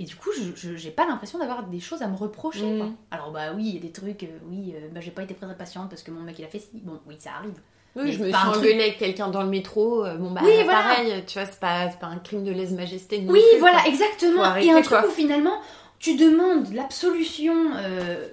Et 0.00 0.04
du 0.04 0.14
coup, 0.14 0.30
je 0.54 0.76
j'ai 0.76 0.90
pas 0.90 1.06
l'impression 1.06 1.38
d'avoir 1.40 1.64
des 1.64 1.80
choses 1.80 2.02
à 2.02 2.06
me 2.08 2.16
reprocher. 2.16 2.64
Mm. 2.74 2.78
quoi. 2.78 2.88
Alors, 3.10 3.30
bah 3.32 3.52
oui, 3.54 3.64
il 3.68 3.74
y 3.74 3.78
a 3.78 3.80
des 3.80 3.90
trucs, 3.92 4.22
euh, 4.22 4.38
oui, 4.48 4.74
euh, 4.76 4.88
bah, 4.92 5.00
j'ai 5.00 5.10
pas 5.10 5.22
été 5.24 5.34
très 5.34 5.52
patiente 5.56 5.90
parce 5.90 6.02
que 6.02 6.10
mon 6.12 6.20
mec 6.20 6.38
il 6.38 6.44
a 6.44 6.48
fait 6.48 6.60
ci. 6.60 6.68
Bon, 6.84 7.00
oui, 7.08 7.16
ça 7.18 7.30
arrive. 7.38 7.54
Oui, 7.96 8.02
Mais 8.04 8.12
je 8.12 8.18
me 8.22 8.26
suis 8.28 8.34
engueulée 8.36 8.80
avec 8.82 8.98
quelqu'un 8.98 9.28
dans 9.28 9.42
le 9.42 9.48
métro. 9.48 10.04
euh, 10.04 10.16
bon, 10.16 10.30
bah, 10.30 10.42
Oui, 10.44 10.52
voilà. 10.64 10.80
pareil, 10.82 11.24
tu 11.26 11.38
vois, 11.38 11.46
c'est 11.48 11.58
pas, 11.58 11.90
un 12.02 12.18
crime 12.18 12.44
de 12.44 12.52
lèse-majesté. 12.52 13.24
oui, 13.28 13.40
plus, 13.50 13.58
voilà, 13.58 13.80
quoi. 13.80 13.88
exactement. 13.90 14.42
Arrêter, 14.44 14.68
Et 14.68 14.72
un 14.72 14.82
truc 14.82 14.98
où 15.08 15.10
finalement, 15.10 15.58
tu 15.98 16.14
demandes 16.16 16.72
l'absolution, 16.72 17.56
euh, 17.76 18.28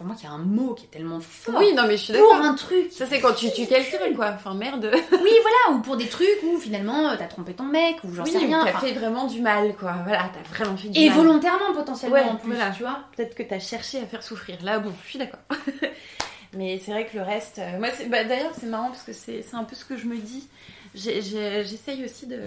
pour 0.00 0.06
moi, 0.06 0.16
qui 0.16 0.24
est 0.24 0.30
un 0.30 0.38
mot 0.38 0.72
qui 0.72 0.86
est 0.86 0.88
tellement 0.88 1.20
fort. 1.20 1.56
Oui, 1.58 1.74
non, 1.74 1.82
mais 1.86 1.98
je 1.98 2.04
suis 2.04 2.14
pour 2.14 2.32
d'accord. 2.32 2.46
un 2.46 2.54
truc. 2.54 2.90
Ça, 2.90 3.04
c'est 3.06 3.20
quand 3.20 3.34
tu 3.34 3.52
tues 3.52 3.66
quelqu'un, 3.66 4.14
quoi. 4.16 4.30
Enfin, 4.34 4.54
merde. 4.54 4.90
Oui, 5.12 5.30
voilà, 5.42 5.76
ou 5.76 5.82
pour 5.82 5.98
des 5.98 6.06
trucs 6.08 6.26
où 6.42 6.58
finalement 6.58 7.14
t'as 7.18 7.26
trompé 7.26 7.52
ton 7.52 7.64
mec, 7.64 7.96
ou 8.04 8.14
j'en 8.14 8.24
Oui, 8.24 8.30
sais 8.30 8.38
rien. 8.38 8.64
t'as 8.64 8.70
enfin, 8.70 8.86
fait 8.86 8.92
vraiment 8.94 9.26
du 9.26 9.42
mal, 9.42 9.76
quoi. 9.76 9.96
Voilà, 10.04 10.30
t'as 10.32 10.48
vraiment 10.54 10.74
fait 10.78 10.88
du 10.88 10.98
Et 10.98 11.10
mal. 11.10 11.18
volontairement 11.18 11.74
potentiellement 11.74 12.16
Ouais, 12.16 12.24
en 12.24 12.36
plus, 12.36 12.54
voilà. 12.54 12.70
tu 12.70 12.82
vois. 12.82 13.00
Peut-être 13.14 13.34
que 13.34 13.42
t'as 13.42 13.58
cherché 13.58 13.98
à 13.98 14.06
faire 14.06 14.22
souffrir. 14.22 14.56
Là, 14.62 14.78
bon, 14.78 14.90
je 15.04 15.08
suis 15.10 15.18
d'accord. 15.18 15.40
Mais 16.56 16.80
c'est 16.82 16.92
vrai 16.92 17.06
que 17.06 17.16
le 17.18 17.22
reste. 17.22 17.58
euh, 17.58 17.78
moi, 17.78 17.88
c'est- 17.94 18.06
bah, 18.06 18.24
d'ailleurs, 18.24 18.52
c'est 18.58 18.66
marrant 18.66 18.88
parce 18.88 19.02
que 19.02 19.12
c'est 19.12 19.44
un 19.52 19.64
peu 19.64 19.76
ce 19.76 19.84
que 19.84 19.98
je 19.98 20.06
me 20.06 20.16
dis. 20.16 20.48
J'essaye 20.94 22.04
aussi 22.04 22.26
de. 22.26 22.38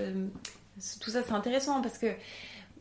Tout 0.99 1.11
ça, 1.11 1.21
c'est 1.23 1.33
intéressant 1.33 1.81
parce 1.83 1.99
que. 1.99 2.07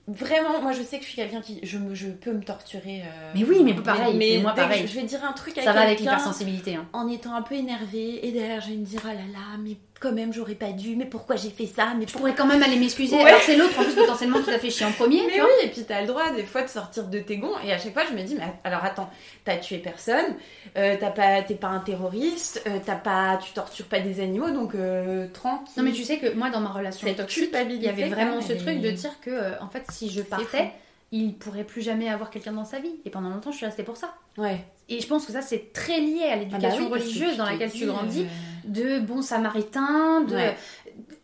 Vraiment, 0.09 0.61
moi 0.61 0.73
je 0.73 0.83
sais 0.83 0.99
que 0.99 1.05
je 1.05 1.09
suis 1.11 1.17
quelqu'un 1.17 1.41
qui. 1.41 1.61
Je, 1.63 1.79
me, 1.79 1.95
je 1.95 2.09
peux 2.09 2.33
me 2.33 2.43
torturer. 2.43 3.03
euh, 3.03 3.33
Mais 3.35 3.45
oui, 3.45 3.63
mais 3.63 3.73
pareil, 3.75 4.17
Mais, 4.17 4.33
mais 4.37 4.43
moi, 4.43 4.53
pareil. 4.53 4.83
Je, 4.83 4.93
je 4.93 5.01
vais 5.01 5.07
dire 5.07 5.25
un 5.25 5.33
truc 5.33 5.57
à 5.59 5.63
Ça 5.63 5.73
va 5.73 5.83
avec 5.83 6.01
l'hypersensibilité. 6.01 6.75
Hein. 6.75 6.89
en 6.93 7.07
étant 7.09 7.35
un 7.35 7.43
peu 7.43 7.55
énervée 7.55 8.27
et 8.27 8.33
derrière 8.33 8.61
je 8.61 8.71
vais 8.71 8.77
me 8.77 8.85
dire 8.85 9.01
oh 9.05 9.09
là 9.09 9.15
là, 9.15 9.57
mais 9.61 9.77
quand 10.03 10.13
même 10.13 10.33
j'aurais 10.33 10.55
pas 10.55 10.73
dû, 10.73 10.97
mais 10.97 11.05
pourquoi 11.07 11.37
j'ai 11.37 11.51
fait 11.51 11.67
ça, 11.67 11.95
mais 11.97 12.07
Je 12.07 12.13
pourrais 12.13 12.35
quand 12.35 12.47
même 12.47 12.63
aller 12.63 12.77
m'excuser. 12.77 13.17
Ouais. 13.17 13.25
Alors 13.25 13.41
c'est 13.41 13.57
l'autre 13.57 13.79
en 13.79 13.85
plus 13.85 13.95
potentiellement 13.95 14.41
qui 14.41 14.47
t'a 14.47 14.59
fait 14.59 14.71
chier 14.71 14.85
en 14.85 14.93
premier. 14.93 15.23
Mais 15.27 15.35
tu 15.35 15.41
oui, 15.41 15.49
et 15.65 15.69
puis 15.69 15.85
t'as 15.85 16.01
le 16.01 16.07
droit 16.07 16.31
des 16.31 16.43
fois 16.43 16.63
de 16.63 16.69
sortir 16.69 17.05
de 17.05 17.19
tes 17.21 17.37
gonds. 17.37 17.55
Et 17.65 17.73
à 17.73 17.79
chaque 17.79 17.93
fois, 17.93 18.03
je 18.11 18.15
me 18.15 18.23
dis, 18.23 18.35
mais 18.35 18.45
alors 18.65 18.85
attends, 18.85 19.09
t'as 19.45 19.57
tué 19.57 19.79
personne, 19.79 20.35
euh, 20.77 20.97
t'as 20.99 21.11
pas, 21.11 21.43
t'es 21.43 21.55
pas 21.55 21.69
un 21.69 21.81
terroriste, 21.81 22.63
euh, 22.67 22.79
t'as 22.85 22.97
pas, 22.97 23.39
tu 23.43 23.53
tortures 23.53 23.87
pas 23.87 24.01
des 24.01 24.21
animaux, 24.21 24.51
donc 24.51 24.75
euh, 24.75 25.27
tranquille. 25.33 25.73
Non 25.77 25.83
mais 25.83 25.93
tu 25.93 26.03
sais 26.03 26.19
que 26.19 26.33
moi 26.33 26.51
dans 26.51 26.61
ma 26.61 26.71
relation 26.71 27.07
Cette 27.07 27.17
toxique, 27.19 27.55
il 27.55 27.83
y 27.83 27.89
avait 27.89 28.09
vraiment 28.09 28.41
ce 28.41 28.53
truc 28.55 28.81
de 28.81 28.91
dire 28.91 29.21
que 29.21 29.31
euh, 29.31 29.61
en 29.61 29.69
fait 29.69 29.85
si 29.91 30.11
je 30.11 30.23
partais, 30.23 30.73
il 31.11 31.35
pourrait 31.35 31.65
plus 31.65 31.83
jamais 31.83 32.09
avoir 32.09 32.31
quelqu'un 32.31 32.53
dans 32.53 32.65
sa 32.65 32.81
vie. 32.81 33.01
Et 33.05 33.11
pendant 33.11 33.29
longtemps 33.31 33.53
je 33.53 33.59
suis 33.59 33.67
restée 33.67 33.83
pour 33.83 33.97
ça. 33.97 34.15
Ouais. 34.39 34.65
Et 34.89 35.01
je 35.01 35.07
pense 35.07 35.25
que 35.27 35.33
ça 35.33 35.43
c'est 35.43 35.73
très 35.73 36.01
lié 36.01 36.23
à 36.25 36.33
Ah 36.33 36.37
bah 36.37 36.41
l'éducation 36.41 36.85
oui, 36.85 36.91
parce 36.91 37.03
que 37.05 37.09
religieuse 37.09 37.37
dans 37.37 37.45
laquelle 37.47 37.73
tu 37.73 37.87
grandis. 37.87 38.23
euh, 38.23 38.27
de 38.65 38.99
bons 39.01 39.23
samaritains, 39.23 40.23
de... 40.23 40.35
Ouais. 40.35 40.57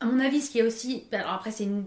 À 0.01 0.07
mon 0.07 0.19
avis, 0.21 0.41
ce 0.41 0.51
qui 0.51 0.59
est 0.61 0.63
aussi... 0.63 1.05
Alors 1.13 1.33
après, 1.33 1.51
c'est 1.51 1.65
une, 1.65 1.85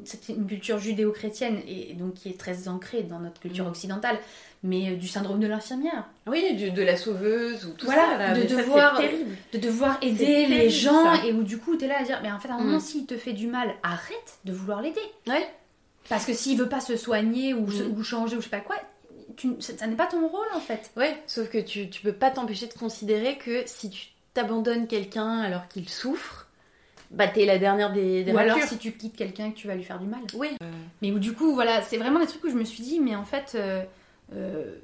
culture 0.47 0.77
judéo-chrétienne 0.79 1.59
et 1.67 1.93
donc 1.93 2.13
qui 2.15 2.29
est 2.29 2.37
très 2.39 2.67
ancrée 2.67 3.03
dans 3.03 3.19
notre 3.19 3.39
culture 3.41 3.65
Mm. 3.65 3.69
occidentale, 3.69 4.17
mais 4.63 4.89
euh, 4.91 4.95
du 4.95 5.07
syndrome 5.07 5.39
de 5.39 5.47
l'infirmière. 5.47 6.05
Oui, 6.27 6.55
du- 6.55 6.71
de 6.71 6.81
la 6.83 6.95
sauveuse 6.97 7.65
ou 7.65 7.71
tout 7.71 7.85
Voilà, 7.85 8.05
ça. 8.11 8.17
là, 8.17 8.33
de 8.39 8.47
ça, 8.47 8.55
devoir-. 8.57 8.99
De 8.99 10.05
aider 10.05 10.17
terrible, 10.25 10.53
les 10.53 10.69
gens 10.69 11.15
ça. 11.15 11.25
et 11.25 11.33
où 11.33 11.41
du 11.43 11.57
coup, 11.57 11.75
t'es 11.77 11.87
là 11.87 11.99
à 12.01 12.03
dire, 12.03 12.19
mais 12.21 12.31
en 12.31 12.39
fait, 12.39 12.49
à 12.49 12.55
un 12.55 12.59
Mm. 12.59 12.65
moment, 12.65 12.79
s'il 12.79 13.05
te 13.05 13.17
fait 13.17 13.33
du 13.33 13.47
mal, 13.47 13.73
arrête 13.81 14.39
de 14.45 14.53
vouloir 14.53 14.81
l'aider. 14.81 14.99
Ouais. 15.27 15.47
Parce 16.09 16.25
que 16.25 16.33
s'il 16.33 16.57
veut 16.57 16.69
pas 16.69 16.81
se 16.81 16.97
soigner 16.97 17.53
ou, 17.53 17.71
se- 17.71 17.83
Mm. 17.83 17.97
ou 17.97 18.03
changer 18.03 18.35
ou 18.35 18.39
je 18.39 18.45
sais 18.45 18.49
pas 18.51 18.59
quoi, 18.59 18.75
tu- 19.41 19.61
ça, 19.61 19.77
ça 19.77 19.87
n'est 19.87 19.95
pas 19.95 20.07
ton 20.07 20.27
rôle 20.27 20.47
en 20.55 20.59
fait. 20.59 20.91
Ouais, 20.97 21.17
sauf 21.27 21.49
que 21.49 21.57
tu, 21.57 21.89
tu 21.89 22.01
peux 22.01 22.13
pas 22.13 22.31
t'empêcher 22.31 22.67
de 22.67 22.73
considérer 22.73 23.37
que 23.37 23.63
si 23.65 23.89
tu 23.89 24.07
t'abandonnes 24.33 24.87
quelqu'un 24.87 25.39
alors 25.39 25.67
qu'il 25.67 25.89
souffre, 25.89 26.47
bah 27.09 27.27
t'es 27.27 27.45
la 27.45 27.57
dernière 27.57 27.91
des, 27.91 28.23
des 28.23 28.31
ou 28.31 28.37
alors 28.37 28.57
si 28.61 28.77
tu 28.77 28.91
quittes 28.93 29.15
quelqu'un 29.15 29.51
que 29.51 29.57
tu 29.57 29.67
vas 29.67 29.75
lui 29.75 29.83
faire 29.83 29.99
du 29.99 30.05
mal. 30.07 30.21
Oui. 30.35 30.55
Mais 31.01 31.11
où 31.11 31.19
du 31.19 31.33
coup, 31.33 31.53
voilà, 31.53 31.81
c'est 31.81 31.97
vraiment 31.97 32.19
des 32.19 32.27
trucs 32.27 32.43
où 32.45 32.49
je 32.49 32.55
me 32.55 32.63
suis 32.63 32.83
dit, 32.83 32.99
mais 32.99 33.15
en 33.15 33.25
fait, 33.25 33.53
euh, 33.55 33.83
euh, 34.33 34.75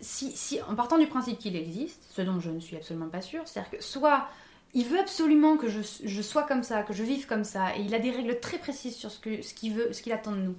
si, 0.00 0.32
si, 0.32 0.60
en 0.62 0.74
partant 0.74 0.98
du 0.98 1.06
principe 1.06 1.38
qu'il 1.38 1.54
existe, 1.54 2.02
ce 2.10 2.22
dont 2.22 2.40
je 2.40 2.50
ne 2.50 2.58
suis 2.60 2.76
absolument 2.76 3.08
pas 3.08 3.20
sûre, 3.22 3.42
c'est-à-dire 3.46 3.70
que 3.78 3.82
soit 3.84 4.28
il 4.74 4.84
veut 4.86 4.98
absolument 4.98 5.56
que 5.56 5.68
je, 5.68 5.80
je 6.04 6.22
sois 6.22 6.42
comme 6.42 6.62
ça, 6.62 6.82
que 6.82 6.92
je 6.92 7.02
vive 7.04 7.26
comme 7.26 7.44
ça, 7.44 7.76
et 7.76 7.80
il 7.80 7.94
a 7.94 7.98
des 8.00 8.10
règles 8.10 8.38
très 8.40 8.58
précises 8.58 8.96
sur 8.96 9.10
ce 9.10 9.18
qu'il 9.20 9.72
veut, 9.74 9.92
ce 9.92 10.02
qu'il 10.02 10.12
attend 10.12 10.32
de 10.32 10.38
nous. 10.38 10.56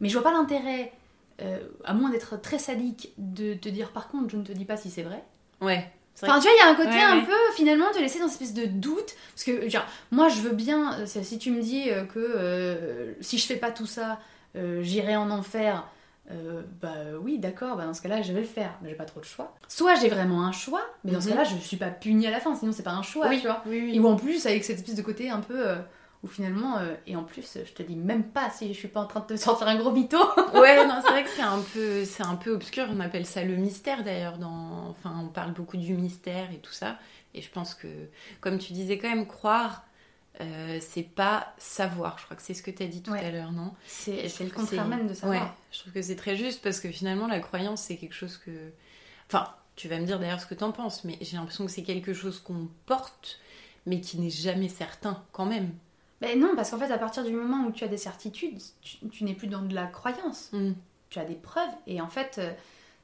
Mais 0.00 0.08
je 0.08 0.14
vois 0.18 0.22
pas 0.24 0.32
l'intérêt, 0.32 0.92
euh, 1.42 1.58
à 1.84 1.94
moins 1.94 2.10
d'être 2.10 2.40
très 2.40 2.58
sadique, 2.58 3.12
de 3.18 3.54
te 3.54 3.68
dire 3.68 3.90
par 3.92 4.08
contre, 4.08 4.30
je 4.30 4.36
ne 4.36 4.44
te 4.44 4.52
dis 4.52 4.64
pas 4.64 4.76
si 4.76 4.90
c'est 4.90 5.02
vrai. 5.02 5.22
Ouais. 5.60 5.90
Enfin, 6.22 6.38
tu 6.38 6.42
vois, 6.48 6.52
il 6.54 6.58
y 6.58 6.68
a 6.68 6.70
un 6.70 6.74
côté 6.74 6.88
Ouais, 6.90 7.02
un 7.02 7.16
ouais. 7.20 7.24
peu, 7.24 7.54
finalement, 7.56 7.86
te 7.92 7.98
laisser 7.98 8.18
dans 8.18 8.26
une 8.26 8.32
espèce 8.32 8.52
de 8.52 8.66
doute. 8.66 9.14
Parce 9.34 9.44
que, 9.44 9.68
genre, 9.70 9.86
moi, 10.10 10.28
je 10.28 10.40
veux 10.42 10.52
bien, 10.52 10.98
euh, 10.98 11.06
si 11.06 11.38
tu 11.38 11.50
me 11.50 11.62
dis 11.62 11.88
euh, 11.88 12.04
que 12.04 12.18
euh, 12.18 13.14
si 13.22 13.38
je 13.38 13.46
fais 13.46 13.56
pas 13.56 13.70
tout 13.70 13.86
ça, 13.86 14.18
euh, 14.54 14.82
j'irai 14.82 15.16
en 15.16 15.30
enfer, 15.30 15.86
euh, 16.30 16.60
bah 16.82 16.92
oui, 17.22 17.38
d'accord, 17.38 17.76
bah 17.76 17.86
dans 17.86 17.94
ce 17.94 18.02
cas-là, 18.02 18.20
je 18.20 18.34
vais 18.34 18.40
le 18.40 18.46
faire, 18.46 18.72
mais 18.82 18.90
j'ai 18.90 18.94
pas 18.96 19.06
trop 19.06 19.20
de 19.20 19.24
choix. 19.24 19.54
Soit 19.66 19.94
j'ai 19.94 20.08
vraiment 20.08 20.44
un 20.44 20.52
choix, 20.52 20.82
mais 21.04 21.12
dans 21.12 21.22
ce 21.22 21.28
Mhm. 21.30 21.36
cas-là, 21.36 21.48
je 21.48 21.56
suis 21.56 21.78
pas 21.78 21.88
punie 21.88 22.26
à 22.26 22.30
la 22.30 22.40
fin, 22.40 22.54
sinon 22.54 22.72
c'est 22.72 22.82
pas 22.82 22.90
un 22.92 23.02
choix, 23.02 23.28
oui, 23.28 23.40
tu 23.40 23.46
vois. 23.46 23.62
oui, 23.66 23.80
oui. 23.86 23.96
Et 23.96 24.00
ou 24.00 24.06
en 24.06 24.16
plus, 24.16 24.44
avec 24.44 24.62
cette 24.64 24.76
espèce 24.78 24.96
de 24.96 25.02
côté 25.02 25.30
un 25.30 25.40
peu. 25.40 25.64
Où 26.22 26.28
finalement, 26.28 26.78
euh, 26.78 26.94
et 27.06 27.16
en 27.16 27.24
plus, 27.24 27.58
je 27.64 27.72
te 27.72 27.82
dis 27.82 27.96
même 27.96 28.24
pas 28.24 28.50
si 28.50 28.68
je 28.74 28.78
suis 28.78 28.88
pas 28.88 29.00
en 29.00 29.06
train 29.06 29.20
de 29.20 29.26
te 29.26 29.36
sortir 29.36 29.66
un 29.68 29.76
gros 29.76 29.90
mytho. 29.90 30.18
Ouais, 30.54 30.86
non, 30.86 31.00
c'est 31.02 31.10
vrai 31.10 31.24
que 31.24 31.30
c'est 31.30 31.40
un 31.42 31.62
peu, 31.72 32.04
c'est 32.04 32.22
un 32.24 32.36
peu 32.36 32.52
obscur. 32.52 32.86
On 32.90 33.00
appelle 33.00 33.24
ça 33.26 33.42
le 33.42 33.56
mystère 33.56 34.04
d'ailleurs. 34.04 34.36
Dans, 34.38 34.88
enfin, 34.90 35.14
on 35.22 35.28
parle 35.28 35.52
beaucoup 35.52 35.76
du 35.78 35.94
mystère 35.94 36.50
et 36.52 36.58
tout 36.58 36.72
ça. 36.72 36.98
Et 37.32 37.40
je 37.42 37.50
pense 37.50 37.74
que, 37.74 37.88
comme 38.40 38.58
tu 38.58 38.72
disais, 38.74 38.98
quand 38.98 39.08
même 39.08 39.26
croire, 39.26 39.84
euh, 40.40 40.78
c'est 40.80 41.02
pas 41.04 41.54
savoir. 41.58 42.18
Je 42.18 42.24
crois 42.24 42.36
que 42.36 42.42
c'est 42.42 42.54
ce 42.54 42.62
que 42.62 42.70
tu 42.70 42.82
as 42.82 42.86
dit 42.86 43.02
tout 43.02 43.12
Ouais. 43.12 43.24
à 43.24 43.30
l'heure, 43.30 43.52
non? 43.52 43.72
C'est 43.86 44.22
le 44.40 44.50
contraire 44.50 44.86
même 44.86 45.06
de 45.06 45.14
savoir. 45.14 45.40
Ouais, 45.42 45.48
je 45.72 45.78
trouve 45.80 45.92
que 45.92 46.02
c'est 46.02 46.16
très 46.16 46.36
juste 46.36 46.62
parce 46.62 46.80
que 46.80 46.90
finalement, 46.90 47.26
la 47.28 47.40
croyance, 47.40 47.80
c'est 47.82 47.96
quelque 47.96 48.14
chose 48.14 48.36
que. 48.36 48.50
Enfin, 49.28 49.48
tu 49.76 49.88
vas 49.88 49.98
me 49.98 50.04
dire 50.04 50.18
d'ailleurs 50.18 50.40
ce 50.40 50.46
que 50.46 50.54
t'en 50.54 50.72
penses, 50.72 51.04
mais 51.04 51.16
j'ai 51.22 51.36
l'impression 51.38 51.64
que 51.64 51.70
c'est 51.72 51.82
quelque 51.82 52.12
chose 52.12 52.40
qu'on 52.40 52.68
porte, 52.84 53.38
mais 53.86 54.00
qui 54.02 54.18
n'est 54.18 54.28
jamais 54.30 54.68
certain 54.68 55.22
quand 55.32 55.46
même. 55.46 55.70
Ben 56.20 56.38
non, 56.38 56.54
parce 56.54 56.70
qu'en 56.70 56.78
fait, 56.78 56.92
à 56.92 56.98
partir 56.98 57.24
du 57.24 57.32
moment 57.32 57.66
où 57.66 57.72
tu 57.72 57.82
as 57.84 57.88
des 57.88 57.96
certitudes, 57.96 58.58
tu, 58.82 58.98
tu 59.08 59.24
n'es 59.24 59.34
plus 59.34 59.48
dans 59.48 59.62
de 59.62 59.74
la 59.74 59.86
croyance. 59.86 60.50
Mm. 60.52 60.72
Tu 61.08 61.18
as 61.18 61.24
des 61.24 61.34
preuves. 61.34 61.70
Et 61.86 62.00
en 62.00 62.08
fait, 62.08 62.36
euh, 62.38 62.52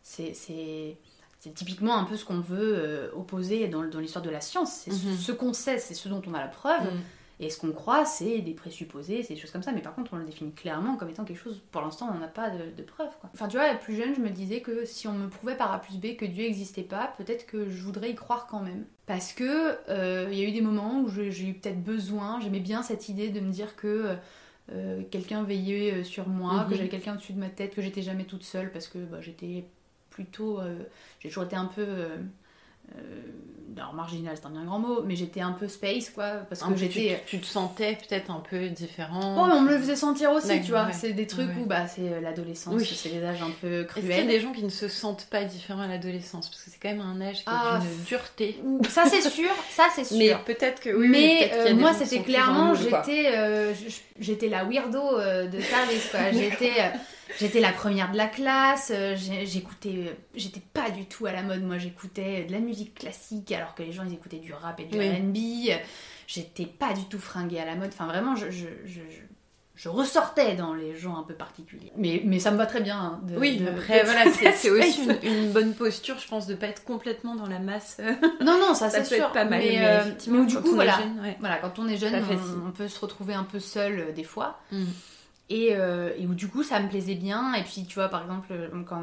c'est 0.03 0.35
c'est- 0.35 0.97
c'est 1.41 1.55
typiquement 1.55 1.97
un 1.97 2.05
peu 2.05 2.17
ce 2.17 2.25
qu'on 2.25 2.41
veut 2.41 2.75
euh, 2.77 3.11
opposer 3.15 3.69
dans, 3.69 3.85
dans 3.85 4.01
l'histoire 4.01 4.25
de 4.25 4.31
la 4.31 4.41
science. 4.41 4.73
C'est 4.85 4.91
ce- 4.93 5.07
Mhm. 5.07 5.17
ce 5.17 5.33
qu'on 5.33 5.53
sait, 5.53 5.79
c'est 5.79 5.95
ce 5.95 6.09
dont 6.09 6.21
on 6.27 6.35
a 6.35 6.41
la 6.41 6.49
preuve. 6.49 6.85
Mm. 6.95 7.01
Et 7.39 7.51
ce 7.51 7.59
qu'on 7.61 7.73
croit, 7.73 8.07
c'est 8.07 8.39
des 8.41 8.55
présupposés, 8.55 9.23
c'est 9.23 9.35
des 9.35 9.41
choses 9.41 9.51
comme 9.51 9.63
ça. 9.63 9.73
Mais 9.73 9.83
par 9.83 9.95
contre, 9.95 10.15
on 10.15 10.17
le 10.17 10.25
définit 10.25 10.53
clairement 10.53 10.97
comme 10.97 11.11
étant 11.11 11.25
quelque 11.25 11.39
chose, 11.39 11.63
pour 11.71 11.83
l'instant, 11.83 12.11
on 12.15 12.19
n'a 12.19 12.29
pas 12.29 12.49
de, 12.51 12.71
de 12.75 12.83
preuves. 12.83 13.15
Quoi. 13.21 13.29
Enfin, 13.35 13.47
tu 13.49 13.59
vois, 13.59 13.75
plus 13.75 13.95
jeune, 13.95 14.15
je 14.15 14.21
me 14.21 14.31
disais 14.31 14.63
que 14.63 14.87
si 14.87 15.07
on 15.07 15.13
me 15.13 15.29
prouvait 15.29 15.57
par 15.57 15.71
A 15.73 15.79
plus 15.81 15.99
B 15.99 16.17
que 16.17 16.25
Dieu 16.25 16.45
n'existait 16.45 16.83
pas, 16.83 17.13
peut-être 17.19 17.45
que 17.47 17.69
je 17.69 17.83
voudrais 17.83 18.11
y 18.11 18.15
croire 18.15 18.47
quand 18.47 18.61
même. 18.61 18.87
Parce 19.05 19.33
que 19.35 19.77
euh, 19.91 20.29
il 20.33 20.39
y 20.39 20.45
a 20.45 20.49
eu 20.49 20.53
des 20.53 20.63
moments 20.63 21.01
où 21.03 21.09
j'ai 21.11 21.47
eu 21.49 21.55
peut-être 21.55 21.83
besoin, 21.85 22.41
j'aimais 22.41 22.61
bien 22.61 22.83
cette 22.83 23.09
idée 23.11 23.29
de 23.29 23.41
me 23.41 23.51
dire 23.53 23.77
que 23.77 24.17
euh, 24.73 25.03
quelqu'un 25.11 25.43
veillait 25.45 25.93
euh, 26.01 26.05
sur 26.05 26.29
moi, 26.29 26.65
Mhm. 26.65 26.71
que 26.71 26.75
j'avais 26.77 26.89
quelqu'un 26.89 27.13
au-dessus 27.15 27.35
de 27.35 27.39
ma 27.39 27.51
tête, 27.51 27.75
que 27.75 27.83
j'étais 27.83 28.03
jamais 28.03 28.25
toute 28.25 28.43
seule, 28.45 28.73
parce 28.73 28.89
que 28.89 28.99
bah, 28.99 29.21
j'étais 29.21 29.67
plutôt. 30.11 30.59
euh, 30.61 30.79
j'ai 31.21 31.29
toujours 31.29 31.45
été 31.45 31.57
un 31.57 31.67
peu. 31.67 31.87
Euh, 32.95 33.01
alors 33.79 33.93
marginal, 33.93 34.35
c'est 34.41 34.47
un 34.47 34.51
bien 34.51 34.65
grand 34.65 34.79
mot, 34.79 35.03
mais 35.05 35.17
j'étais 35.17 35.43
un 35.43 35.53
peu 35.53 35.69
space 35.69 36.09
quoi, 36.09 36.29
parce 36.49 36.63
Un 36.63 36.71
que 36.73 36.77
j'étais. 36.79 37.21
Tu, 37.27 37.37
tu 37.37 37.43
te 37.43 37.47
sentais 37.47 37.99
peut-être 38.09 38.31
un 38.31 38.41
peu 38.49 38.71
différent. 38.71 39.37
Oh, 39.43 39.47
mais 39.49 39.53
on 39.53 39.61
me 39.61 39.69
le 39.71 39.79
faisait 39.79 39.97
sentir 39.97 40.31
aussi, 40.33 40.63
tu 40.63 40.71
vois. 40.71 40.87
ouais. 40.87 40.93
C'est 40.95 41.13
des 41.13 41.27
trucs 41.27 41.49
Ouais. 41.51 41.55
où 41.63 41.67
bah, 41.67 41.87
c'est 41.87 42.11
euh, 42.11 42.23
l'adolescence, 42.23 42.73
Oui. 42.75 42.87
c'est 42.87 43.11
des 43.11 43.23
âges 43.23 43.43
un 43.43 43.51
peu 43.61 43.81
Est-ce 43.83 43.93
qu'il 43.93 44.07
y 44.09 44.13
a 44.13 44.15
cruels. 44.15 44.27
des 44.29 44.41
gens 44.41 44.53
qui 44.53 44.65
ne 44.65 44.71
se 44.71 44.89
sentent 44.89 45.27
pas 45.31 45.45
différents 45.45 45.83
à 45.83 45.89
l'adolescence? 45.89 46.49
Parce 46.49 46.63
que 46.63 46.71
c'est 46.71 46.79
quand 46.81 46.89
même 46.89 47.03
un 47.03 47.21
âge 47.21 47.37
qui 47.37 47.43
Ah, 47.49 47.79
est 47.83 47.87
d'une 47.87 48.05
dureté. 48.05 48.59
Ça 48.89 49.05
c'est 49.05 49.29
sûr, 49.29 49.51
ça 49.69 49.89
c'est 49.95 50.05
sûr. 50.07 50.17
Mais 50.17 50.35
peut-être 50.47 50.81
que 50.81 50.89
oui. 50.97 51.09
mais 51.11 51.51
a 51.53 51.55
euh, 51.69 51.75
moi 51.75 51.93
c'était 51.93 52.21
clairement 52.23 52.75
j'étais 52.75 53.27
euh, 53.37 53.75
j'étais 54.19 54.49
la 54.49 54.65
weirdo 54.65 55.19
euh, 55.19 55.49
de 55.49 55.61
service 55.61 56.09
quoi 56.11 56.21
j'étais 56.33 56.73
j'étais 57.39 57.61
la 57.61 57.73
première 57.73 58.11
de 58.13 58.17
la 58.17 58.27
classe 58.27 58.93
euh, 58.95 59.15
j'écoutais 59.45 59.95
euh, 60.09 60.13
j'étais 60.35 60.63
pas 60.73 60.91
du 60.91 61.07
tout 61.07 61.27
à 61.27 61.33
la 61.33 61.43
mode 61.43 61.63
moi 61.63 61.79
j'écoutais 61.79 62.45
de 62.45 62.53
la 62.53 62.61
musique 62.61 62.95
classique 62.95 63.51
alors 63.53 63.75
que 63.75 63.83
les 63.83 63.93
gens 63.93 64.05
ils 64.07 64.15
écoutaient 64.15 64.39
du 64.39 64.53
rap 64.53 64.79
et 64.81 64.85
du 64.85 64.99
Oui. 64.99 65.09
R&B 65.09 65.71
euh, 65.71 65.77
j'étais 66.27 66.67
pas 66.67 66.93
du 66.95 67.05
tout 67.05 67.19
fringuée 67.19 67.61
à 67.61 67.65
la 67.65 67.75
mode 67.75 67.91
enfin 67.93 68.07
vraiment 68.07 68.37
je, 68.37 68.51
je, 68.51 68.67
je, 68.85 69.01
je- 69.01 69.23
je 69.79 69.91
ressortais 69.91 70.55
dans 70.55 70.73
les 70.73 70.97
gens 70.97 71.19
un 71.19 71.23
peu 71.23 71.35
particuliers 71.35 71.93
mais, 71.99 72.23
mais 72.25 72.39
ça 72.39 72.51
me 72.51 72.57
va 72.57 72.65
très 72.65 72.81
bien 72.81 72.99
hein, 72.99 73.21
de, 73.25 73.37
Oui, 73.37 73.59
de- 73.59 73.67
après, 73.69 74.01
de- 74.01 74.07
voilà, 74.07 74.25
c'est 74.33 74.71
aussi 74.71 75.03
une, 75.03 75.19
une 75.23 75.53
bonne 75.53 75.75
posture, 75.75 76.19
je 76.19 76.27
pense, 76.27 76.47
de 76.47 76.55
pas 76.55 76.69
être 76.69 76.83
complètement 76.83 77.35
dans 77.35 77.47
la 77.47 77.59
masse. 77.59 77.99
non 78.41 78.59
non 78.59 78.73
ça, 78.73 78.89
ça 78.89 79.05
c'est 79.05 79.17
sûr 79.17 79.25
être 79.27 79.33
pas 79.33 79.45
mal. 79.45 79.59
mais, 79.61 79.77
euh, 79.85 80.45
du 80.47 80.57
coup 80.57 80.75
voilà 80.75 80.97
jeune, 80.99 81.21
ouais. 81.21 81.37
Voilà, 81.41 81.57
quand 81.59 81.79
on 81.79 81.89
est 81.89 81.99
jeune, 81.99 82.15
on, 82.15 82.69
on 82.69 82.71
peut 82.71 82.89
se 82.89 82.99
retrouver 82.99 83.35
un 83.35 83.45
peu 83.45 83.61
seul 83.61 83.99
euh, 84.01 84.13
des 84.13 84.25
fois. 84.25 84.59
Mm. 84.73 84.85
Et, 85.49 85.77
euh, 85.77 86.13
et 86.19 86.27
où 86.27 86.35
du 86.35 86.49
coup, 86.49 86.63
ça 86.65 86.81
me 86.81 86.89
plaisait 86.89 87.15
bien. 87.15 87.55
Et 87.55 87.63
puis, 87.63 87.85
tu 87.87 87.95
vois, 87.95 88.09
par 88.09 88.23
exemple, 88.23 88.49
euh, 88.51 88.69
quand 88.85 89.01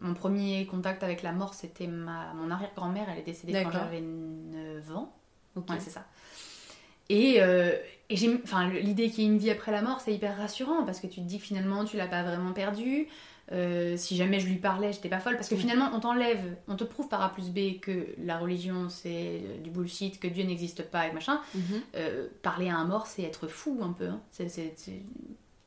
mon 0.00 0.14
premier 0.14 0.66
contact 0.66 1.02
avec 1.04 1.22
la 1.22 1.30
mort, 1.32 1.54
c'était 1.54 1.86
ma, 1.86 2.32
mon 2.34 2.50
arrière-grand-mère. 2.50 3.06
Elle 3.12 3.18
est 3.20 3.22
décédée 3.22 3.52
quand 3.62 3.70
j'avais 3.84 4.00
9 4.00 4.96
ans. 4.96 5.14
Ok. 5.54 5.70
Ouais, 5.70 5.76
c'est 5.80 5.90
ça. 5.90 6.04
Et, 7.08 7.36
euh, 7.40 7.70
et 8.10 8.16
j'ai, 8.16 8.40
enfin, 8.42 8.68
le- 8.68 8.80
l'idée 8.80 9.10
qu'il 9.10 9.24
y 9.24 9.26
ait 9.26 9.30
une 9.30 9.38
vie 9.38 9.50
après 9.50 9.70
la 9.70 9.80
mort, 9.80 10.00
c'est 10.00 10.12
hyper 10.12 10.36
rassurant 10.36 10.84
parce 10.84 10.98
que 11.00 11.06
tu 11.06 11.20
te 11.20 11.26
dis 11.26 11.38
que 11.38 11.44
finalement, 11.44 11.84
tu 11.84 11.96
l'as 11.96 12.08
pas 12.08 12.22
vraiment 12.24 12.52
perdu. 12.52 13.06
Euh, 13.52 13.96
si 13.96 14.16
jamais 14.16 14.40
je 14.40 14.48
lui 14.48 14.56
parlais, 14.56 14.92
j'étais 14.92 15.08
pas 15.08 15.20
folle 15.20 15.36
parce 15.36 15.48
que 15.48 15.54
finalement, 15.54 15.88
on 15.94 16.00
t'enlève, 16.00 16.56
on 16.66 16.74
te 16.74 16.82
prouve 16.82 17.06
par 17.08 17.22
A 17.22 17.32
plus 17.32 17.50
B 17.50 17.78
que 17.80 18.08
la 18.18 18.38
religion 18.38 18.88
c'est 18.88 19.40
du 19.62 19.70
bullshit, 19.70 20.18
que 20.18 20.26
Dieu 20.26 20.42
n'existe 20.42 20.82
pas 20.90 21.06
et 21.06 21.12
machin. 21.12 21.40
Mhm. 21.54 21.80
Parler 22.42 22.70
à 22.70 22.76
un 22.76 22.84
mort, 22.86 23.06
c'est 23.06 23.22
être 23.22 23.46
fou 23.46 23.78
un 23.82 23.92
peu. 23.92 24.08
hein. 24.08 24.20
C'est- 24.32 24.50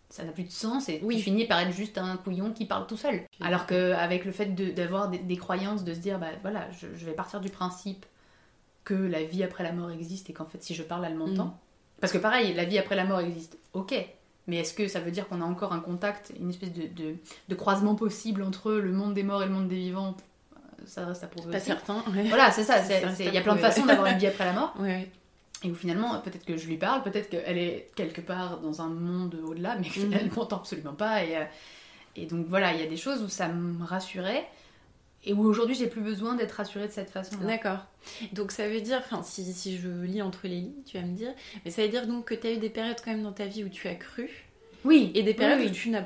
Ça 0.09 0.23
n'a 0.23 0.31
plus 0.31 0.43
de 0.43 0.51
sens 0.51 0.89
et 0.89 0.99
Oui. 1.03 1.17
tu 1.17 1.21
finis 1.23 1.45
par 1.45 1.59
être 1.59 1.71
juste 1.71 1.97
un 1.99 2.17
couillon 2.17 2.51
qui 2.51 2.65
parle 2.65 2.87
tout 2.87 2.97
seul. 2.97 3.21
Alors 3.41 3.67
qu'avec 3.67 4.25
le 4.25 4.31
fait 4.31 4.47
de- 4.55 4.71
d'avoir 4.71 5.09
des, 5.09 5.19
des 5.19 5.37
croyances, 5.37 5.83
de 5.83 5.93
se 5.93 5.99
dire, 5.99 6.17
bah 6.17 6.29
voilà, 6.41 6.67
je, 6.71 6.87
je 6.95 7.05
vais 7.05 7.11
partir 7.13 7.39
du 7.41 7.49
principe 7.49 8.05
que 8.85 8.95
la 8.95 9.23
vie 9.23 9.43
après 9.43 9.63
la 9.63 9.71
mort 9.71 9.91
existe 9.91 10.29
et 10.29 10.33
qu'en 10.33 10.45
fait, 10.45 10.63
si 10.63 10.73
je 10.73 10.81
parle, 10.81 11.05
elle 11.05 11.15
m'entend. 11.15 11.45
Mm. 11.45 11.53
Parce 12.01 12.11
que 12.11 12.17
pareil, 12.17 12.53
la 12.55 12.65
vie 12.65 12.79
après 12.79 12.95
la 12.95 13.03
mort 13.05 13.19
existe, 13.19 13.57
ok. 13.73 13.93
Mais 14.47 14.55
est-ce 14.57 14.73
que 14.73 14.87
ça 14.87 14.99
veut 14.99 15.11
dire 15.11 15.27
qu'on 15.27 15.41
a 15.41 15.45
encore 15.45 15.73
un 15.73 15.79
contact, 15.79 16.33
une 16.39 16.49
espèce 16.49 16.73
de, 16.73 16.87
de- 16.87 17.15
de 17.47 17.55
croisement 17.55 17.93
possible 17.93 18.41
entre 18.41 18.71
le 18.71 18.91
monde 18.91 19.13
des 19.13 19.21
morts 19.21 19.43
et 19.43 19.45
le 19.45 19.51
monde 19.51 19.67
des 19.67 19.75
vivants? 19.75 20.17
Ça 20.85 21.05
reste 21.05 21.23
à 21.23 21.27
prouver 21.27 21.51
Pas 21.51 21.59
certain. 21.59 22.03
ouais. 22.15 22.23
Voilà, 22.29 22.49
c'est 22.49 22.63
ça. 22.63 22.77
Il 23.19 23.31
y 23.33 23.37
a 23.37 23.41
plein 23.41 23.53
de 23.55 23.59
façons 23.59 23.85
d'avoir 23.85 24.07
une 24.07 24.17
vie 24.17 24.25
après 24.27 24.45
la 24.45 24.53
mort. 24.53 24.73
Ouais. 24.79 25.11
Et 25.63 25.69
où 25.71 25.75
finalement, 25.75 26.19
peut-être 26.21 26.45
que 26.45 26.55
je 26.57 26.67
lui 26.67 26.77
parle, 26.77 27.03
peut-être 27.03 27.29
qu'elle 27.29 27.57
est 27.57 27.89
quelque 27.95 28.21
part 28.21 28.59
dans 28.61 28.81
un 28.81 28.87
monde 28.89 29.35
au-delà, 29.43 29.75
mais 29.75 29.87
Mhm. 29.87 30.09
qu'elle 30.11 30.25
ne 30.29 30.33
m'entend 30.35 30.57
absolument 30.57 30.93
pas. 30.93 31.23
Et, 31.25 31.35
euh, 31.37 31.43
et 32.15 32.25
donc 32.25 32.45
voilà, 32.47 32.73
il 32.73 32.79
y 32.79 32.83
a 32.83 32.87
des 32.87 32.97
choses 32.97 33.21
où 33.21 33.27
ça 33.29 33.47
me 33.49 33.83
rassurait. 33.83 34.47
Et 35.25 35.33
où 35.33 35.41
aujourd'hui, 35.43 35.75
j'ai 35.75 35.87
plus 35.87 35.99
besoin 36.01 36.35
d'être 36.35 36.53
rassurée 36.53 36.87
de 36.87 36.93
cette 36.93 37.09
façon-là. 37.09 37.45
D'accord. 37.45 37.79
Donc 38.31 38.53
ça 38.53 38.69
veut 38.69 38.79
dire, 38.79 39.01
enfin 39.03 39.21
si, 39.21 39.43
si 39.51 39.77
je 39.77 39.89
lis 39.89 40.21
entre 40.21 40.47
les 40.47 40.61
lignes, 40.61 40.81
tu 40.85 40.97
vas 40.97 41.03
me 41.03 41.13
dire, 41.13 41.33
mais 41.65 41.71
ça 41.71 41.81
veut 41.81 41.89
dire 41.89 42.07
donc 42.07 42.23
que 42.25 42.35
tu 42.35 42.47
as 42.47 42.53
eu 42.53 42.57
des 42.57 42.69
périodes 42.69 42.95
quand 43.03 43.11
même 43.11 43.23
dans 43.23 43.33
ta 43.33 43.45
vie 43.45 43.65
où 43.65 43.69
tu 43.69 43.89
as 43.89 43.95
cru 43.95 44.29
Oui. 44.85 45.11
et 45.15 45.23
des 45.23 45.33
périodes 45.33 45.59
oui, 45.59 45.67
où 45.67 45.71
tu 45.71 45.89
n'as 45.89 46.05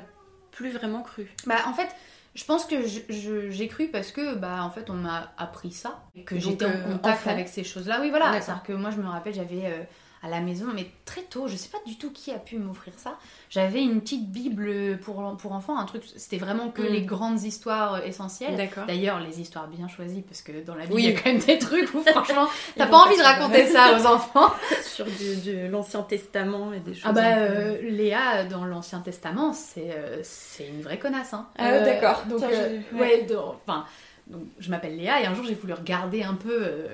plus 0.50 0.70
vraiment 0.70 1.02
cru. 1.02 1.28
Bah 1.46 1.58
en 1.68 1.74
fait, 1.74 1.88
je 2.34 2.44
pense 2.44 2.64
que 2.64 2.76
j'ai 2.82 3.68
cru 3.68 3.88
parce 3.88 4.10
que 4.10 4.34
bah 4.34 4.62
en 4.62 4.70
fait 4.70 4.90
on 4.90 4.94
m'a 4.94 5.32
appris 5.38 5.70
ça, 5.70 6.04
que 6.26 6.38
j'étais 6.38 6.64
en 6.64 6.70
euh, 6.70 6.82
contact 6.92 7.20
enfant. 7.20 7.30
avec 7.30 7.48
ces 7.48 7.62
choses-là. 7.62 7.98
Oui 8.00 8.10
voilà, 8.10 8.40
c'est-à-dire 8.40 8.62
que 8.64 8.72
moi 8.72 8.90
je 8.90 8.96
me 8.96 9.08
rappelle 9.08 9.34
j'avais 9.34 9.66
euh, 9.66 9.82
à 10.24 10.28
la 10.30 10.40
maison, 10.40 10.66
mais 10.74 10.86
très 11.04 11.20
tôt, 11.22 11.48
je 11.48 11.56
sais 11.56 11.68
pas 11.68 11.78
du 11.86 11.98
tout 11.98 12.10
qui 12.10 12.30
a 12.32 12.38
pu 12.38 12.56
m'offrir 12.58 12.94
ça. 12.96 13.18
J'avais 13.50 13.82
une 13.82 14.00
petite 14.00 14.30
bible 14.30 14.98
pour 14.98 15.36
pour 15.36 15.52
enfants, 15.52 15.78
un 15.78 15.84
truc, 15.84 16.02
c'était 16.16 16.38
vraiment 16.38 16.70
que 16.70 16.80
Mm. 16.82 16.86
les 16.86 17.02
grandes 17.02 17.42
histoires 17.42 17.94
euh, 17.96 18.00
essentielles. 18.04 18.56
D'accord. 18.56 18.86
D'ailleurs, 18.86 19.20
les 19.20 19.40
histoires 19.40 19.68
bien 19.68 19.86
choisies, 19.86 20.22
parce 20.22 20.40
que 20.40 20.64
dans 20.64 20.74
la 20.74 20.86
vie, 20.86 20.92
Oui. 20.94 21.02
il 21.04 21.10
y 21.10 21.14
a 21.14 21.20
quand 21.20 21.30
même 21.30 21.38
des 21.42 21.58
trucs 21.58 21.92
où 21.94 22.00
franchement, 22.06 22.48
t'as 22.76 22.86
pas 22.86 22.96
envie 22.96 23.16
de 23.16 23.22
pas 23.22 23.32
raconter 23.34 23.66
ça 23.66 23.98
aux 23.98 24.06
enfants. 24.14 24.50
Sur 24.82 25.04
de 25.04 25.66
l'Ancien 25.68 26.02
Testament 26.02 26.72
et 26.72 26.80
des 26.80 26.94
choses. 26.94 27.02
Ah 27.06 27.12
bah, 27.12 27.36
euh, 27.36 27.78
Léa, 27.82 28.44
dans 28.44 28.64
l'Ancien 28.64 29.00
Testament, 29.00 29.52
c'est 29.52 29.90
euh, 29.90 30.20
c'est 30.22 30.66
une 30.68 30.80
vraie 30.80 30.98
connasse. 30.98 31.34
Hein. 31.34 31.46
Ah 31.58 31.80
d'accord. 31.80 32.24
Donc, 32.30 32.40
je- 32.40 32.96
ouais, 32.96 33.26
enfin, 33.66 33.84
donc, 34.26 34.42
je 34.58 34.70
m'appelle 34.70 34.96
Léa 34.96 35.20
et 35.20 35.26
un 35.26 35.34
jour 35.34 35.44
j'ai 35.44 35.54
voulu 35.54 35.74
regarder 35.74 36.22
un 36.22 36.34
peu. 36.34 36.86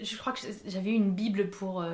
je, 0.00 0.04
je 0.06 0.16
crois 0.16 0.32
que 0.32 0.38
j'avais 0.66 0.88
eu 0.90 0.94
une 0.94 1.10
Bible 1.12 1.50
pour. 1.50 1.84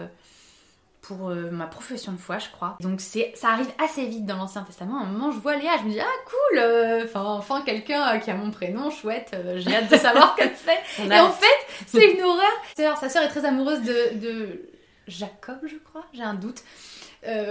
Pour 1.07 1.29
euh, 1.29 1.51
ma 1.51 1.67
profession 1.67 2.13
de 2.13 2.17
foi, 2.19 2.39
je 2.39 2.49
crois. 2.51 2.77
Donc 2.81 3.01
c'est, 3.01 3.33
ça 3.35 3.49
arrive 3.51 3.69
assez 3.83 4.07
vite 4.07 4.25
dans 4.27 4.37
l'Ancien 4.37 4.63
Testament. 4.63 4.99
À 5.01 5.03
un 5.03 5.07
moment, 5.07 5.31
je 5.33 5.39
vois 5.39 5.57
Léa, 5.57 5.73
je 5.81 5.85
me 5.85 5.91
dis 5.91 6.01
ah 6.01 6.07
cool, 6.27 6.59
euh, 6.59 7.05
enfin 7.05 7.23
enfin 7.25 7.63
quelqu'un 7.63 8.15
euh, 8.15 8.19
qui 8.19 8.31
a 8.31 8.35
mon 8.35 8.51
prénom, 8.51 8.91
chouette. 8.91 9.33
euh, 9.35 9.59
j'ai 9.59 9.75
hâte 9.77 9.91
de 9.91 9.97
savoir 9.97 10.35
qu'elle 10.35 10.51
fait. 10.55 10.79
On 11.03 11.11
Et 11.11 11.21
en 11.21 11.31
fait, 11.31 11.85
c'est 11.87 12.13
une 12.13 12.23
horreur. 12.23 12.53
Sa 12.77 12.97
sa 12.97 13.09
sœur 13.09 13.23
est 13.23 13.29
très 13.29 13.45
amoureuse 13.45 13.83
de, 13.83 14.19
de 14.19 14.63
Jacob, 15.07 15.59
je 15.67 15.77
crois, 15.77 16.05
j'ai 16.15 16.23
un 16.23 16.35
doute. 16.35 16.63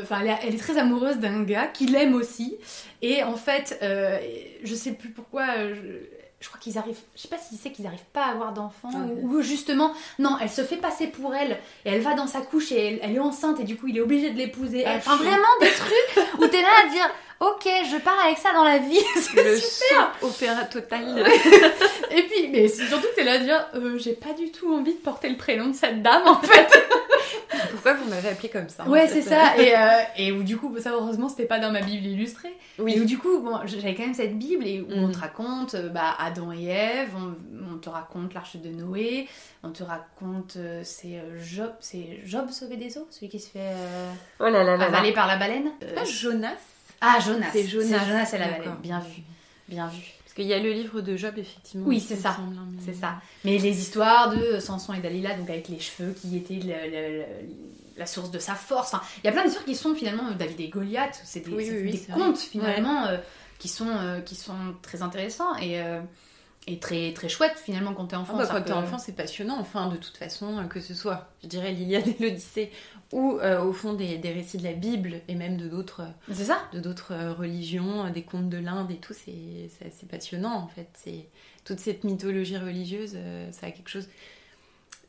Enfin, 0.02 0.20
elle, 0.22 0.28
est- 0.28 0.38
elle 0.48 0.56
est 0.56 0.60
très 0.60 0.78
amoureuse 0.78 1.18
d'un 1.18 1.42
gars 1.44 1.66
qui 1.68 1.88
l'aime 1.88 2.14
aussi. 2.14 2.58
Et 3.02 3.24
en 3.24 3.36
fait, 3.36 3.80
je 3.82 4.76
sais 4.76 4.92
plus 4.94 5.10
pourquoi. 5.10 5.46
Je, 5.74 5.82
je 6.44 6.50
crois 6.50 6.60
qu'ils 6.60 6.78
arrivent. 6.78 7.00
Je 7.16 7.22
sais 7.22 7.30
pas 7.30 7.38
s'il 7.38 7.58
sait 7.58 7.72
qu'ils 7.72 7.88
arrivent 7.88 8.00
pas 8.12 8.24
à 8.26 8.32
avoir 8.32 8.52
d'enfants. 8.52 8.90
Ah, 8.94 8.98
ou, 9.22 9.38
ou 9.38 9.42
justement, 9.42 9.94
non, 10.20 10.36
elle 10.42 10.50
se 10.50 10.62
fait 10.62 10.76
passer 10.76 11.08
pour 11.08 11.34
elle. 11.34 11.52
Et 11.86 11.90
elle 11.92 12.02
va 12.02 12.16
dans 12.16 12.28
sa 12.28 12.42
couche 12.42 12.74
et 12.74 12.86
elle, 12.88 13.00
elle 13.02 13.16
est 13.16 13.20
enceinte. 13.20 13.62
Et 13.62 13.64
du 13.64 13.78
coup, 13.78 13.88
il 13.88 13.98
est 13.98 14.02
obligé 14.02 14.30
de 14.32 14.38
l'épouser. 14.38 14.84
Ah, 14.86 14.96
Enfin, 14.98 15.16
vraiment 15.16 15.48
des 15.62 15.72
trucs 15.72 16.28
où 16.40 16.48
t'es 16.48 16.62
là 16.62 16.68
à 16.86 16.90
dire 16.90 17.10
Ok, 17.40 17.64
je 17.90 17.98
pars 17.98 18.20
avec 18.26 18.38
ça 18.38 18.52
dans 18.54 18.66
la 18.66 18.78
vie. 18.78 19.00
C'est 19.16 19.42
le 19.42 19.58
super. 19.58 20.12
opéra 20.22 20.66
total. 20.66 21.26
Et 22.12 22.24
puis, 22.24 22.50
mais 22.50 22.68
c'est 22.68 22.86
surtout 22.88 23.08
que 23.08 23.16
t'es 23.16 23.24
là 23.24 23.34
à 23.34 23.38
dire, 23.40 23.66
euh, 23.76 23.98
j'ai 23.98 24.14
pas 24.14 24.34
du 24.34 24.52
tout 24.52 24.72
envie 24.74 24.94
de 24.94 25.00
porter 25.00 25.30
le 25.30 25.36
prénom 25.38 25.68
de 25.68 25.76
cette 25.76 26.02
dame 26.04 26.28
en 26.28 26.40
fait. 26.42 26.68
Pourquoi 27.72 27.94
vous 27.94 28.10
m'avez 28.10 28.30
appelé 28.30 28.50
comme 28.50 28.70
ça 28.70 28.86
Ouais, 28.88 29.08
c'est 29.08 29.22
ça. 29.22 29.58
Et, 29.58 29.76
euh, 29.76 29.80
et 30.18 30.32
où 30.32 30.44
du 30.44 30.58
coup, 30.58 30.76
ça 30.80 30.92
heureusement, 30.92 31.30
c'était 31.30 31.46
pas 31.46 31.60
dans 31.60 31.72
ma 31.72 31.82
Bible 31.82 32.06
illustrée. 32.06 32.54
Oui. 32.80 32.94
Et 32.96 33.00
où 33.02 33.06
du 33.06 33.18
coup, 33.18 33.40
bon, 33.42 33.60
j'avais 33.66 33.94
quand 33.96 34.04
même 34.04 34.14
cette 34.14 34.38
Bible 34.38 34.66
et 34.68 34.82
où 34.82 34.88
on 34.90 35.08
Mm. 35.08 35.12
te 35.12 35.20
raconte 35.20 35.76
euh, 35.76 35.90
bah, 35.90 36.16
Adam 36.20 36.52
et 36.52 36.66
Ève, 36.66 37.10
on, 37.16 37.36
on 37.74 37.78
te 37.78 37.90
raconte 37.90 38.34
l'arche 38.34 38.56
de 38.58 38.70
Noé, 38.70 39.28
on 39.64 39.70
te 39.72 39.84
raconte 39.84 40.56
euh, 40.58 40.82
c'est 40.84 41.18
euh, 41.20 41.40
Job, 41.44 41.72
c'est 41.80 42.20
Job 42.26 42.50
sauvé 42.50 42.78
des 42.78 42.98
eaux, 42.98 43.08
celui 43.12 43.30
qui 43.30 43.40
se 43.40 43.50
fait 43.50 43.60
euh, 43.74 44.12
Oh 44.40 44.50
là 44.50 44.64
là 44.64 44.74
avaler 44.86 45.12
par 45.14 45.28
la 45.28 45.38
baleine. 45.38 45.72
Euh, 45.84 45.94
Pas 45.96 46.04
Jonas? 46.06 46.50
ah, 47.02 47.20
Jonas. 47.20 47.48
C'est 47.54 47.68
Jonas. 47.68 48.00
Jonas 48.08 48.30
et 48.34 48.38
la 48.38 48.48
baleine. 48.48 48.76
Bien 48.82 49.00
vu. 49.00 49.22
Bien 49.68 49.88
vu. 49.88 50.02
Parce 50.36 50.48
qu'il 50.48 50.48
y 50.48 50.54
a 50.54 50.60
le 50.60 50.72
livre 50.72 51.02
de 51.02 51.16
Job, 51.16 51.36
effectivement. 51.38 51.86
Oui, 51.88 52.00
c'est 52.00 52.16
ça. 52.16 52.38
hein, 52.40 52.52
mais- 52.72 52.82
C'est 52.84 53.00
ça. 53.00 53.22
Mais 53.46 53.60
les 53.60 53.80
histoires 53.80 54.36
de 54.36 54.60
Samson 54.60 54.94
et 54.96 55.00
Dalila, 55.00 55.36
donc 55.38 55.48
avec 55.48 55.68
les 55.68 55.80
cheveux 55.80 56.14
qui 56.20 56.36
étaient 56.38 56.56
le- 56.56 56.90
le- 56.92 57.18
le- 57.20 57.26
la 57.98 58.08
source 58.08 58.32
de 58.32 58.40
sa 58.40 58.56
force. 58.56 58.96
Enfin, 58.96 59.04
il 59.24 59.28
y 59.28 59.30
a 59.30 59.32
plein 59.32 59.44
d'histoires 59.44 59.66
qui 59.66 59.76
sont 59.76 59.94
finalement 59.94 60.28
euh, 60.30 60.34
David 60.34 60.60
et 60.60 60.70
Goliath. 60.70 61.22
C'est 61.24 61.42
des, 61.42 61.52
Oui, 61.52 61.68
oui, 61.70 61.82
oui, 61.84 61.92
des 61.92 61.98
c'est 61.98 62.12
contes 62.14 62.40
finalement 62.40 63.06
euh, 63.06 63.18
qui, 63.60 63.68
sont, 63.68 63.88
euh, 63.90 64.22
qui 64.22 64.34
sont 64.34 64.56
très 64.82 65.04
intéressants 65.04 65.56
et, 65.58 65.80
euh, 65.80 66.02
et 66.68 66.80
très, 66.80 67.12
très 67.14 67.28
chouettes 67.28 67.58
finalement 67.58 67.94
quand 67.94 68.06
t'es 68.08 68.16
Ah 68.16 68.22
enfant. 68.22 68.38
bah, 68.38 68.46
Ça 68.46 68.54
quand 68.54 68.62
t'es 68.62 68.72
enfant, 68.72 68.98
c'est 68.98 69.16
passionnant. 69.16 69.58
Enfin, 69.60 69.90
de 69.90 69.98
toute 69.98 70.16
façon, 70.18 70.66
que 70.70 70.80
ce 70.80 70.94
soit, 70.94 71.30
je 71.44 71.48
dirais, 71.48 71.72
l'Iliade 71.72 72.08
et 72.08 72.16
l'Odyssée, 72.20 72.72
ou 73.12 73.38
euh, 73.42 73.62
au 73.64 73.74
fond 73.74 73.94
des, 73.94 74.18
des 74.18 74.32
récits 74.32 74.58
de 74.58 74.64
la 74.64 74.74
Bible 74.74 75.22
et 75.28 75.36
même 75.36 75.58
de 75.58 75.68
d'autres 75.68 76.04
C'est 76.32 76.46
ça 76.46 76.60
de 76.72 76.80
d'autres 76.80 77.12
euh, 77.14 77.34
religions, 77.34 78.06
euh, 78.06 78.10
des 78.12 78.24
contes 78.24 78.50
de 78.50 78.58
l'Inde 78.58 78.90
et 78.92 78.98
tout, 78.98 79.14
c'est 79.14 80.08
passionnant 80.10 80.56
en 80.56 80.68
fait. 80.68 80.88
C'est 80.94 81.28
toute 81.66 81.80
cette 81.80 82.04
mythologie 82.06 82.58
religieuse, 82.58 83.18
ça 83.52 83.68
a 83.68 83.72
quelque 83.72 83.90
chose 83.90 84.08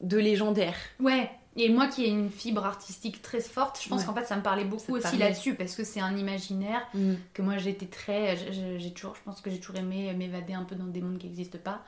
de 0.01 0.19
légendaire. 0.19 0.77
Ouais. 1.01 1.31
Et 1.57 1.69
moi 1.69 1.87
qui 1.87 2.05
ai 2.05 2.09
une 2.09 2.31
fibre 2.31 2.64
artistique 2.67 3.23
très 3.23 3.40
forte, 3.40 3.81
je 3.83 3.88
pense 3.88 4.01
Ouais. 4.01 4.07
qu'en 4.07 4.14
fait 4.14 4.25
ça 4.27 4.37
me 4.37 4.43
parlait 4.43 4.64
beaucoup 4.64 4.97
aussi 4.97 5.17
là-dessus 5.17 5.55
parce 5.55 5.77
que 5.77 5.85
c'est 5.85 6.01
un 6.01 6.17
imaginaire 6.17 6.85
que 7.33 7.43
moi 7.43 7.59
j'étais 7.59 7.87
très 7.87 8.37
j'ai 8.81 8.90
toujours 8.93 9.14
je 9.14 9.21
pense 9.25 9.40
que 9.40 9.51
j'ai 9.51 9.61
toujours 9.61 9.77
aimé 9.77 10.12
m'évader 10.14 10.55
un 10.55 10.64
peu 10.64 10.75
dans 10.75 10.87
des 10.87 11.01
mondes 11.01 11.19
qui 11.19 11.27
n'existent 11.27 11.59
pas 11.62 11.83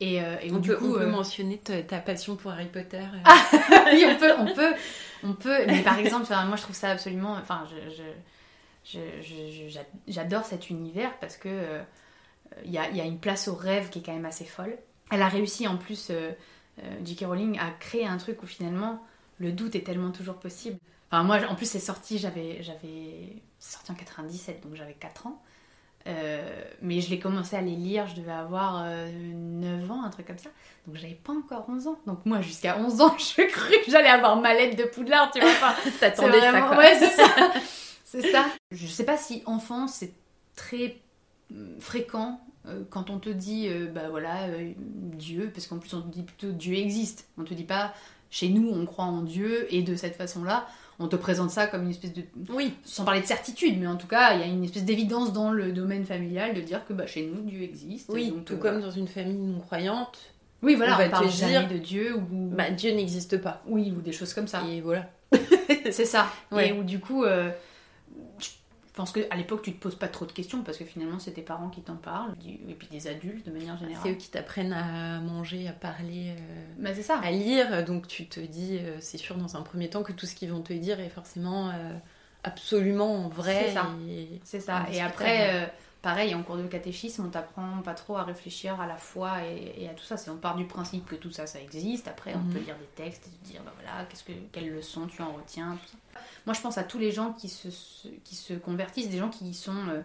et, 0.00 0.22
euh, 0.22 0.36
et 0.40 0.50
On, 0.50 0.58
du 0.60 0.70
peut, 0.70 0.76
coup 0.78 0.86
on 0.86 0.92
peut 0.94 1.02
euh, 1.02 1.10
mentionner 1.10 1.58
ta, 1.58 1.82
ta 1.82 1.98
passion 1.98 2.36
pour 2.36 2.50
Harry 2.52 2.66
Potter. 2.68 2.96
euh. 3.02 3.18
Ah 3.26 3.84
oui 3.92 4.04
on 4.08 4.16
peut 4.18 4.32
on 4.38 4.54
peut 4.54 4.74
on 5.24 5.32
peut 5.34 5.66
mais 5.66 5.82
par 5.82 5.98
exemple 5.98 6.26
moi 6.46 6.56
je 6.56 6.62
trouve 6.62 6.74
ça 6.74 6.88
absolument 6.90 7.34
enfin 7.34 7.64
je, 7.70 7.90
je- 7.94 8.02
je- 8.98 9.22
je- 9.22 9.52
je- 9.64 9.68
j'a- 9.68 9.80
j'adore 10.08 10.44
cet 10.46 10.70
univers 10.70 11.12
parce 11.20 11.36
que 11.36 11.48
euh, 11.50 11.82
il 12.64 12.70
y, 12.70 12.78
a, 12.78 12.90
y 12.90 13.00
a 13.00 13.04
une 13.04 13.18
place 13.18 13.46
au 13.48 13.54
rêve 13.54 13.90
qui 13.90 13.98
est 13.98 14.02
quand 14.02 14.14
même 14.14 14.24
assez 14.24 14.44
folle 14.46 14.76
elle 15.10 15.20
a 15.22 15.28
réussi 15.28 15.68
en 15.68 15.76
plus 15.76 16.08
J.K. 17.04 17.24
Rowling 17.26 17.58
à 17.58 17.70
créer 17.78 18.06
un 18.06 18.16
truc 18.16 18.42
où 18.42 18.46
finalement 18.46 19.02
le 19.38 19.52
doute 19.52 19.74
est 19.74 19.82
tellement 19.84 20.10
toujours 20.10 20.36
possible 20.36 20.78
enfin 21.10 21.22
moi 21.22 21.38
en 21.48 21.54
plus 21.54 21.66
c'est 21.66 21.80
sorti 21.80 22.18
j'avais 22.18 22.62
j'avais 22.62 23.36
c'est 23.58 23.72
sorti 23.74 23.92
en 23.92 23.94
97 23.94 24.62
donc 24.62 24.74
j'avais 24.74 24.94
4 24.94 25.26
ans 25.26 25.42
Euh, 26.08 26.64
mais 26.80 27.00
je 27.00 27.10
l'ai 27.10 27.20
commencé 27.20 27.54
à 27.54 27.60
les 27.60 27.76
lire, 27.76 28.08
je 28.08 28.16
devais 28.16 28.32
avoir 28.32 28.82
euh, 28.84 29.08
9 29.12 29.88
ans, 29.88 30.02
un 30.02 30.10
truc 30.10 30.26
comme 30.26 30.38
ça. 30.38 30.50
Donc 30.86 30.96
j'avais 30.96 31.14
pas 31.14 31.32
encore 31.32 31.64
11 31.68 31.86
ans. 31.86 31.98
Donc 32.08 32.26
moi, 32.26 32.40
jusqu'à 32.40 32.76
11 32.78 33.00
ans, 33.02 33.16
je 33.36 33.42
crus 33.46 33.78
que 33.84 33.90
j'allais 33.92 34.08
avoir 34.08 34.34
ma 34.36 34.52
lettre 34.52 34.76
de 34.76 34.82
Poudlard, 34.82 35.30
tu 35.30 35.40
vois. 35.40 35.50
Enfin, 35.50 35.74
T'attendais 36.00 36.40
ça 36.40 36.60
quoi. 36.62 36.76
Ouais, 36.76 36.96
c'est 36.98 37.10
ça. 37.10 37.28
c'est 38.04 38.22
ça. 38.32 38.46
Je 38.72 38.86
sais 38.88 39.04
pas 39.04 39.16
si 39.16 39.44
enfant, 39.46 39.86
c'est 39.86 40.12
très 40.56 40.86
euh, 40.86 40.90
fréquent 41.78 42.40
euh, 42.68 42.82
quand 42.90 43.10
on 43.10 43.18
te 43.18 43.28
dit, 43.28 43.68
euh, 43.68 43.86
bah 43.92 44.08
voilà, 44.08 44.44
euh, 44.44 44.72
Dieu, 44.78 45.50
parce 45.52 45.66
qu'en 45.66 45.78
plus 45.78 45.92
on 45.94 46.02
te 46.02 46.08
dit 46.08 46.22
plutôt 46.22 46.52
Dieu 46.52 46.74
existe. 46.76 47.28
On 47.36 47.44
te 47.44 47.54
dit 47.54 47.64
pas, 47.64 47.92
chez 48.30 48.48
nous, 48.48 48.70
on 48.72 48.86
croit 48.86 49.04
en 49.04 49.22
Dieu, 49.22 49.66
et 49.74 49.82
de 49.82 49.96
cette 49.96 50.14
façon-là, 50.14 50.66
on 51.00 51.08
te 51.08 51.16
présente 51.16 51.50
ça 51.50 51.66
comme 51.66 51.82
une 51.82 51.90
espèce 51.90 52.12
de 52.12 52.22
Oui, 52.50 52.74
sans 52.84 53.04
parler 53.04 53.20
de 53.20 53.26
certitude, 53.26 53.80
mais 53.80 53.88
en 53.88 53.96
tout 53.96 54.06
cas, 54.06 54.34
il 54.34 54.40
y 54.40 54.42
a 54.44 54.46
une 54.46 54.62
espèce 54.62 54.84
d'évidence 54.84 55.32
dans 55.32 55.50
le 55.50 55.72
domaine 55.72 56.04
familial 56.04 56.54
de 56.54 56.60
dire 56.60 56.86
que 56.86 56.92
bah, 56.92 57.06
chez 57.06 57.26
nous, 57.26 57.42
Dieu 57.42 57.62
existe. 57.62 58.08
oui, 58.10 58.30
donc, 58.30 58.44
tout 58.44 58.56
comme 58.58 58.80
dans 58.80 58.90
une 58.90 59.08
famille 59.08 59.38
non 59.38 59.58
croyante, 59.58 60.18
Oui, 60.62 60.76
voilà, 60.76 60.92
on 60.92 61.04
on, 61.04 61.08
va 61.08 61.28
te 61.28 61.34
dire, 61.34 61.68
de 61.68 61.78
Dieu 61.78 62.14
ou... 62.14 62.50
bah, 62.54 62.70
Dieu 62.70 62.92
n'existe 62.92 63.38
pas. 63.38 63.62
Oui, 63.66 63.92
ou 63.96 64.00
des 64.00 64.12
choses 64.12 64.32
comme 64.32 64.46
ça. 64.46 64.62
Et 64.70 64.80
voilà. 64.80 65.10
C'est 65.90 66.04
ça. 66.04 66.28
Ouais. 66.52 66.68
Et 66.68 66.72
où 66.72 66.84
du 66.84 67.00
coup, 67.00 67.24
euh, 67.24 67.50
je 68.92 68.96
pense 68.98 69.10
qu'à 69.12 69.34
l'époque, 69.36 69.62
tu 69.62 69.72
te 69.72 69.80
poses 69.80 69.94
pas 69.94 70.08
trop 70.08 70.26
de 70.26 70.32
questions 70.32 70.62
parce 70.62 70.76
que 70.76 70.84
finalement, 70.84 71.18
c'est 71.18 71.30
tes 71.32 71.40
parents 71.42 71.70
qui 71.70 71.80
t'en 71.80 71.96
parlent, 71.96 72.34
et 72.46 72.74
puis 72.74 72.88
des 72.90 73.06
adultes 73.06 73.46
de 73.46 73.50
manière 73.50 73.76
C'est 73.78 73.84
eux 73.86 73.88
générale. 73.88 74.16
qui 74.18 74.28
t'apprennent 74.30 74.72
à 74.74 75.18
manger, 75.20 75.66
à 75.66 75.72
parler, 75.72 76.34
euh, 76.38 76.64
Bah, 76.78 76.90
c'est 76.94 77.02
ça. 77.02 77.18
à 77.22 77.30
lire. 77.30 77.84
Donc 77.86 78.06
tu 78.06 78.26
te 78.26 78.38
dis, 78.38 78.78
euh, 78.82 78.98
c'est 79.00 79.16
sûr 79.16 79.36
dans 79.36 79.56
un 79.56 79.62
premier 79.62 79.88
temps 79.88 80.02
que 80.02 80.12
tout 80.12 80.26
ce 80.26 80.34
qu'ils 80.34 80.50
vont 80.50 80.60
te 80.60 80.74
dire 80.74 81.00
est 81.00 81.08
forcément 81.08 81.70
euh, 81.70 81.94
absolument 82.44 83.28
vrai. 83.28 83.64
C'est 83.68 83.74
ça. 83.74 83.86
et- 84.08 84.40
C'est 84.44 84.60
ça. 84.60 84.86
Et 84.92 85.00
après, 85.00 85.72
pareil, 86.02 86.34
en 86.34 86.42
cours 86.42 86.56
de 86.56 86.66
catéchisme, 86.66 87.24
on 87.26 87.30
t'apprend 87.30 87.78
pas 87.84 87.94
trop 87.94 88.16
à 88.16 88.24
réfléchir 88.24 88.80
à 88.80 88.86
la 88.86 88.96
foi 88.96 89.44
et, 89.46 89.84
et 89.84 89.88
à 89.88 89.94
tout 89.94 90.04
ça. 90.04 90.16
C'est 90.16 90.30
on 90.30 90.36
part 90.36 90.56
du 90.56 90.66
principe 90.66 91.06
que 91.06 91.14
tout 91.14 91.30
ça, 91.30 91.46
ça 91.46 91.60
existe. 91.60 92.08
Après, 92.08 92.34
on 92.34 92.38
Mhm. 92.40 92.52
peut 92.52 92.58
lire 92.58 92.76
des 92.76 93.04
textes 93.04 93.26
et 93.28 93.30
se 93.46 93.50
dire, 93.52 93.62
bah 93.64 93.72
voilà, 93.80 94.04
qu'est-ce 94.06 94.24
que, 94.24 94.32
quelles 94.52 94.70
leçons 94.74 95.06
tu 95.06 95.22
en 95.22 95.32
retiens, 95.32 95.78
tout 95.82 95.88
ça. 95.92 96.20
Moi, 96.46 96.54
je 96.54 96.60
pense 96.60 96.76
à 96.76 96.82
tous 96.84 96.98
les 96.98 97.12
gens 97.12 97.32
qui 97.32 97.48
se, 97.48 97.68
qui 98.24 98.34
se 98.34 98.52
convertissent, 98.54 99.08
des 99.10 99.18
gens 99.18 99.30
qui 99.30 99.54
sont, 99.54 99.74
euh, 99.88 100.00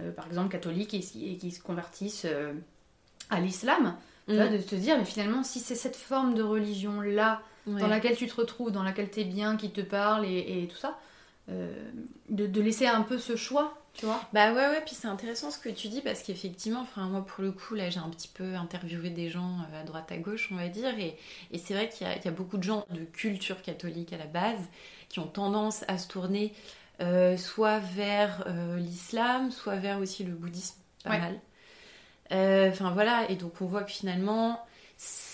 euh, 0.00 0.12
par 0.12 0.26
exemple, 0.26 0.50
catholiques 0.50 0.94
et, 0.94 1.00
et 1.32 1.36
qui 1.36 1.50
se 1.50 1.60
convertissent 1.62 2.26
euh, 2.26 2.52
à 3.30 3.40
l'islam. 3.40 3.96
Mm. 4.28 4.52
de 4.52 4.58
se 4.58 4.76
dire, 4.76 4.96
mais 4.98 5.04
finalement, 5.04 5.42
si 5.42 5.58
c'est 5.58 5.74
cette 5.74 5.96
forme 5.96 6.34
de 6.34 6.42
religion-là 6.42 7.42
Ouais. 7.66 7.80
dans 7.80 7.86
laquelle 7.86 8.16
tu 8.16 8.26
te 8.26 8.34
retrouves, 8.34 8.72
dans 8.72 8.82
laquelle 8.82 9.08
tu 9.08 9.20
es 9.20 9.24
bien, 9.24 9.56
qui 9.56 9.70
te 9.70 9.80
parle 9.80 10.24
et, 10.26 10.62
et 10.64 10.66
tout 10.68 10.76
ça, 10.76 10.98
de, 11.48 12.46
de 12.46 12.60
laisser 12.60 12.86
un 12.86 13.02
peu 13.02 13.18
ce 13.18 13.36
choix, 13.36 13.78
tu 13.94 14.06
vois. 14.06 14.28
Bah 14.32 14.52
ouais, 14.52 14.68
ouais, 14.68 14.82
puis 14.84 14.94
c'est 14.94 15.08
intéressant 15.08 15.50
ce 15.50 15.58
que 15.58 15.68
tu 15.68 15.88
dis 15.88 16.00
parce 16.00 16.22
qu'effectivement, 16.22 16.80
enfin, 16.80 17.06
moi 17.08 17.24
pour 17.24 17.42
le 17.44 17.52
coup, 17.52 17.74
là 17.74 17.90
j'ai 17.90 17.98
un 17.98 18.08
petit 18.08 18.28
peu 18.28 18.54
interviewé 18.54 19.10
des 19.10 19.28
gens 19.28 19.58
euh, 19.72 19.80
à 19.82 19.84
droite 19.84 20.10
à 20.10 20.16
gauche, 20.16 20.48
on 20.50 20.56
va 20.56 20.68
dire, 20.68 20.98
et, 20.98 21.18
et 21.50 21.58
c'est 21.58 21.74
vrai 21.74 21.88
qu'il 21.90 22.06
y, 22.06 22.10
a- 22.10 22.16
il 22.16 22.24
y 22.24 22.28
a 22.28 22.30
beaucoup 22.30 22.56
de 22.56 22.62
gens 22.62 22.86
de 22.90 23.04
culture 23.04 23.60
catholique 23.60 24.12
à 24.14 24.16
la 24.18 24.26
base 24.26 24.58
qui 25.10 25.18
ont 25.20 25.26
tendance 25.26 25.84
à 25.88 25.98
se 25.98 26.08
tourner 26.08 26.54
euh, 27.00 27.36
soit 27.36 27.78
vers 27.80 28.44
euh, 28.46 28.78
l'islam, 28.78 29.50
soit 29.50 29.76
vers 29.76 29.98
aussi 29.98 30.24
le 30.24 30.32
bouddhisme, 30.32 30.76
pas 31.04 31.10
Ouais. 31.10 31.18
mal. 31.18 31.40
Euh, 32.32 32.70
Enfin 32.70 32.90
voilà, 32.92 33.30
et 33.30 33.36
donc 33.36 33.60
on 33.60 33.66
voit 33.66 33.82
que 33.84 33.90
finalement, 33.92 34.64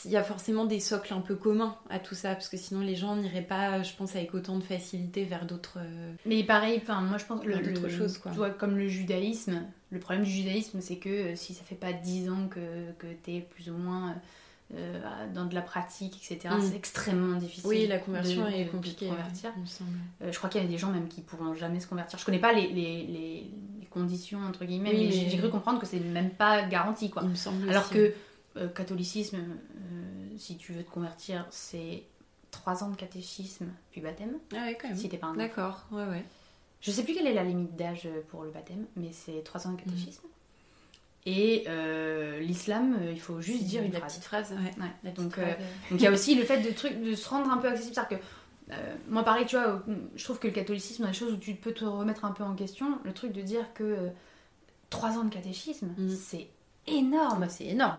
il 0.04 0.12
y 0.12 0.16
a 0.16 0.22
forcément 0.22 0.64
des 0.64 0.80
socles 0.80 1.12
un 1.12 1.20
peu 1.20 1.34
communs 1.34 1.76
à 1.90 1.98
tout 1.98 2.14
ça, 2.14 2.34
parce 2.34 2.48
que 2.48 2.56
sinon 2.56 2.80
les 2.80 2.94
gens 2.94 3.16
n'iraient 3.16 3.42
pas, 3.42 3.82
je 3.82 3.92
pense, 3.94 4.14
avec 4.14 4.32
autant 4.34 4.56
de 4.58 4.62
facilité 4.62 5.24
vers 5.24 5.44
d'autres. 5.44 5.78
euh, 5.78 6.12
Mais 6.24 6.44
pareil, 6.44 6.78
enfin, 6.82 7.00
moi 7.00 7.18
je 7.18 7.24
pense 7.24 7.40
que 7.40 7.48
le, 7.48 7.56
le- 7.60 7.88
choses, 7.88 8.18
quoi. 8.18 8.30
tu 8.30 8.36
vois, 8.38 8.50
comme 8.50 8.78
le 8.78 8.86
judaïsme, 8.88 9.62
le 9.90 9.98
problème 9.98 10.24
du 10.24 10.30
judaïsme, 10.30 10.80
c'est 10.80 10.96
que 10.96 11.08
euh, 11.08 11.36
si 11.36 11.52
ça 11.54 11.64
fait 11.64 11.74
pas 11.74 11.92
10 11.92 12.30
ans 12.30 12.46
que, 12.48 12.60
que 12.98 13.06
tu 13.24 13.32
es 13.36 13.40
plus 13.40 13.70
ou 13.70 13.74
moins 13.76 14.14
euh, 14.74 15.00
dans 15.34 15.46
de 15.46 15.54
la 15.54 15.62
pratique, 15.62 16.16
etc., 16.30 16.54
Mm. 16.56 16.60
c'est 16.62 16.76
extrêmement 16.76 17.36
difficile. 17.38 17.66
Oui, 17.68 17.86
la 17.86 17.98
conversion 17.98 18.44
de- 18.44 18.50
est 18.50 18.66
compliquée. 18.66 19.08
convertir. 19.08 19.50
Euh, 20.22 20.30
je 20.30 20.36
crois 20.38 20.50
qu'il 20.50 20.62
y 20.62 20.64
a 20.64 20.68
des 20.68 20.78
gens 20.78 20.90
même 20.90 21.08
qui 21.08 21.22
pourront 21.22 21.54
jamais 21.54 21.80
se 21.80 21.86
convertir. 21.86 22.18
Je 22.18 22.24
connais 22.24 22.38
pas 22.38 22.52
les, 22.52 22.68
les, 22.68 23.06
les- 23.06 23.50
les 23.80 23.86
conditions, 23.90 24.40
entre 24.40 24.64
guillemets, 24.66 24.90
Oui, 24.90 25.06
mais 25.06 25.10
j'ai 25.12 25.24
mais- 25.24 25.30
j'ai 25.30 25.38
cru 25.38 25.48
comprendre 25.50 25.80
que 25.80 25.86
c'est 25.86 25.98
même 26.00 26.30
pas 26.30 26.62
garanti, 26.66 27.08
quoi. 27.10 27.22
Il 27.24 27.30
me 27.30 27.34
semble 27.34 27.68
Alors 27.68 27.84
aussi. 27.84 27.94
que 27.94 28.12
euh, 28.58 28.68
catholicisme, 28.68 29.36
euh, 29.38 30.36
si 30.36 30.56
tu 30.56 30.72
veux 30.72 30.82
te 30.82 30.90
convertir, 30.90 31.46
c'est 31.50 32.02
3 32.50 32.82
ans 32.84 32.90
de 32.90 32.96
catéchisme, 32.96 33.66
puis 33.90 34.00
baptême, 34.00 34.38
Ah 34.54 34.64
ouais, 34.66 34.78
quand 34.80 34.88
même. 34.88 34.96
si 34.96 35.08
t'es 35.08 35.16
pas 35.18 35.28
un. 35.28 35.34
D'accord, 35.36 35.86
ouais, 35.92 36.04
ouais. 36.06 36.24
Je 36.80 36.90
sais 36.90 37.02
plus 37.04 37.14
quelle 37.14 37.26
est 37.26 37.34
la 37.34 37.44
limite 37.44 37.74
d'âge 37.76 38.08
pour 38.28 38.44
le 38.44 38.50
baptême, 38.50 38.86
mais 38.96 39.10
c'est 39.12 39.42
3 39.44 39.66
ans 39.66 39.72
de 39.72 39.76
Mhm. 39.80 39.84
catéchisme. 39.84 40.26
Et 41.26 41.64
euh, 41.68 42.38
l'islam, 42.40 42.96
euh, 43.02 43.12
il 43.12 43.20
faut 43.20 43.40
juste 43.40 43.64
dire 43.64 43.82
une 43.82 43.92
la 43.92 43.98
phrase. 43.98 44.12
petite 44.12 44.24
phrase. 44.24 44.52
Ouais. 44.52 44.82
Ouais. 45.04 45.12
Donc, 45.12 45.36
euh, 45.38 45.52
il 45.90 46.00
y 46.00 46.06
a 46.06 46.12
aussi 46.12 46.34
le 46.36 46.44
fait 46.44 46.60
de, 46.62 46.70
truc, 46.70 47.02
de 47.02 47.14
se 47.14 47.28
rendre 47.28 47.50
un 47.50 47.58
peu 47.58 47.68
accessible. 47.68 47.94
C'est-à-dire 47.94 48.18
que 48.20 48.24
euh, 48.72 48.96
moi, 49.08 49.24
pareil, 49.24 49.44
tu 49.44 49.56
vois, 49.56 49.82
je 50.14 50.24
trouve 50.24 50.38
que 50.38 50.46
le 50.46 50.54
catholicisme, 50.54 51.02
dans 51.02 51.08
les 51.08 51.14
choses 51.14 51.32
où 51.34 51.36
tu 51.36 51.54
peux 51.54 51.72
te 51.72 51.84
remettre 51.84 52.24
un 52.24 52.32
peu 52.32 52.44
en 52.44 52.54
question, 52.54 52.98
le 53.04 53.12
truc 53.12 53.32
de 53.32 53.42
dire 53.42 53.74
que 53.74 54.08
3 54.90 55.18
ans 55.18 55.24
de 55.24 55.32
catéchisme, 55.34 55.88
Mhm. 55.98 56.08
c'est 56.16 56.48
énorme. 56.96 57.46
c'est 57.48 57.66
énorme. 57.66 57.98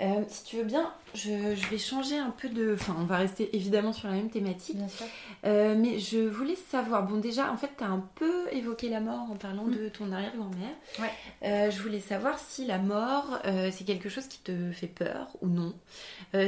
Euh, 0.00 0.22
si 0.28 0.44
tu 0.44 0.56
veux 0.58 0.64
bien, 0.64 0.92
je, 1.14 1.54
je 1.54 1.66
vais 1.68 1.78
changer 1.78 2.18
un 2.18 2.30
peu 2.30 2.48
de. 2.48 2.74
Enfin, 2.74 2.96
on 2.98 3.04
va 3.04 3.16
rester 3.18 3.54
évidemment 3.56 3.92
sur 3.92 4.08
la 4.08 4.14
même 4.14 4.30
thématique. 4.30 4.76
Bien 4.76 4.88
sûr. 4.88 5.06
Euh, 5.44 5.74
mais 5.78 5.98
je 5.98 6.18
voulais 6.28 6.56
savoir. 6.56 7.06
Bon, 7.06 7.18
déjà, 7.18 7.50
en 7.52 7.56
fait, 7.56 7.70
tu 7.78 7.84
as 7.84 7.88
un 7.88 8.04
peu 8.16 8.46
évoqué 8.52 8.88
la 8.88 9.00
mort 9.00 9.30
en 9.30 9.36
parlant 9.36 9.64
Mm. 9.64 9.74
de 9.76 9.88
ton 9.88 10.12
arrière-grand-mère. 10.12 10.74
Ouais. 11.00 11.12
Euh, 11.44 11.70
je 11.70 11.80
voulais 11.82 12.00
savoir 12.00 12.38
si 12.38 12.66
la 12.66 12.78
mort, 12.78 13.38
c'est 13.72 13.84
quelque 13.84 14.08
chose 14.08 14.26
qui 14.26 14.38
te 14.40 14.72
fait 14.72 14.86
peur 14.86 15.28
ou 15.40 15.48
non. 15.48 15.74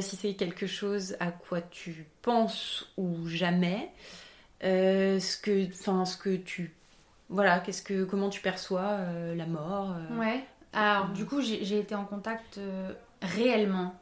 Si 0.01 0.17
c'est 0.17 0.35
quelque 0.35 0.67
chose 0.67 1.17
à 1.21 1.31
quoi 1.31 1.61
tu 1.61 2.07
penses 2.23 2.93
ou 2.97 3.27
jamais. 3.29 3.91
Ce 4.63 5.37
que, 5.41 5.67
enfin, 5.69 6.05
ce 6.05 6.17
que 6.17 6.37
tu, 6.37 6.75
voilà, 7.29 7.61
qu'est-ce 7.61 7.83
que, 7.83 8.05
comment 8.05 8.29
tu 8.31 8.41
perçois 8.41 8.99
la 9.37 9.47
mort. 9.47 9.95
Ouais. 10.19 10.45
Alors, 10.77 11.09
du 11.09 11.27
coup, 11.27 11.41
j'ai 11.41 11.79
été 11.79 11.95
en 11.95 12.05
contact 12.05 12.59
euh, 12.59 12.93
réellement 13.23 13.95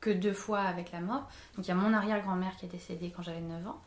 que 0.00 0.10
deux 0.10 0.32
fois 0.32 0.62
avec 0.62 0.90
la 0.90 1.00
mort. 1.00 1.28
Donc, 1.56 1.66
il 1.66 1.68
y 1.68 1.70
a 1.70 1.74
mon 1.74 1.92
arrière-grand-mère 1.92 2.56
qui 2.56 2.66
est 2.66 2.70
décédée 2.70 3.12
quand 3.14 3.22
j'avais 3.22 3.40
9 3.40 3.66
ans. 3.68 3.80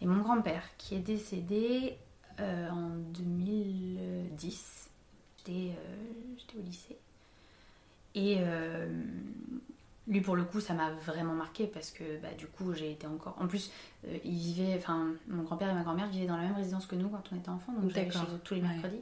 Et 0.00 0.06
mon 0.06 0.22
grand-père, 0.22 0.62
qui 0.78 0.94
est 0.94 1.00
décédé 1.00 1.98
euh, 2.40 2.70
en 2.70 2.88
2010, 2.88 4.88
j'étais 5.38 5.76
j'étais 6.38 6.58
au 6.58 6.62
lycée. 6.62 6.96
Et 8.14 8.38
euh, 8.40 8.88
lui, 10.08 10.20
pour 10.20 10.36
le 10.36 10.44
coup, 10.44 10.60
ça 10.60 10.74
m'a 10.74 10.90
vraiment 10.90 11.34
marqué 11.34 11.66
parce 11.66 11.90
que 11.90 12.20
bah, 12.20 12.32
du 12.36 12.46
coup, 12.46 12.72
j'ai 12.74 12.92
été 12.92 13.06
encore. 13.06 13.36
En 13.38 13.46
plus, 13.46 13.70
euh, 14.06 14.18
il 14.24 14.36
vivait. 14.36 14.74
Enfin, 14.76 15.08
mon 15.28 15.42
grand-père 15.42 15.70
et 15.70 15.74
ma 15.74 15.82
grand-mère 15.82 16.08
vivaient 16.08 16.26
dans 16.26 16.36
la 16.36 16.42
même 16.42 16.56
résidence 16.56 16.86
que 16.86 16.96
nous 16.96 17.08
quand 17.08 17.22
on 17.32 17.36
était 17.36 17.48
enfants, 17.48 17.72
donc 17.72 17.90
j'allais 17.90 18.10
chez 18.10 18.18
eux 18.18 18.40
tous 18.42 18.54
les 18.54 18.62
mercredis. 18.62 19.00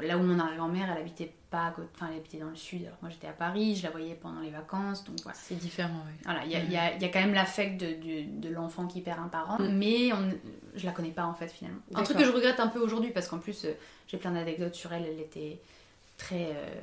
Là 0.00 0.18
où 0.18 0.22
mon 0.22 0.38
arrière-grand-mère, 0.38 0.90
elle 0.90 0.98
habitait 0.98 1.32
pas, 1.50 1.72
enfin, 1.94 2.08
elle 2.10 2.18
habitait 2.18 2.38
dans 2.38 2.50
le 2.50 2.56
sud. 2.56 2.82
Alors 2.82 2.98
moi, 3.00 3.10
j'étais 3.10 3.28
à 3.28 3.32
Paris, 3.32 3.76
je 3.76 3.84
la 3.84 3.90
voyais 3.90 4.14
pendant 4.14 4.40
les 4.40 4.50
vacances, 4.50 5.04
donc 5.04 5.20
voilà. 5.22 5.38
C'est 5.40 5.54
différent, 5.54 6.02
oui. 6.06 6.12
Voilà, 6.24 6.44
il 6.44 6.50
y, 6.50 6.56
a, 6.56 6.64
y, 6.64 6.76
a, 6.76 6.96
y 6.96 7.04
a 7.04 7.08
quand 7.08 7.20
même 7.20 7.34
l'affect 7.34 7.80
de, 7.80 7.86
de, 7.86 8.40
de 8.40 8.52
l'enfant 8.52 8.86
qui 8.86 9.00
perd 9.00 9.20
un 9.20 9.28
parent, 9.28 9.58
mm. 9.60 9.68
mais 9.72 10.12
on, 10.12 10.32
je 10.74 10.84
la 10.84 10.92
connais 10.92 11.10
pas 11.10 11.26
en 11.26 11.34
fait 11.34 11.48
finalement. 11.48 11.80
Un 11.94 12.02
truc 12.02 12.18
que 12.18 12.24
je 12.24 12.32
regrette 12.32 12.58
un 12.58 12.68
peu 12.68 12.80
aujourd'hui 12.80 13.10
parce 13.10 13.28
qu'en 13.28 13.38
plus, 13.38 13.64
euh, 13.64 13.72
j'ai 14.08 14.16
plein 14.16 14.32
d'anecdotes 14.32 14.74
sur 14.74 14.92
elle. 14.92 15.06
Elle 15.06 15.20
était 15.20 15.60
très, 16.18 16.46
euh, 16.56 16.80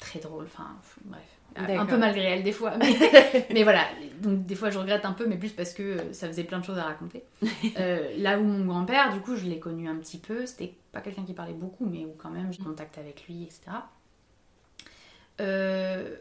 très 0.00 0.18
drôle. 0.18 0.46
Enfin, 0.46 0.74
bref 1.04 1.40
un 1.56 1.86
peu 1.86 1.96
malgré 1.96 2.24
elle 2.24 2.42
des 2.42 2.52
fois. 2.52 2.74
Mais, 3.50 3.62
voilà, 3.62 3.84
donc 4.20 4.46
des 4.46 4.54
fois 4.54 4.70
je 4.70 4.78
regrette 4.78 5.04
un 5.04 5.12
peu, 5.12 5.26
mais 5.26 5.36
plus 5.36 5.50
parce 5.50 5.72
que 5.72 5.82
euh, 5.82 6.12
ça 6.12 6.26
faisait 6.28 6.44
plein 6.44 6.58
de 6.58 6.64
choses 6.64 6.78
à 6.78 6.84
raconter. 6.84 7.24
Euh, 7.78 8.14
là 8.18 8.38
où 8.38 8.42
mon 8.42 8.64
grand-père, 8.64 9.12
du 9.12 9.20
coup, 9.20 9.36
je 9.36 9.44
l'ai 9.44 9.58
connu 9.58 9.88
un 9.88 9.96
petit 9.96 10.18
peu, 10.18 10.44
c'était 10.44 10.74
pas 10.92 11.00
quelqu'un 11.00 11.24
qui 11.24 11.34
parlait 11.34 11.54
beaucoup, 11.54 11.86
mais 11.86 12.04
où 12.04 12.14
quand 12.18 12.30
même 12.30 12.52
j'ai 12.52 12.62
contact 12.62 12.98
avec 12.98 13.26
lui, 13.26 13.44
etc. 13.44 13.60
Euh, 15.40 16.16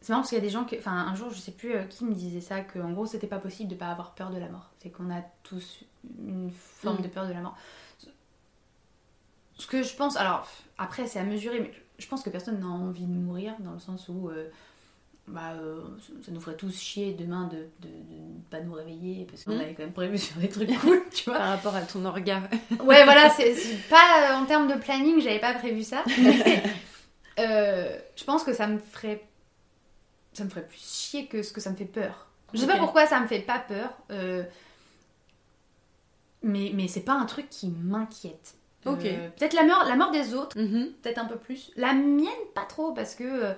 c'est 0.00 0.10
marrant 0.10 0.22
parce 0.22 0.30
qu'il 0.30 0.38
y 0.38 0.40
a 0.40 0.44
des 0.44 0.50
gens 0.50 0.64
que. 0.64 0.76
Enfin, 0.76 0.92
un 0.92 1.14
jour, 1.14 1.30
je 1.30 1.38
sais 1.38 1.52
plus 1.52 1.74
qui 1.90 2.04
me 2.04 2.14
disait 2.14 2.40
ça, 2.40 2.60
qu'en 2.60 2.90
gros, 2.92 3.06
c'était 3.06 3.26
pas 3.26 3.38
possible 3.38 3.70
de 3.70 3.74
pas 3.74 3.88
avoir 3.88 4.14
peur 4.14 4.30
de 4.30 4.38
la 4.38 4.48
mort. 4.48 4.70
C'est 4.80 4.90
qu'on 4.90 5.10
a 5.10 5.22
tous 5.42 5.84
une 6.26 6.50
forme 6.50 6.98
mm. 6.98 7.02
de 7.02 7.08
peur 7.08 7.26
de 7.26 7.32
la 7.32 7.40
mort. 7.40 7.56
Ce 9.58 9.66
que 9.66 9.82
je 9.82 9.94
pense. 9.94 10.16
Alors, 10.16 10.48
après, 10.78 11.06
c'est 11.06 11.18
à 11.18 11.24
mesurer, 11.24 11.60
mais 11.60 11.72
je 11.98 12.06
pense 12.08 12.22
que 12.22 12.30
personne 12.30 12.60
n'a 12.60 12.66
envie 12.66 13.06
de 13.06 13.12
mourir 13.12 13.54
dans 13.60 13.72
le 13.72 13.78
sens 13.78 14.08
où 14.08 14.28
euh, 14.28 14.48
bah, 15.28 15.52
euh, 15.54 15.80
ça 16.24 16.32
nous 16.32 16.40
ferait 16.40 16.56
tous 16.56 16.80
chier 16.80 17.12
demain 17.14 17.48
de 17.48 17.68
ne 17.88 18.40
pas 18.50 18.60
nous 18.60 18.72
réveiller 18.72 19.26
parce 19.30 19.44
qu'on 19.44 19.56
mmh. 19.56 19.60
avait 19.60 19.74
quand 19.74 19.84
même 19.84 19.92
prévu 19.92 20.18
sur 20.18 20.36
des 20.36 20.48
trucs 20.48 20.76
cool, 20.80 21.02
tu 21.12 21.24
vois. 21.30 21.38
Par 21.38 21.48
rapport 21.48 21.76
à 21.76 21.82
ton 21.82 22.04
organe. 22.04 22.48
ouais, 22.70 23.04
voilà, 23.04 23.30
c'est 23.30 23.54
pas 23.88 24.38
en 24.40 24.46
termes 24.46 24.68
de 24.68 24.78
planning, 24.78 25.20
j'avais 25.20 25.40
pas 25.40 25.54
prévu 25.54 25.82
ça. 25.82 26.04
Euh, 27.38 27.98
je 28.14 28.24
pense 28.24 28.44
que 28.44 28.52
ça 28.52 28.66
me 28.66 28.78
ferait 28.78 29.26
ça 30.34 30.44
me 30.44 30.50
ferait 30.50 30.66
plus 30.66 30.78
chier 30.78 31.28
que 31.28 31.42
ce 31.42 31.50
que 31.50 31.62
ça 31.62 31.70
me 31.70 31.76
fait 31.76 31.86
peur. 31.86 32.26
Je 32.52 32.60
sais 32.60 32.66
pas 32.66 32.76
pourquoi 32.76 33.06
ça 33.06 33.18
me 33.20 33.26
fait 33.26 33.40
pas 33.40 33.58
peur. 33.58 33.90
mais 36.42 36.72
mais 36.74 36.88
c'est 36.88 37.00
pas 37.00 37.14
un 37.14 37.24
truc 37.24 37.48
qui 37.48 37.68
m'inquiète. 37.68 38.54
Ok. 38.86 39.04
Euh, 39.04 39.28
peut-être 39.36 39.54
la 39.54 39.64
mort, 39.64 39.84
la 39.86 39.96
mort 39.96 40.10
des 40.10 40.34
autres, 40.34 40.58
mhm. 40.58 40.92
peut-être 41.02 41.18
un 41.18 41.26
peu 41.26 41.36
plus. 41.36 41.70
La 41.76 41.92
mienne, 41.92 42.28
pas 42.54 42.64
trop, 42.64 42.92
parce 42.92 43.14
que. 43.14 43.24
Euh, 43.24 43.54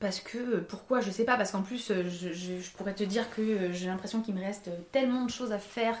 parce 0.00 0.20
que. 0.20 0.60
Pourquoi 0.60 1.00
Je 1.00 1.10
sais 1.10 1.24
pas, 1.24 1.36
parce 1.36 1.52
qu'en 1.52 1.62
plus, 1.62 1.90
euh, 1.90 2.04
je, 2.08 2.70
pourrais 2.76 2.94
te 2.94 3.04
dire 3.04 3.28
que 3.34 3.72
j'ai 3.72 3.86
l'impression 3.86 4.22
qu'il 4.22 4.34
me 4.34 4.40
reste 4.40 4.70
tellement 4.90 5.24
de 5.24 5.30
choses 5.30 5.52
à 5.52 5.58
faire 5.58 6.00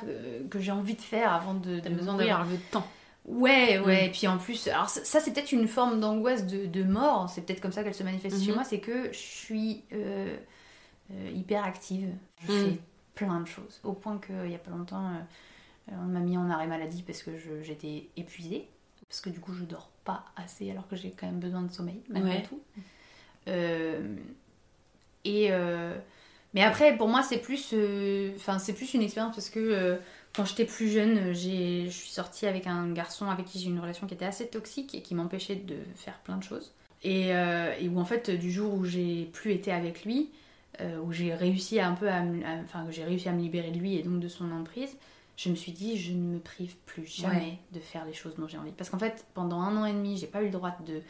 que 0.50 0.58
j'ai 0.58 0.72
envie 0.72 0.94
de 0.94 1.00
faire 1.00 1.32
avant 1.32 1.54
de. 1.54 1.80
T'as 1.80 1.90
besoin 1.90 2.16
d'avoir 2.16 2.44
le 2.46 2.56
temps. 2.70 2.86
Ouais, 3.24 3.78
ouais, 3.78 4.06
et 4.06 4.10
puis 4.10 4.26
en 4.26 4.36
plus, 4.36 4.66
alors 4.66 4.88
ça, 4.88 5.20
c'est 5.20 5.32
peut-être 5.32 5.52
une 5.52 5.68
forme 5.68 6.00
d'angoisse 6.00 6.44
de, 6.44 6.82
mort, 6.82 7.30
c'est 7.32 7.42
peut-être 7.42 7.60
comme 7.60 7.70
ça 7.70 7.84
qu'elle 7.84 7.94
se 7.94 8.02
manifeste 8.02 8.40
chez 8.42 8.48
mhm. 8.48 8.56
moi, 8.56 8.64
c'est 8.64 8.80
que 8.80 9.12
je 9.12 9.18
suis 9.18 9.84
hyper 11.32 11.62
active, 11.62 12.08
je 12.40 12.52
mhm. 12.52 12.64
fais 12.64 12.80
plein 13.14 13.40
de 13.40 13.46
choses, 13.46 13.78
au 13.84 13.92
point 13.92 14.18
qu'il 14.18 14.50
y 14.50 14.56
a 14.56 14.58
pas 14.58 14.72
longtemps, 14.72 15.08
on 15.90 16.04
m'a 16.04 16.20
mis 16.20 16.36
en 16.36 16.48
arrêt 16.50 16.66
maladie 16.66 17.02
parce 17.02 17.22
que 17.22 17.30
j'étais 17.62 18.08
épuisée. 18.16 18.68
Parce 19.08 19.20
que 19.20 19.30
du 19.30 19.40
coup, 19.40 19.52
je 19.52 19.64
dors 19.64 19.90
pas 20.04 20.24
assez 20.36 20.70
alors 20.70 20.88
que 20.88 20.96
j'ai 20.96 21.10
quand 21.10 21.26
même 21.26 21.40
besoin 21.40 21.62
de 21.62 21.72
sommeil, 21.72 22.00
malgré 22.08 22.42
tout. 22.42 22.60
Euh, 23.48 24.16
et. 25.24 25.48
Euh, 25.50 25.96
mais 26.54 26.62
après, 26.62 26.96
pour 26.98 27.08
moi, 27.08 27.22
c'est 27.22 27.38
plus, 27.38 27.70
euh, 27.72 28.32
c'est 28.58 28.74
plus 28.74 28.92
une 28.92 29.00
expérience 29.00 29.34
parce 29.34 29.48
que 29.48 29.98
quand 30.34 30.44
j'étais 30.44 30.66
plus 30.66 30.90
jeune, 30.90 31.32
je 31.32 31.88
suis 31.88 32.10
sortie 32.10 32.46
avec 32.46 32.66
un 32.66 32.92
garçon 32.92 33.30
avec 33.30 33.46
qui 33.46 33.58
j'ai 33.58 33.68
une 33.68 33.80
relation 33.80 34.06
qui 34.06 34.12
était 34.12 34.26
assez 34.26 34.48
toxique 34.48 34.94
et 34.94 35.00
qui 35.00 35.14
m'empêchait 35.14 35.56
de 35.56 35.76
faire 35.94 36.18
plein 36.24 36.36
de 36.36 36.42
choses. 36.42 36.72
Et, 37.04 37.28
et, 37.28 37.88
où 37.88 37.98
en 37.98 38.04
fait, 38.04 38.30
du 38.30 38.52
jour 38.52 38.74
où 38.74 38.84
j'ai 38.84 39.30
plus 39.32 39.52
été 39.52 39.72
avec 39.72 40.04
lui, 40.04 40.28
où 41.02 41.10
j'ai 41.10 41.34
réussi 41.34 41.80
un 41.80 41.94
peu 41.94 42.08
j'ai 42.90 43.04
réussi 43.04 43.30
à 43.30 43.32
me 43.32 43.40
libérer 43.40 43.70
de 43.70 43.78
lui 43.78 43.96
et 43.96 44.02
donc 44.02 44.20
de 44.20 44.28
son 44.28 44.52
emprise, 44.52 44.94
je 45.42 45.48
me 45.48 45.56
suis 45.56 45.72
dit, 45.72 45.98
je 45.98 46.12
ne 46.12 46.34
me 46.34 46.38
prive 46.38 46.76
plus 46.86 47.04
jamais 47.04 47.58
de 47.72 47.80
faire 47.80 48.04
les 48.04 48.12
choses 48.12 48.36
dont 48.36 48.46
j'ai 48.46 48.58
envie. 48.58 48.70
Parce 48.70 48.90
qu'en 48.90 48.98
fait, 48.98 49.26
pendant 49.34 49.60
un 49.60 49.76
an 49.76 49.84
et 49.84 49.92
demi, 49.92 50.16
j'ai 50.16 50.28
pas 50.28 50.40
eu 50.40 50.46
le 50.46 50.50
droit 50.52 50.76
de, 50.86 51.00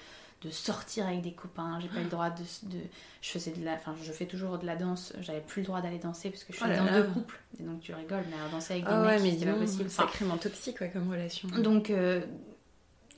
de 0.41 0.51
sortir 0.51 1.07
avec 1.07 1.21
des 1.21 1.33
copains, 1.33 1.79
j'ai 1.81 1.89
pas 1.89 2.01
eu 2.01 2.05
le 2.05 2.09
droit 2.09 2.31
de, 2.31 2.43
de, 2.69 2.79
Je 3.21 3.29
faisais 3.29 3.51
de 3.51 3.63
la. 3.63 3.75
Enfin, 3.75 3.95
je 4.03 4.11
fais 4.11 4.25
toujours 4.25 4.59
de 4.59 4.65
la 4.65 4.77
danse, 4.77 5.13
j'avais 5.21 5.43
plus 5.43 5.61
le 5.61 5.67
droit 5.67 5.83
d'aller 5.83 5.99
danser 5.99 6.31
parce 6.31 6.45
que 6.45 6.53
je 6.55 6.59
suis 6.59 6.67
oh 6.67 6.75
dans 6.75 6.93
deux 6.93 7.09
couples. 7.09 7.41
Et 7.61 7.63
donc 7.63 7.81
tu 7.81 7.93
rigoles, 7.93 8.25
mais 8.31 8.51
danser 8.51 8.75
avec 8.75 8.87
des 8.87 8.93
oh 8.93 9.05
mecs, 9.05 9.21
c'était 9.21 9.53
pas 9.53 9.59
possible. 9.59 9.91
Sacrément 9.91 10.39
toxique, 10.39 10.81
ouais, 10.81 10.91
comme 10.91 11.11
relation. 11.11 11.49
Donc, 11.49 11.91
euh, 11.91 12.23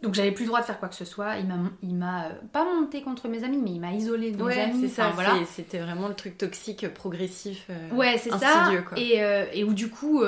donc 0.04 0.14
j'avais 0.14 0.32
plus 0.32 0.44
le 0.44 0.48
droit 0.48 0.60
de 0.60 0.66
faire 0.66 0.78
quoi 0.78 0.88
que 0.88 0.94
ce 0.94 1.06
soit. 1.06 1.38
Il 1.38 1.46
m'a, 1.46 1.54
il 1.82 1.94
m'a 1.94 2.26
euh, 2.26 2.30
pas 2.52 2.64
monté 2.64 3.00
contre 3.00 3.26
mes 3.28 3.42
amis, 3.42 3.56
mais 3.56 3.70
il 3.70 3.80
m'a 3.80 3.92
isolé 3.92 4.32
de 4.32 4.42
mes 4.42 4.60
amis. 4.60 4.82
C'est 4.82 4.96
ça. 4.96 5.10
voilà. 5.14 5.34
C'était 5.46 5.78
vraiment 5.78 6.08
le 6.08 6.14
truc 6.14 6.36
toxique, 6.36 6.86
progressif. 6.92 7.66
Euh, 7.70 7.90
ouais, 7.90 8.18
c'est 8.18 8.30
ça. 8.30 8.70
Et, 8.96 9.22
euh, 9.24 9.46
et, 9.54 9.64
où 9.64 9.72
du 9.72 9.88
coup, 9.88 10.22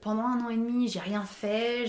pendant 0.00 0.22
un 0.22 0.44
an 0.44 0.48
et 0.48 0.56
demi, 0.56 0.88
j'ai 0.88 1.00
rien 1.00 1.24
fait. 1.24 1.86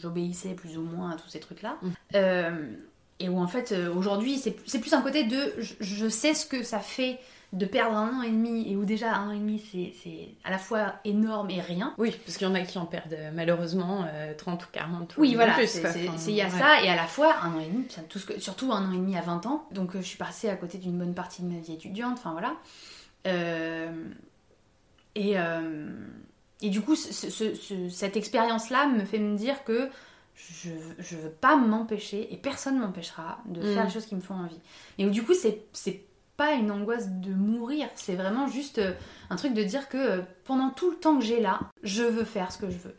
j'obéissais 0.00 0.54
plus 0.54 0.78
ou 0.78 0.82
moins 0.82 1.10
à 1.10 1.16
tous 1.16 1.28
ces 1.28 1.40
trucs-là. 1.40 1.76
Mm. 1.82 2.54
et 3.20 3.28
où 3.28 3.38
en 3.38 3.46
fait, 3.46 3.74
aujourd'hui, 3.94 4.38
c'est, 4.38 4.56
c'est 4.66 4.80
plus 4.80 4.94
un 4.94 5.02
côté 5.02 5.24
de, 5.24 5.54
je 5.58 6.08
sais 6.08 6.32
ce 6.32 6.46
que 6.46 6.62
ça 6.62 6.78
fait 6.78 7.18
de 7.52 7.66
perdre 7.66 7.96
un 7.96 8.20
an 8.20 8.22
et 8.22 8.30
demi, 8.30 8.70
et 8.70 8.76
où 8.76 8.84
déjà 8.84 9.16
un 9.16 9.28
an 9.28 9.32
et 9.32 9.38
demi 9.38 9.60
c'est 9.60 10.28
à 10.44 10.50
la 10.50 10.58
fois 10.58 10.94
énorme 11.04 11.50
et 11.50 11.60
rien. 11.60 11.94
Oui, 11.98 12.14
parce 12.24 12.36
qu'il 12.36 12.46
y 12.46 12.50
en 12.50 12.54
a 12.54 12.60
qui 12.60 12.78
en 12.78 12.86
perdent 12.86 13.12
euh, 13.12 13.30
malheureusement 13.34 14.06
30 14.38 14.62
euh, 14.62 14.64
ou 14.64 14.68
40 14.72 15.14
Oui, 15.18 15.34
voilà, 15.34 15.56
il 15.60 16.34
y 16.34 16.42
a 16.42 16.50
ça, 16.50 16.82
et 16.82 16.88
à 16.88 16.94
la 16.94 17.06
fois 17.06 17.34
un 17.42 17.54
an 17.54 17.60
et 17.60 17.66
demi, 17.66 17.86
tout 18.08 18.20
ce 18.20 18.26
que, 18.26 18.40
surtout 18.40 18.72
un 18.72 18.88
an 18.88 18.92
et 18.92 18.98
demi 18.98 19.16
à 19.16 19.20
20 19.22 19.46
ans, 19.46 19.66
donc 19.72 19.96
euh, 19.96 20.00
je 20.00 20.06
suis 20.06 20.18
passée 20.18 20.48
à 20.48 20.54
côté 20.54 20.78
d'une 20.78 20.96
bonne 20.96 21.14
partie 21.14 21.42
de 21.42 21.48
ma 21.48 21.58
vie 21.58 21.74
étudiante, 21.74 22.18
enfin 22.18 22.32
voilà. 22.32 22.54
et, 25.16 25.34
et 26.62 26.70
du 26.70 26.80
coup, 26.82 26.94
cette 26.94 28.16
expérience-là 28.16 28.86
me 28.86 29.04
fait 29.04 29.18
me 29.18 29.36
dire 29.36 29.64
que 29.64 29.88
je, 30.36 30.70
je 31.00 31.16
veux 31.16 31.30
pas 31.30 31.56
m'empêcher, 31.56 32.32
et 32.32 32.36
personne 32.36 32.78
m'empêchera 32.78 33.40
de 33.46 33.60
faire 33.60 33.82
mm. 33.82 33.86
les 33.86 33.92
choses 33.92 34.06
qui 34.06 34.14
me 34.14 34.20
font 34.20 34.34
envie. 34.34 34.60
Et 34.98 35.10
du 35.10 35.24
coup, 35.24 35.34
c'est 35.34 36.04
pas 36.40 36.54
une 36.54 36.70
angoisse 36.70 37.10
de 37.10 37.34
mourir, 37.34 37.86
c'est 37.96 38.14
vraiment 38.14 38.48
juste 38.48 38.78
euh, 38.78 38.94
un 39.28 39.36
truc 39.36 39.52
de 39.52 39.62
dire 39.62 39.90
que 39.90 39.98
euh, 39.98 40.22
pendant 40.44 40.70
tout 40.70 40.90
le 40.90 40.96
temps 40.96 41.18
que 41.18 41.22
j'ai 41.22 41.38
là, 41.38 41.60
je 41.82 42.02
veux 42.02 42.24
faire 42.24 42.50
ce 42.50 42.56
que 42.56 42.70
je 42.70 42.78
veux. 42.78 42.94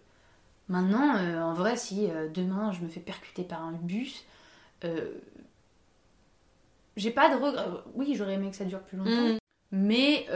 Maintenant, 0.67 1.15
euh, 1.15 1.41
en 1.41 1.55
vrai, 1.55 1.75
si 1.75 2.07
demain 2.35 2.71
je 2.71 2.81
me 2.81 2.87
fais 2.87 2.99
percuter 2.99 3.43
par 3.43 3.63
un 3.63 3.71
bus, 3.71 4.23
j'ai 6.95 7.09
pas 7.09 7.35
de 7.35 7.41
regret. 7.41 7.65
Oui, 7.95 8.13
j'aurais 8.15 8.35
aimé 8.35 8.51
que 8.51 8.55
ça 8.55 8.65
dure 8.65 8.81
plus 8.81 8.97
longtemps. 8.97 9.33
Mm. 9.33 9.37
Mais, 9.71 10.27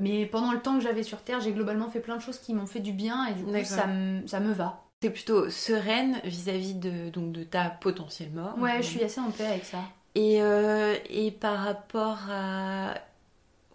mais 0.00 0.24
pendant 0.26 0.52
le 0.52 0.60
temps 0.60 0.78
que 0.78 0.84
j'avais 0.84 1.02
sur 1.02 1.22
Terre, 1.22 1.40
j'ai 1.40 1.52
globalement 1.52 1.90
fait 1.90 2.00
plein 2.00 2.16
de 2.16 2.22
choses 2.22 2.38
qui 2.38 2.54
m'ont 2.54 2.66
fait 2.66 2.80
du 2.80 2.92
bien 2.92 3.26
et 3.26 3.34
du 3.34 3.42
coup, 3.42 3.52
ça, 3.64 3.88
ça 4.26 4.40
me 4.40 4.52
va. 4.52 4.84
T'es 5.00 5.10
plutôt 5.10 5.50
sereine 5.50 6.20
vis-à-vis 6.24 6.74
de, 6.74 7.10
donc, 7.10 7.32
de 7.32 7.42
ta 7.42 7.70
potentielle 7.70 8.30
mort. 8.30 8.56
Ouais, 8.56 8.76
je 8.78 8.86
suis 8.86 9.02
assez 9.02 9.20
en 9.20 9.32
paix 9.32 9.46
avec 9.46 9.64
ça. 9.64 9.80
Et, 10.16 10.40
euh, 10.40 10.96
et 11.10 11.30
par 11.30 11.58
rapport 11.58 12.18
à. 12.30 12.94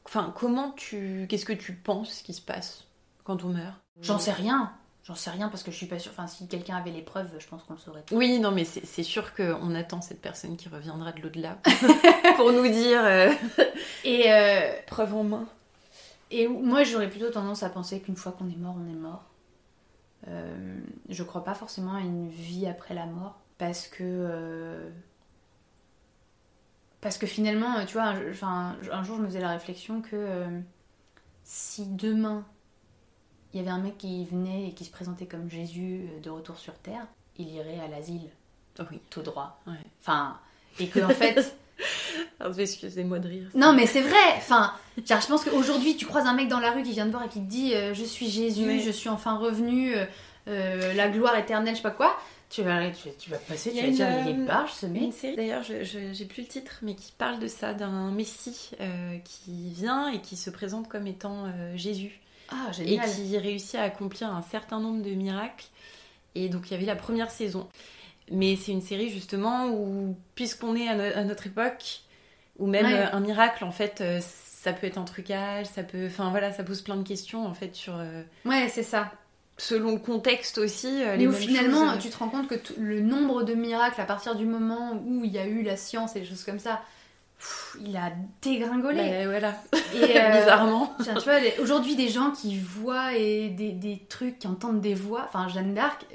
Enfin, 0.05 0.33
comment 0.35 0.71
tu. 0.71 1.27
Qu'est-ce 1.29 1.45
que 1.45 1.53
tu 1.53 1.73
penses 1.73 2.23
qui 2.23 2.33
se 2.33 2.41
passe 2.41 2.85
quand 3.23 3.43
on 3.43 3.49
meurt? 3.49 3.75
J'en 4.01 4.17
sais 4.17 4.31
rien. 4.31 4.73
J'en 5.03 5.13
sais 5.13 5.29
rien 5.29 5.49
parce 5.49 5.61
que 5.61 5.69
je 5.69 5.77
suis 5.77 5.85
pas 5.85 5.99
sûre. 5.99 6.11
Enfin, 6.13 6.25
si 6.25 6.47
quelqu'un 6.47 6.77
avait 6.77 6.89
les 6.89 7.03
preuves, 7.03 7.29
je 7.37 7.47
pense 7.47 7.61
qu'on 7.61 7.73
le 7.73 7.79
saurait. 7.79 8.03
Oui, 8.11 8.39
non, 8.39 8.49
mais 8.49 8.65
c'est 8.65 9.03
sûr 9.03 9.35
qu'on 9.35 9.75
attend 9.75 10.01
cette 10.01 10.19
personne 10.19 10.57
qui 10.57 10.67
reviendra 10.67 11.11
de 11.11 11.21
l'au-delà 11.21 11.59
pour 12.37 12.51
nous 12.51 12.67
dire. 12.67 13.01
Euh, 13.05 13.31
et 14.03 14.31
euh, 14.31 14.73
preuve 14.87 15.13
en 15.13 15.23
main. 15.23 15.45
Et 16.31 16.47
moi, 16.47 16.83
j'aurais 16.83 17.09
plutôt 17.09 17.29
tendance 17.29 17.61
à 17.61 17.69
penser 17.69 17.99
qu'une 17.99 18.15
fois 18.15 18.31
qu'on 18.31 18.49
est 18.49 18.57
mort, 18.57 18.77
on 18.79 18.89
est 18.89 18.95
mort. 18.95 19.25
je 21.07 21.21
crois 21.21 21.43
pas 21.43 21.53
forcément 21.53 21.93
à 21.93 21.99
une 21.99 22.29
vie 22.29 22.65
après 22.65 22.95
la 22.95 23.05
mort 23.05 23.35
parce 23.59 23.87
que 23.87 24.89
parce 27.01 27.17
que 27.17 27.27
finalement, 27.27 27.85
tu 27.85 27.93
vois, 27.93 28.13
enfin, 28.29 28.75
un 28.91 29.03
jour 29.03 29.17
je 29.17 29.21
me 29.21 29.27
faisais 29.27 29.41
la 29.41 29.49
réflexion 29.49 30.01
que 30.01 30.09
euh, 30.13 30.59
si 31.43 31.87
demain 31.87 32.45
il 33.53 33.59
y 33.59 33.59
avait 33.61 33.71
un 33.71 33.79
mec 33.79 33.97
qui 33.97 34.25
venait 34.25 34.69
et 34.69 34.73
qui 34.73 34.85
se 34.85 34.91
présentait 34.91 35.25
comme 35.25 35.49
Jésus 35.49 36.05
euh, 36.05 36.19
de 36.21 36.29
retour 36.29 36.57
sur 36.57 36.73
Terre, 36.75 37.05
il 37.37 37.49
irait 37.49 37.79
à 37.79 37.87
l'asile. 37.87 38.29
Oui. 38.79 38.99
Tout 39.09 39.21
droit. 39.21 39.59
Enfin, 39.99 40.39
et 40.79 40.87
que 40.87 41.01
en 41.01 41.09
fait, 41.09 41.53
Excusez-moi 42.57 43.19
de 43.19 43.27
rire. 43.27 43.47
Non, 43.53 43.73
mais 43.73 43.85
c'est 43.85 44.01
vrai. 44.01 44.17
Enfin, 44.37 44.73
je 44.97 45.27
pense 45.27 45.43
qu'aujourd'hui, 45.43 45.95
tu 45.95 46.05
croises 46.05 46.25
un 46.25 46.33
mec 46.33 46.47
dans 46.47 46.59
la 46.59 46.71
rue 46.71 46.83
qui 46.83 46.91
vient 46.91 47.05
de 47.05 47.11
voir 47.11 47.23
et 47.23 47.29
qui 47.29 47.39
te 47.39 47.49
dit 47.49 47.73
euh, 47.73 47.93
Je 47.93 48.03
suis 48.03 48.29
Jésus, 48.29 48.81
je 48.81 48.91
suis 48.91 49.09
enfin 49.09 49.35
revenu, 49.35 49.95
euh, 49.95 50.05
euh, 50.47 50.93
la 50.93 51.09
gloire 51.09 51.37
éternelle, 51.37 51.75
je 51.75 51.77
sais 51.77 51.83
pas 51.83 51.91
quoi. 51.91 52.17
Tu 52.51 52.63
vas, 52.63 52.89
tu, 52.91 53.29
vas 53.29 53.37
passer, 53.37 53.71
tu 53.71 53.81
vas 53.81 53.89
dire 53.89 54.07
Il 54.27 54.29
est 54.29 54.45
barge 54.45 54.73
ce 54.73 54.85
mec. 54.85 55.01
Une 55.01 55.11
série, 55.11 55.35
d'ailleurs, 55.37 55.63
je, 55.63 56.11
j'ai 56.11 56.25
plus 56.25 56.41
le 56.41 56.47
titre, 56.47 56.79
mais 56.81 56.95
qui 56.95 57.13
parle 57.13 57.39
de 57.39 57.47
ça, 57.47 57.73
d'un 57.73 58.11
Messie 58.11 58.71
qui 59.23 59.69
vient 59.69 60.09
et 60.09 60.19
qui 60.19 60.35
se 60.35 60.49
présente 60.49 60.89
comme 60.89 61.07
étant 61.07 61.51
Jésus. 61.75 62.19
Ah, 62.49 62.71
génial. 62.71 63.07
Et 63.07 63.11
qui 63.13 63.37
réussit 63.37 63.75
à 63.75 63.83
accomplir 63.83 64.29
un 64.29 64.41
certain 64.41 64.79
nombre 64.79 65.01
de 65.01 65.11
miracles. 65.11 65.67
Et 66.35 66.49
donc, 66.49 66.69
il 66.69 66.73
y 66.73 66.75
avait 66.75 66.85
la 66.85 66.95
première 66.95 67.31
saison. 67.31 67.67
Mais 68.31 68.55
c'est 68.55 68.71
une 68.71 68.81
série 68.81 69.09
justement 69.09 69.67
où, 69.69 70.15
puisqu'on 70.35 70.75
est 70.75 70.87
à, 70.87 71.23
notre 71.23 71.47
époque, 71.47 72.01
ou 72.57 72.67
même 72.67 72.85
euh, 72.85 73.11
un 73.11 73.19
miracle, 73.19 73.63
en 73.63 73.71
fait, 73.71 73.99
euh, 74.01 74.19
ça 74.21 74.73
peut 74.73 74.87
être 74.87 74.97
un 74.97 75.03
trucage, 75.03 75.65
ça 75.65 75.83
peut. 75.83 76.07
Enfin 76.07 76.29
voilà, 76.29 76.53
ça 76.53 76.63
pose 76.63 76.81
plein 76.81 76.95
de 76.95 77.07
questions 77.07 77.45
en 77.45 77.53
fait 77.53 77.75
sur. 77.75 77.97
Euh, 77.97 78.21
ouais, 78.45 78.69
c'est 78.69 78.83
ça. 78.83 79.11
Selon 79.61 79.91
le 79.91 79.99
contexte 79.99 80.57
aussi. 80.57 81.03
Mais 81.17 81.27
où 81.27 81.31
finalement, 81.31 81.95
tu 81.97 82.09
te 82.09 82.17
rends 82.17 82.29
compte 82.29 82.47
que 82.47 82.55
le 82.79 82.99
nombre 82.99 83.43
de 83.43 83.53
miracles 83.53 84.01
à 84.01 84.05
partir 84.05 84.35
du 84.35 84.45
moment 84.45 84.99
où 85.05 85.23
il 85.23 85.31
y 85.31 85.37
a 85.37 85.45
eu 85.45 85.61
la 85.61 85.77
science 85.77 86.15
et 86.15 86.21
des 86.21 86.25
choses 86.25 86.43
comme 86.43 86.57
ça, 86.57 86.81
il 87.85 87.95
a 87.95 88.11
dégringolé. 88.41 88.97
Bah, 88.97 89.27
voilà. 89.27 89.55
Et 89.93 90.07
Bizarrement. 90.39 90.95
tu 91.03 91.11
vois, 91.11 91.39
aujourd'hui, 91.61 91.95
des 91.95 92.09
gens 92.09 92.31
qui 92.31 92.57
voient 92.57 93.15
et 93.15 93.49
des, 93.49 93.71
des, 93.71 94.01
trucs, 94.09 94.39
qui 94.39 94.47
entendent 94.47 94.81
des 94.81 94.95
voix. 94.95 95.25
Enfin, 95.27 95.47
Jeanne 95.47 95.75
d'Arc, 95.75 96.05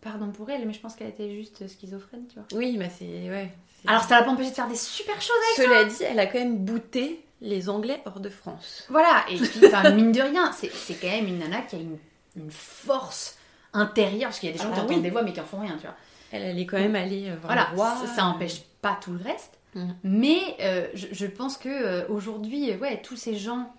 pardon 0.00 0.30
pour 0.30 0.48
elle, 0.50 0.66
mais 0.66 0.72
je 0.72 0.80
pense 0.80 0.94
qu'elle 0.94 1.08
était 1.08 1.34
juste 1.34 1.66
schizophrène, 1.68 2.26
tu 2.28 2.36
vois. 2.36 2.46
Oui, 2.54 2.78
bah 2.78 2.86
c'est. 2.96 3.04
Ouais, 3.04 3.50
Alors 3.86 4.02
ça 4.04 4.18
l'a 4.18 4.24
pas 4.24 4.30
empêché 4.30 4.50
de 4.50 4.54
faire 4.54 4.68
des 4.68 4.76
super 4.76 5.20
choses 5.20 5.36
avec 5.56 5.68
Cela 5.68 5.84
dit, 5.84 6.02
elle 6.04 6.20
a 6.20 6.26
quand 6.26 6.38
même 6.38 6.58
bouté 6.58 7.22
les 7.40 7.68
Anglais 7.68 8.00
hors 8.06 8.20
de 8.20 8.28
France. 8.28 8.86
Voilà, 8.88 9.24
et 9.28 9.36
puis, 9.36 9.60
mine 9.94 10.12
de 10.12 10.22
rien, 10.22 10.52
c'est 10.52 10.94
quand 10.94 11.08
même 11.08 11.26
une 11.26 11.38
nana 11.38 11.60
qui 11.62 11.76
a 11.76 11.78
une, 11.78 11.98
une 12.36 12.50
force 12.50 13.38
intérieure, 13.72 14.30
parce 14.30 14.38
qu'il 14.38 14.50
y 14.50 14.52
a 14.52 14.56
des 14.56 14.62
gens 14.62 14.72
qui 14.72 14.80
ah 14.80 14.84
entendent 14.84 15.02
des 15.02 15.10
voix 15.10 15.22
mais 15.22 15.32
qui 15.32 15.40
en 15.40 15.44
font 15.44 15.60
rien, 15.60 15.76
tu 15.76 15.86
vois. 15.86 15.96
Elle, 16.32 16.42
elle 16.42 16.58
est 16.58 16.66
quand 16.66 16.78
même 16.78 16.96
allée 16.96 17.28
euh, 17.28 17.36
voir 17.36 17.52
voilà, 17.52 17.68
le 17.70 17.76
roi. 17.76 17.96
Ça, 18.06 18.06
ça 18.06 18.24
empêche 18.26 18.62
pas 18.82 18.98
tout 19.00 19.12
le 19.12 19.22
reste. 19.22 19.58
Mm. 19.74 19.90
Mais 20.02 20.40
euh, 20.60 20.88
je, 20.94 21.06
je, 21.12 21.26
pense 21.26 21.56
que 21.56 21.68
euh, 21.68 22.08
aujourd'hui, 22.08 22.74
ouais, 22.74 23.00
tous 23.02 23.16
ces 23.16 23.36
gens 23.36 23.74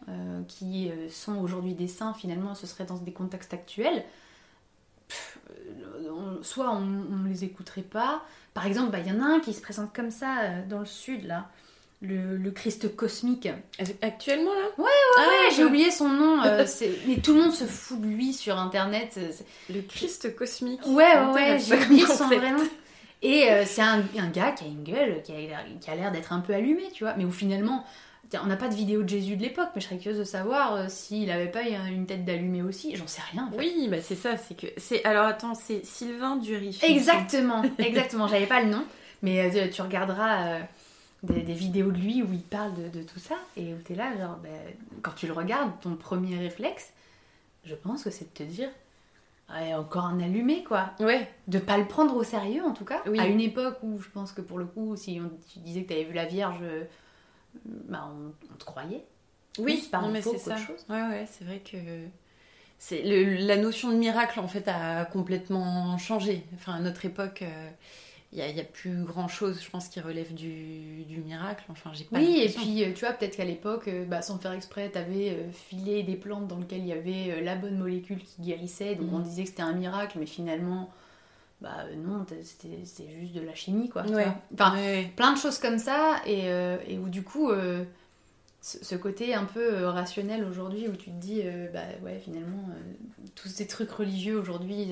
qui 0.48 0.92
sont 1.10 1.38
aujourd'hui 1.38 1.74
des 1.74 1.88
saints, 1.88 2.14
finalement, 2.14 2.56
ce 2.56 2.68
serait 2.68 2.86
dans 2.86 2.98
des 2.98 3.14
contextes 3.14 3.54
actuels 3.54 4.04
soit 6.42 6.72
on, 6.72 6.82
ne 6.82 7.30
les 7.30 7.44
écouterait 7.44 7.82
pas. 7.82 8.24
Par 8.54 8.66
exemple, 8.66 8.92
bah, 8.92 9.00
il 9.00 9.08
y 9.08 9.12
en 9.12 9.22
a 9.22 9.26
un 9.26 9.40
qui 9.40 9.54
se 9.54 9.62
présente 9.62 9.94
comme 9.94 10.12
ça 10.12 10.42
euh, 10.42 10.66
dans 10.68 10.80
le 10.80 10.86
sud, 10.86 11.26
là. 11.26 11.50
Le, 12.02 12.50
Christ 12.52 12.96
cosmique. 12.96 13.50
Actuellement 14.02 14.54
là? 14.54 14.68
Ouais, 14.78 14.84
ouais, 14.84 14.90
ah, 15.18 15.22
ouais, 15.22 15.56
j'ai 15.56 15.64
oublié 15.64 15.90
son 15.92 16.10
nom. 16.10 16.44
Euh, 16.44 16.66
mais 17.08 17.16
tout 17.18 17.34
le 17.34 17.42
monde 17.42 17.54
se 17.54 17.66
fout 17.66 18.00
de 18.00 18.06
lui 18.06 18.34
sur 18.34 18.58
internet. 18.58 19.20
Le 19.70 19.82
Christ 19.82 20.36
cosmique. 20.36 20.86
Ouais, 20.86 21.18
ouais, 21.34 21.58
j'ai 21.60 21.76
oublié 21.76 22.06
son 22.06 22.28
vrai 22.28 22.52
nom. 22.52 22.68
Et 23.24 23.50
euh, 23.50 23.64
c'est 23.66 23.82
un, 23.82 24.04
un, 24.18 24.30
gars 24.30 24.52
qui 24.52 24.66
a 24.66 24.68
une 24.68 24.84
gueule, 24.84 25.24
qui 25.24 25.32
a 25.32 25.96
l'air 25.96 26.12
d'être 26.12 26.34
un 26.34 26.40
peu 26.40 26.54
allumé, 26.54 26.84
tu 26.94 27.04
vois. 27.04 27.16
Mais 27.18 27.26
où 27.26 27.32
finalement, 27.32 27.84
on 28.42 28.46
n'a 28.46 28.58
pas 28.58 28.68
de 28.68 28.76
vidéo 28.76 29.04
de 29.04 29.10
Jésus 29.10 29.36
de 29.36 29.42
l'époque, 29.42 29.70
mais 29.76 29.82
je 29.82 29.88
serais 29.88 29.98
curieuse 29.98 30.20
de 30.20 30.24
savoir 30.24 30.76
euh, 30.76 30.86
s'il 30.90 31.28
n'avait 31.28 31.52
pas 31.52 31.62
une 31.64 32.06
tête 32.06 32.26
d'allumé 32.26 32.62
aussi. 32.62 32.96
J'en 32.96 33.08
sais 33.08 33.22
rien. 33.32 33.50
Oui, 33.58 33.88
bah 33.90 33.98
c'est 34.02 34.16
ça, 34.16 34.38
c'est 34.38 34.56
que 34.56 34.68
c'est 34.78 35.04
alors 35.06 35.26
attends, 35.26 35.56
c'est 35.56 35.86
Sylvain 35.86 36.36
Dury. 36.36 36.78
Exactement, 36.84 37.64
exactement. 37.80 38.28
J'avais 38.28 38.46
pas 38.46 38.62
le 38.62 38.70
nom, 38.70 38.84
mais 39.22 39.56
euh, 39.56 39.68
tu 39.70 39.82
regarderas 39.82 40.60
euh, 41.24 41.44
des, 41.44 41.54
vidéos 41.54 41.92
de 41.92 41.98
lui 41.98 42.22
où 42.22 42.32
il 42.32 42.42
parle 42.42 42.74
de, 42.92 43.02
tout 43.02 43.20
ça 43.20 43.36
et 43.56 43.74
où 43.74 43.78
tu 43.84 43.94
es 43.94 43.96
là, 43.96 44.16
genre, 44.18 44.38
ben, 44.38 44.60
quand 45.02 45.14
tu 45.16 45.28
le 45.28 45.34
regardes, 45.34 45.72
ton 45.82 45.96
premier 45.96 46.38
réflexe, 46.38 46.94
je 47.64 47.76
pense 47.76 48.04
que 48.04 48.10
c'est 48.10 48.26
de 48.26 48.38
te 48.38 48.44
dire. 48.44 48.70
encore 49.50 50.06
un 50.06 50.20
allumé 50.20 50.64
quoi. 50.64 50.92
Ouais. 51.00 51.28
De 51.48 51.60
pas 51.60 51.78
le 51.78 51.86
prendre 51.86 52.16
au 52.16 52.24
sérieux 52.24 52.64
en 52.64 52.74
tout 52.74 52.86
cas. 52.86 53.02
Oui. 53.08 53.20
À 53.20 53.28
une 53.28 53.42
époque 53.42 53.78
où 53.84 54.00
je 54.00 54.10
pense 54.10 54.32
que 54.32 54.42
pour 54.42 54.60
le 54.60 54.66
coup, 54.66 54.96
si 54.96 55.20
on, 55.22 55.30
tu 55.52 55.60
disais 55.60 55.84
que 55.84 55.88
tu 55.88 55.94
avais 55.94 56.04
vu 56.04 56.14
la 56.14 56.26
Vierge 56.26 56.62
bah, 57.66 58.10
on, 58.14 58.56
te 58.58 58.66
croyait. 58.66 59.04
Oui, 59.58 59.88
par 59.92 60.08
mais 60.10 60.22
c'est 60.22 60.38
ça. 60.38 60.58
Chose. 60.58 60.86
Ouais, 60.90 61.02
ouais, 61.02 61.28
c'est 61.30 61.46
vrai 61.46 61.60
que 61.60 61.78
c'est 62.78 63.02
la 63.02 63.58
notion 63.58 63.90
de 63.90 63.96
miracle 63.96 64.40
en 64.40 64.48
fait 64.48 64.68
a 64.68 65.06
complètement 65.06 65.98
changé. 65.98 66.44
Enfin, 66.56 66.74
à 66.74 66.80
notre 66.80 67.06
époque, 67.06 67.44
il 68.34 68.42
euh, 68.42 68.52
n'y 68.52 68.60
a, 68.60 68.64
plus 68.64 69.04
grand 69.04 69.28
chose, 69.28 69.62
je 69.64 69.70
pense, 69.70 69.88
qui 69.88 70.00
relève 70.02 70.34
du, 70.34 71.04
du 71.06 71.20
miracle. 71.20 71.64
Enfin, 71.70 71.92
j'ai 71.94 72.04
pas. 72.04 72.18
Oui, 72.18 72.42
et 72.44 72.50
puis 72.50 72.84
euh, 72.84 72.94
tu 72.94 73.06
vois, 73.06 73.14
peut-être 73.14 73.38
qu'à 73.38 73.46
l'époque, 73.46 73.88
euh, 73.88 74.06
bah, 74.06 74.22
sans 74.22 74.38
faire 74.38 74.52
exprès, 74.52 74.90
tu 74.92 74.98
avais 74.98 75.48
filé 75.54 76.04
des 76.04 76.16
plantes 76.16 76.48
dans 76.48 76.58
lesquelles 76.58 76.82
il 76.82 76.88
y 76.88 76.94
avait 76.94 77.42
la 77.42 77.56
bonne 77.56 77.78
molécule 77.78 78.20
qui 78.20 78.42
guérissait, 78.42 78.96
donc 78.96 79.10
on 79.14 79.20
mhm. 79.20 79.24
disait 79.24 79.44
que 79.44 79.50
c'était 79.50 79.62
un 79.62 79.74
miracle, 79.74 80.18
mais 80.20 80.26
finalement 80.26 80.90
bah 81.62 81.70
euh, 81.86 81.96
non, 81.96 82.26
c'était 82.44 83.20
juste 83.20 83.34
de 83.34 83.42
la 83.42 83.56
chimie, 83.56 83.90
quoi. 83.90 84.04
Enfin, 84.54 84.76
plein 85.16 85.34
de 85.34 85.38
choses 85.38 85.58
comme 85.58 85.80
ça, 85.80 86.22
et, 86.26 86.44
euh, 86.46 86.78
et 86.88 87.00
où 87.00 87.10
du 87.10 87.24
coup, 87.24 87.50
euh, 87.50 87.84
ce 88.62 88.96
côté 88.96 89.34
un 89.34 89.46
peu 89.46 89.86
rationnel 89.86 90.44
aujourd'hui, 90.44 90.88
où 90.88 90.96
tu 90.96 91.12
te 91.12 91.16
dis, 91.16 91.44
bah 91.74 91.80
ouais, 92.04 92.20
finalement, 92.24 92.64
tous 93.36 93.48
ces 93.50 93.68
trucs 93.68 93.92
religieux 93.92 94.38
aujourd'hui, 94.38 94.88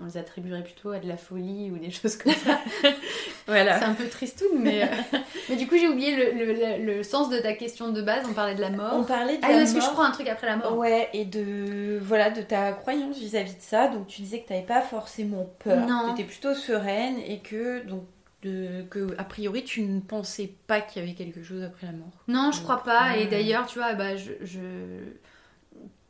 on 0.00 0.06
les 0.06 0.16
attribuerait 0.16 0.62
plutôt 0.62 0.90
à 0.90 0.98
de 0.98 1.06
la 1.06 1.16
folie 1.16 1.70
ou 1.70 1.78
des 1.78 1.90
choses 1.90 2.16
comme 2.16 2.32
ça. 2.32 2.58
voilà. 3.46 3.78
C'est 3.78 3.84
un 3.84 3.94
peu 3.94 4.08
tristoun, 4.08 4.58
mais, 4.58 4.88
mais 5.48 5.56
du 5.56 5.66
coup, 5.66 5.76
j'ai 5.76 5.88
oublié 5.88 6.32
le, 6.32 6.78
le, 6.84 7.02
sens 7.02 7.28
de 7.30 7.38
ta 7.38 7.52
question 7.52 7.92
de 7.92 8.02
base, 8.02 8.24
on 8.28 8.32
parlait 8.32 8.54
de 8.54 8.60
la 8.60 8.70
mort. 8.70 8.94
On 8.94 9.04
parlait 9.04 9.36
de 9.36 9.42
ah, 9.42 9.52
est-ce 9.52 9.74
que 9.74 9.80
je 9.80 9.90
prends 9.90 10.04
un 10.04 10.10
truc 10.10 10.28
après 10.28 10.46
la 10.46 10.56
mort 10.56 10.76
Ouais, 10.76 11.08
et 11.12 11.24
de, 11.24 11.98
voilà, 12.00 12.30
de 12.30 12.42
ta 12.42 12.72
croyance 12.72 13.18
vis-à-vis 13.18 13.56
de 13.56 13.62
ça, 13.62 13.88
donc 13.88 14.06
tu 14.06 14.22
disais 14.22 14.40
que 14.40 14.46
tu 14.46 14.52
n'avais 14.52 14.66
pas 14.66 14.80
forcément 14.80 15.52
peur, 15.62 15.86
tu 15.86 16.12
étais 16.12 16.28
plutôt 16.28 16.54
sereine, 16.54 17.18
et 17.18 17.40
que, 17.40 17.84
donc, 17.86 18.04
de, 18.42 18.82
que 18.90 19.14
a 19.18 19.24
priori 19.24 19.64
tu 19.64 19.82
ne 19.82 20.00
pensais 20.00 20.52
pas 20.66 20.80
qu'il 20.80 21.02
y 21.02 21.04
avait 21.04 21.14
quelque 21.14 21.42
chose 21.42 21.62
après 21.62 21.86
la 21.86 21.92
mort. 21.92 22.10
Non, 22.28 22.50
je 22.52 22.60
crois 22.60 22.82
pas. 22.82 23.16
Et 23.16 23.26
d'ailleurs, 23.26 23.66
tu 23.66 23.78
vois, 23.78 23.94
bah, 23.94 24.16
je, 24.16 24.32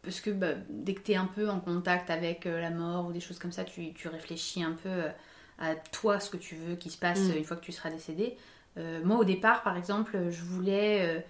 parce 0.02 0.20
que 0.20 0.30
bah, 0.30 0.54
dès 0.68 0.94
que 0.94 1.00
tu 1.00 1.12
es 1.12 1.16
un 1.16 1.26
peu 1.26 1.48
en 1.48 1.60
contact 1.60 2.10
avec 2.10 2.46
euh, 2.46 2.60
la 2.60 2.70
mort 2.70 3.06
ou 3.06 3.12
des 3.12 3.20
choses 3.20 3.38
comme 3.38 3.52
ça, 3.52 3.64
tu, 3.64 3.92
tu, 3.92 4.08
réfléchis 4.08 4.62
un 4.62 4.72
peu 4.72 4.88
euh, 4.88 5.08
à 5.58 5.74
toi, 5.74 6.20
ce 6.20 6.30
que 6.30 6.36
tu 6.36 6.56
veux 6.56 6.74
qui 6.74 6.90
se 6.90 6.98
passe 6.98 7.20
mm. 7.20 7.36
une 7.36 7.44
fois 7.44 7.56
que 7.56 7.64
tu 7.64 7.72
seras 7.72 7.90
décédé. 7.90 8.36
Euh, 8.78 9.00
moi, 9.04 9.18
au 9.18 9.24
départ, 9.24 9.62
par 9.62 9.76
exemple, 9.76 10.30
je 10.30 10.42
voulais 10.42 11.24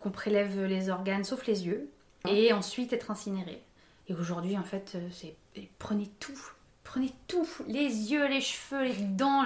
qu'on 0.00 0.10
prélève 0.10 0.64
les 0.64 0.90
organes 0.90 1.24
sauf 1.24 1.46
les 1.46 1.66
yeux 1.66 1.90
ah. 2.24 2.30
et 2.30 2.52
ensuite 2.52 2.92
être 2.92 3.10
incinéré. 3.10 3.62
Et 4.08 4.14
aujourd'hui, 4.14 4.56
en 4.56 4.62
fait, 4.62 4.96
c'est 5.10 5.36
prenez 5.78 6.08
tout, 6.18 6.38
prenez 6.90 7.12
tout, 7.26 7.46
les 7.66 8.12
yeux, 8.12 8.26
les 8.26 8.40
cheveux, 8.40 8.84
les 8.84 8.94
dents. 8.94 9.44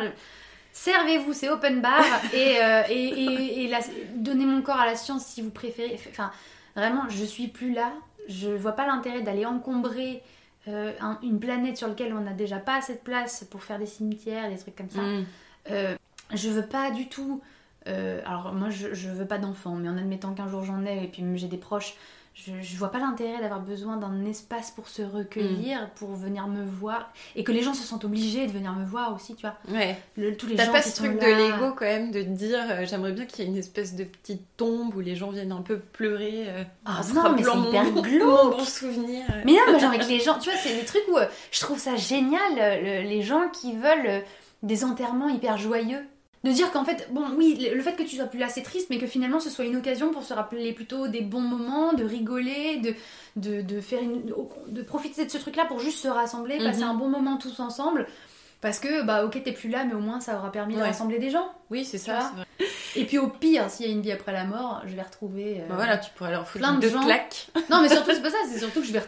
Servez-vous, 0.72 1.32
c'est 1.32 1.48
open 1.50 1.80
bar 1.80 2.02
et, 2.34 2.58
et, 2.90 3.64
et, 3.64 3.76
donnez 4.14 4.46
mon 4.46 4.62
corps 4.62 4.80
à 4.80 4.86
la 4.86 4.96
science 4.96 5.26
si 5.26 5.42
vous 5.42 5.50
préférez. 5.50 6.00
Enfin, 6.08 6.32
Vraiment, 6.76 7.08
je 7.08 7.24
suis 7.24 7.48
plus 7.48 7.72
là. 7.72 7.92
Je 8.28 8.50
vois 8.50 8.72
pas 8.72 8.86
l'intérêt 8.86 9.22
d'aller 9.22 9.44
encombrer 9.44 10.22
euh, 10.68 10.92
une 11.22 11.40
planète 11.40 11.76
sur 11.76 11.88
laquelle 11.88 12.14
on 12.14 12.20
n'a 12.20 12.32
déjà 12.32 12.58
pas 12.58 12.78
assez 12.78 12.94
de 12.94 13.00
place 13.00 13.44
pour 13.44 13.62
faire 13.62 13.78
des 13.78 13.86
cimetières, 13.86 14.48
des 14.48 14.58
trucs 14.58 14.76
comme 14.76 14.90
ça. 14.90 15.02
Mm. 15.02 15.26
Euh, 15.70 15.96
je 16.32 16.48
veux 16.48 16.66
pas 16.66 16.90
du 16.90 17.08
tout. 17.08 17.42
Euh, 17.88 18.20
alors, 18.24 18.52
moi, 18.52 18.70
je, 18.70 18.94
je 18.94 19.08
veux 19.08 19.26
pas 19.26 19.38
d'enfants, 19.38 19.74
mais 19.74 19.88
en 19.88 19.98
admettant 19.98 20.32
qu'un 20.34 20.48
jour 20.48 20.64
j'en 20.64 20.84
ai 20.84 21.04
et 21.04 21.08
puis 21.08 21.24
j'ai 21.34 21.48
des 21.48 21.58
proches, 21.58 21.94
je, 22.34 22.52
je 22.62 22.76
vois 22.76 22.90
pas 22.90 22.98
l'intérêt 22.98 23.40
d'avoir 23.40 23.60
besoin 23.60 23.98
d'un 23.98 24.24
espace 24.24 24.70
pour 24.70 24.88
se 24.88 25.02
recueillir, 25.02 25.82
mm. 25.82 25.90
pour 25.96 26.12
venir 26.12 26.46
me 26.46 26.64
voir. 26.64 27.12
Et 27.36 27.44
que 27.44 27.52
les 27.52 27.62
gens 27.62 27.74
se 27.74 27.82
sentent 27.82 28.06
obligés 28.06 28.46
de 28.46 28.52
venir 28.52 28.72
me 28.72 28.84
voir 28.84 29.14
aussi, 29.14 29.34
tu 29.34 29.42
vois. 29.42 29.56
Ouais. 29.68 29.96
tous 30.38 30.46
les 30.46 30.56
T'as 30.56 30.68
pas 30.68 30.80
ce 30.80 30.96
truc 30.96 31.20
de 31.20 31.26
l'ego 31.26 31.74
quand 31.76 31.84
même, 31.84 32.10
de 32.10 32.22
te 32.22 32.28
dire 32.28 32.60
euh, 32.70 32.86
j'aimerais 32.86 33.12
bien 33.12 33.26
qu'il 33.26 33.44
y 33.44 33.48
ait 33.48 33.50
une 33.50 33.58
espèce 33.58 33.94
de 33.94 34.04
petite 34.04 34.42
tombe 34.56 34.94
où 34.96 35.00
les 35.00 35.14
gens 35.14 35.30
viennent 35.30 35.52
un 35.52 35.62
peu 35.62 35.78
pleurer. 35.78 36.44
Euh, 36.48 36.64
ah 36.86 37.00
non, 37.14 37.34
mais 37.34 37.42
c'est 37.42 37.58
hyper 37.58 37.92
glauque. 38.02 38.56
bon 38.56 38.64
souvenir. 38.64 39.24
Mais 39.44 39.52
non, 39.52 39.70
moi 39.70 39.78
j'ai 39.78 39.86
envie 39.86 39.98
que 39.98 40.08
les 40.08 40.20
gens, 40.20 40.38
tu 40.38 40.48
vois, 40.48 40.58
c'est 40.58 40.74
des 40.74 40.86
trucs 40.86 41.04
où 41.08 41.18
euh, 41.18 41.26
je 41.50 41.60
trouve 41.60 41.78
ça 41.78 41.96
génial, 41.96 42.54
les 42.82 43.22
gens 43.22 43.48
qui 43.50 43.74
veulent 43.76 44.22
des 44.62 44.84
enterrements 44.84 45.28
hyper 45.28 45.58
joyeux 45.58 46.06
de 46.44 46.50
dire 46.50 46.72
qu'en 46.72 46.84
fait, 46.84 47.08
bon, 47.12 47.24
oui, 47.36 47.68
le 47.72 47.80
fait 47.82 47.94
que 47.94 48.02
tu 48.02 48.16
sois 48.16 48.26
plus 48.26 48.38
là, 48.38 48.48
c'est 48.48 48.62
triste, 48.62 48.88
mais 48.90 48.98
que 48.98 49.06
finalement 49.06 49.38
ce 49.38 49.50
soit 49.50 49.64
une 49.64 49.76
occasion 49.76 50.10
pour 50.10 50.24
se 50.24 50.34
rappeler 50.34 50.72
plutôt 50.72 51.06
des 51.08 51.20
bons 51.20 51.40
moments, 51.40 51.92
de 51.92 52.04
rigoler, 52.04 52.78
de, 53.36 53.62
de, 53.62 53.80
faire 53.80 54.00
de 54.68 54.82
profiter 54.82 55.24
de 55.24 55.30
ce 55.30 55.38
truc-là 55.38 55.66
pour 55.66 55.78
juste 55.78 55.98
se 55.98 56.08
rassembler, 56.08 56.58
passer 56.58 56.80
mhm. 56.80 56.90
un 56.90 56.94
bon 56.94 57.08
moment 57.08 57.36
tous 57.36 57.60
ensemble. 57.60 58.06
Parce 58.60 58.78
que, 58.78 59.02
bah, 59.02 59.24
ok, 59.24 59.42
t'es 59.42 59.50
plus 59.50 59.68
là, 59.68 59.84
mais 59.84 59.94
au 59.94 59.98
moins 60.00 60.20
ça 60.20 60.36
aura 60.38 60.52
permis 60.52 60.76
de 60.76 60.80
rassembler 60.80 61.18
des 61.18 61.30
gens. 61.30 61.50
Oui, 61.70 61.84
c'est 61.84 61.98
ça. 61.98 62.32
Et 62.94 63.04
puis 63.04 63.18
au 63.18 63.28
pire, 63.28 63.68
s'il 63.70 63.86
y 63.86 63.88
a 63.88 63.92
une 63.92 64.02
vie 64.02 64.12
après 64.12 64.32
la 64.32 64.44
mort, 64.44 64.82
je 64.86 64.94
vais 64.94 65.02
retrouver. 65.02 65.60
Euh, 65.60 65.68
bah 65.68 65.74
voilà, 65.74 65.98
tu 65.98 66.12
pourrais 66.12 66.30
leur 66.30 66.46
foutre 66.46 66.64
plein 66.64 66.78
de, 66.78 66.88
gens. 66.88 67.04
claques. 67.04 67.48
Non, 67.70 67.82
mais 67.82 67.88
surtout, 67.88 68.10
c'est 68.12 68.22
pas 68.22 68.30
ça, 68.30 68.36
c'est 68.48 68.58
surtout 68.58 68.80
que 68.80 68.86
je 68.86 68.92
vais. 68.92 69.02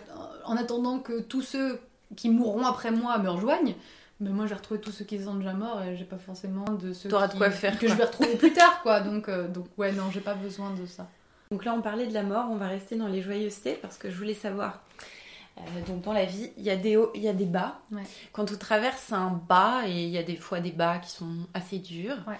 En 0.45 0.57
attendant 0.57 0.99
que 0.99 1.20
tous 1.20 1.43
ceux 1.43 1.80
qui 2.16 2.30
mourront 2.30 2.66
après 2.66 2.91
moi 2.91 3.16
me 3.18 3.30
rejoignent, 3.30 3.74
Mais 4.21 4.31
moi 4.31 4.47
j'ai 4.47 4.55
retrouvé 4.55 4.81
tous 4.81 4.93
ceux 4.93 5.05
qui 5.05 5.23
sont 5.23 5.35
déjà 5.35 5.53
morts 5.53 5.83
et 5.83 5.97
j'ai 5.97 6.05
pas 6.05 6.19
forcément 6.19 6.65
de 6.65 6.93
ceux 6.93 7.09
T'auras 7.09 7.27
de 7.27 7.33
qui- 7.33 7.39
quoi 7.39 7.51
faire, 7.51 7.75
que 7.79 7.87
quoi. 7.87 7.89
je 7.89 7.95
vais 7.99 8.05
retrouver 8.05 8.37
plus 8.37 8.53
tard 8.53 8.81
quoi. 8.83 9.01
Donc, 9.01 9.29
euh, 9.29 9.49
donc 9.49 9.67
ouais, 9.77 9.93
non, 9.93 10.11
j'ai 10.12 10.21
pas 10.21 10.35
besoin 10.35 10.71
de 10.75 10.87
ça. 10.87 11.09
Donc 11.51 11.65
là, 11.65 11.75
on 11.75 11.83
parlait 11.83 12.07
de 12.07 12.15
la 12.15 12.23
mort, 12.23 12.47
on 12.51 12.57
va 12.57 12.69
rester 12.69 12.97
dans 12.97 13.07
les 13.09 13.23
joyeusetés 13.23 13.75
parce 13.83 13.99
que 13.99 14.11
je 14.11 14.17
voulais 14.17 14.35
savoir. 14.35 14.83
euh, 15.59 15.62
donc 15.87 16.03
dans 16.03 16.12
la 16.12 16.25
vie, 16.25 16.51
il 16.57 16.62
y 16.65 16.71
a 16.71 16.77
des 16.77 16.97
hauts, 16.97 17.11
il 17.15 17.23
y 17.23 17.29
a 17.29 17.33
des 17.33 17.45
bas. 17.45 17.81
Ouais. 17.93 18.03
Quand 18.33 18.51
on 18.51 18.57
traverse 18.57 19.12
un 19.12 19.31
bas, 19.49 19.83
et 19.87 20.05
il 20.05 20.09
y 20.11 20.19
a 20.19 20.23
des 20.23 20.37
fois 20.37 20.61
des 20.61 20.73
bas 20.73 20.99
qui 20.99 21.11
sont 21.11 21.47
assez 21.53 21.79
durs. 21.79 22.17
Ouais. 22.27 22.39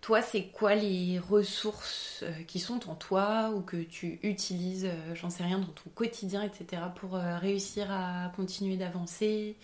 Toi, 0.00 0.22
c'est 0.22 0.44
quoi 0.44 0.76
les 0.76 1.18
ressources 1.18 2.20
euh, 2.22 2.30
qui 2.46 2.60
sont 2.60 2.88
en 2.88 2.94
toi 2.94 3.50
ou 3.54 3.60
que 3.60 3.76
tu 3.76 4.20
utilises, 4.22 4.88
j'en 5.14 5.28
sais 5.30 5.42
rien, 5.42 5.58
dans 5.58 5.66
ton 5.66 5.90
quotidien, 5.94 6.42
etc., 6.42 6.82
pour 6.94 7.12
réussir 7.14 7.88
à 7.90 8.30
continuer 8.36 8.76
d'avancer? 8.76 9.56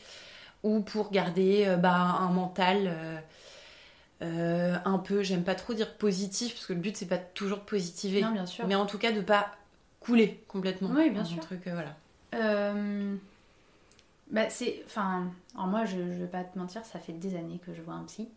Ou 0.64 0.80
pour 0.80 1.12
garder 1.12 1.64
euh, 1.66 1.76
bah, 1.76 1.94
un 1.94 2.30
mental 2.30 2.88
euh, 2.88 3.16
euh, 4.22 4.76
un 4.84 4.98
peu, 4.98 5.22
j'aime 5.22 5.44
pas 5.44 5.54
trop 5.54 5.74
dire 5.74 5.94
positif 5.96 6.54
parce 6.54 6.66
que 6.66 6.72
le 6.72 6.80
but 6.80 6.96
c'est 6.96 7.06
pas 7.06 7.18
toujours 7.18 7.58
de 7.58 7.64
positiver, 7.64 8.22
Non, 8.22 8.32
bien 8.32 8.46
sûr. 8.46 8.66
mais 8.66 8.74
en 8.74 8.86
tout 8.86 8.98
cas 8.98 9.12
de 9.12 9.20
pas 9.20 9.52
couler 10.00 10.42
complètement. 10.48 10.90
Oui, 10.92 11.10
bien 11.10 11.20
Un 11.22 11.24
sûr. 11.24 11.42
truc, 11.42 11.66
euh, 11.66 11.72
voilà. 11.74 11.96
Euh, 12.34 13.16
Bah, 14.30 14.48
c'est. 14.50 14.82
Enfin, 14.86 15.30
alors 15.54 15.66
moi, 15.66 15.84
je, 15.84 15.96
je 15.96 16.20
vais 16.22 16.26
pas 16.26 16.44
te 16.44 16.58
mentir, 16.58 16.84
ça 16.84 16.98
fait 16.98 17.12
des 17.12 17.36
années 17.36 17.60
que 17.64 17.74
je 17.74 17.82
vois 17.82 17.94
un 17.94 18.04
psy. 18.04 18.28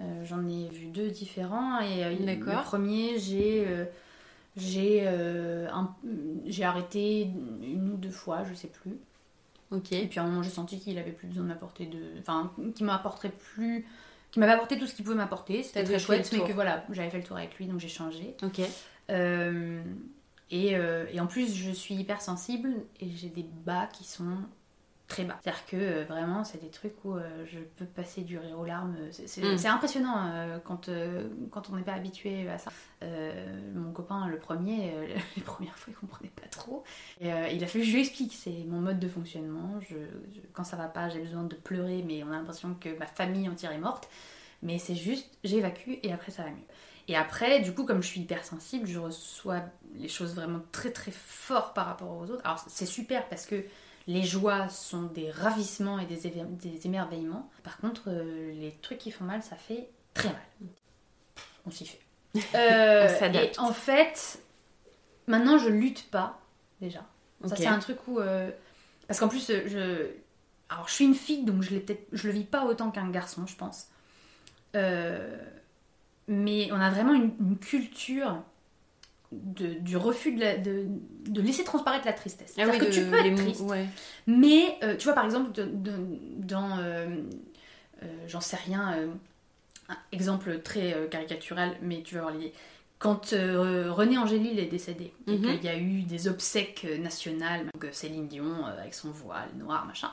Euh, 0.00 0.24
J'en 0.24 0.46
ai 0.48 0.68
vu 0.68 0.86
deux 0.86 1.08
différents. 1.08 1.80
Et 1.80 2.14
le 2.16 2.62
premier, 2.62 3.18
j'ai. 3.18 3.66
j'ai 4.56 5.06
un- 5.08 5.94
j'ai 6.46 6.64
arrêté 6.64 7.22
une 7.62 7.90
ou 7.94 7.96
deux 7.96 8.10
fois, 8.10 8.44
je 8.44 8.54
sais 8.54 8.68
plus. 8.68 8.98
Ok. 9.72 9.92
Et 9.92 10.06
puis 10.06 10.20
à 10.20 10.22
un 10.22 10.26
moment, 10.26 10.42
j'ai 10.42 10.50
senti 10.50 10.78
qu'il 10.78 10.98
avait 10.98 11.12
plus 11.12 11.26
besoin 11.26 11.42
de 11.44 11.48
m'apporter 11.48 11.86
de. 11.86 11.98
Enfin, 12.20 12.52
qu'il 12.74 12.86
m'apporterait 12.86 13.32
plus. 13.32 13.86
Qu'il 14.30 14.40
m'avait 14.40 14.52
apporté 14.52 14.78
tout 14.78 14.86
ce 14.86 14.94
qu'il 14.94 15.04
pouvait 15.04 15.16
m'apporter. 15.16 15.62
C'était 15.62 15.84
très 15.84 15.98
chouette, 15.98 16.30
mais 16.32 16.44
que 16.44 16.52
voilà, 16.52 16.84
j'avais 16.90 17.10
fait 17.10 17.18
le 17.18 17.24
tour 17.24 17.36
avec 17.36 17.56
lui, 17.58 17.66
donc 17.66 17.80
j'ai 17.80 17.88
changé. 17.88 18.34
Ok. 18.42 18.60
Euh, 19.10 19.82
et, 20.50 20.76
euh, 20.76 21.06
et 21.12 21.20
en 21.20 21.26
plus, 21.26 21.54
je 21.54 21.70
suis 21.70 21.94
hypersensible 21.94 22.70
et 23.00 23.08
j'ai 23.10 23.28
des 23.28 23.46
bas 23.64 23.86
qui 23.86 24.04
sont 24.04 24.36
très 25.12 25.24
bas. 25.24 25.38
C'est-à-dire 25.42 25.66
que 25.66 25.76
euh, 25.76 26.04
vraiment, 26.04 26.44
c'est 26.44 26.60
des 26.60 26.70
trucs 26.70 26.94
où 27.04 27.14
euh, 27.16 27.44
je 27.46 27.58
peux 27.60 27.84
passer 27.84 28.22
du 28.22 28.38
rire 28.38 28.58
aux 28.58 28.64
larmes. 28.64 28.96
C'est 29.10 29.42
Mm. 29.42 29.66
impressionnant 29.66 30.16
euh, 30.32 30.58
quand, 30.64 30.88
quand 31.50 31.70
on 31.70 31.76
n'est 31.76 31.82
pas 31.82 31.94
habitué 31.94 32.48
à 32.48 32.58
ça. 32.58 32.70
Mon 33.74 33.92
copain, 33.92 34.26
le 34.28 34.38
premier, 34.38 34.92
les 35.36 35.42
premières 35.42 35.76
fois, 35.78 35.92
il 35.92 35.96
comprenait 35.96 36.32
pas 36.40 36.46
trop. 36.48 36.84
Et, 37.20 37.28
il 37.54 37.62
a 37.64 37.66
fallu 37.66 37.84
que 37.84 37.90
je 37.90 37.94
lui 37.94 38.00
explique. 38.00 38.32
C'est 38.32 38.64
mon 38.68 38.80
mode 38.80 38.98
de 39.00 39.08
fonctionnement. 39.08 39.78
Je, 39.80 39.96
je- 40.34 40.40
quand 40.52 40.64
ça 40.64 40.76
va 40.76 40.86
pas, 40.88 41.08
j'ai 41.08 41.20
besoin 41.20 41.44
de 41.44 41.54
pleurer, 41.56 42.02
mais 42.06 42.22
on 42.22 42.28
a 42.28 42.32
l'impression 42.32 42.74
que 42.80 42.96
ma 42.98 43.06
famille 43.06 43.48
entière 43.48 43.72
est 43.72 43.78
morte. 43.78 44.08
Mais 44.62 44.78
c'est 44.78 44.94
juste, 44.94 45.28
j'évacue 45.42 45.94
et 46.04 46.12
après 46.12 46.30
ça 46.30 46.44
va 46.44 46.50
mieux. 46.50 46.56
Et 47.08 47.16
après, 47.16 47.58
du 47.60 47.74
coup, 47.74 47.84
comme 47.84 48.00
je 48.00 48.06
suis 48.06 48.20
hypersensible, 48.20 48.86
je 48.86 49.00
reçois 49.00 49.62
les 49.96 50.06
choses 50.06 50.36
vraiment 50.36 50.60
très 50.70 50.92
très 50.92 51.10
fort 51.10 51.72
par 51.72 51.86
rapport 51.86 52.16
aux 52.16 52.30
autres. 52.30 52.42
Alors 52.44 52.64
c'est 52.68 52.86
super 52.86 53.28
parce 53.28 53.44
que 53.44 53.64
les 54.06 54.22
joies 54.22 54.68
sont 54.68 55.02
des 55.02 55.30
ravissements 55.30 55.98
et 55.98 56.06
des, 56.06 56.86
émerveillements. 56.86 57.50
Par 57.62 57.78
contre, 57.78 58.04
euh, 58.08 58.52
les 58.52 58.72
trucs 58.82 58.98
qui 58.98 59.10
font 59.10 59.24
mal, 59.24 59.42
ça 59.42 59.56
fait 59.56 59.88
très 60.14 60.28
mal. 60.28 60.42
On 61.66 61.70
s'y 61.70 61.86
fait. 61.86 62.00
Euh, 62.54 63.08
On 63.20 63.32
et 63.34 63.52
en 63.58 63.72
fait, 63.74 64.42
maintenant 65.26 65.58
je 65.58 65.68
lutte 65.68 66.10
pas 66.10 66.40
déjà. 66.80 67.04
Ça 67.44 67.56
c'est 67.56 67.66
un 67.66 67.78
truc 67.78 67.98
où 68.08 68.20
euh, 68.20 68.50
parce 69.06 69.20
qu'en 69.20 69.28
plus 69.28 69.50
euh, 69.50 69.64
je 69.66 70.06
alors 70.72 70.88
je 70.88 70.94
suis 70.94 71.04
une 71.04 71.14
fille 71.14 71.44
donc 71.44 71.62
je 71.62 71.70
l'ai 71.70 71.80
peut-être 71.80 72.06
je 72.12 72.28
le 72.28 72.32
vis 72.32 72.44
pas 72.44 72.64
autant 72.64 72.90
qu'un 72.90 73.10
garçon 73.10 73.46
je 73.46 73.54
pense. 73.56 73.88
Mais 76.28 76.72
on 76.72 76.80
a 76.80 76.88
vraiment 76.88 77.12
une, 77.12 77.34
une 77.38 77.58
culture 77.58 78.42
de- 79.32 79.74
du 79.74 79.96
refus 79.96 80.32
de, 80.34 80.40
la- 80.40 80.56
de, 80.58 80.86
de 81.28 81.40
laisser 81.40 81.64
transparaître 81.64 82.06
la 82.06 82.12
tristesse. 82.12 82.54
Ah 82.58 82.64
oui, 82.70 82.78
que 82.78 82.84
tu 82.86 83.04
peux 83.06 83.16
être 83.24 83.34
triste, 83.36 83.60
Ouais. 83.62 83.86
mais 84.26 84.76
euh, 84.82 84.96
tu 84.96 85.04
vois 85.04 85.14
par 85.14 85.24
exemple 85.24 85.50
dans 86.38 86.78
euh, 86.78 87.06
euh, 88.02 88.06
j'en 88.28 88.40
sais 88.40 88.56
rien 88.56 88.80
un 89.90 89.96
exemple 90.12 90.60
très 90.60 91.08
caricatural 91.10 91.76
mais 91.82 92.02
tu 92.02 92.14
vas 92.14 92.22
voir 92.22 92.34
l'idée 92.34 92.52
quand 92.98 93.32
René 93.32 94.16
Angélil 94.16 94.58
est 94.60 94.66
décédé 94.66 95.12
et 95.26 95.32
Mhm. 95.36 95.42
qu'il 95.42 95.64
y 95.64 95.68
a 95.68 95.76
eu 95.76 96.02
des 96.02 96.28
obsèques 96.28 96.86
nationales 97.00 97.66
donc 97.74 97.88
Céline 97.92 98.28
Dion 98.28 98.64
avec 98.64 98.94
son 98.94 99.10
voile 99.10 99.48
noir 99.58 99.84
machin 99.86 100.10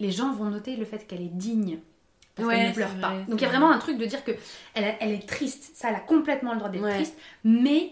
les 0.00 0.10
gens 0.10 0.32
vont 0.32 0.46
noter 0.50 0.76
le 0.76 0.84
fait 0.84 1.06
qu'elle 1.06 1.22
est 1.22 1.34
digne 1.34 1.78
parce 2.38 2.48
Ouais, 2.48 2.56
qu'elle 2.56 2.68
ne 2.68 2.72
pleure 2.74 2.88
vrai, 2.90 3.00
pas 3.00 3.12
donc 3.28 3.40
il 3.40 3.42
y 3.42 3.44
a 3.44 3.48
vrai. 3.48 3.58
vraiment 3.58 3.70
un 3.70 3.78
truc 3.78 3.98
de 3.98 4.06
dire 4.06 4.24
que 4.24 4.32
elle, 4.74 4.84
a- 4.84 4.96
elle 5.00 5.10
est 5.12 5.28
triste 5.28 5.72
ça 5.74 5.90
elle 5.90 5.96
a 5.96 6.00
complètement 6.00 6.52
le 6.52 6.58
droit 6.58 6.70
d'être 6.70 6.82
Ouais. 6.82 6.94
triste 6.94 7.16
mais 7.44 7.90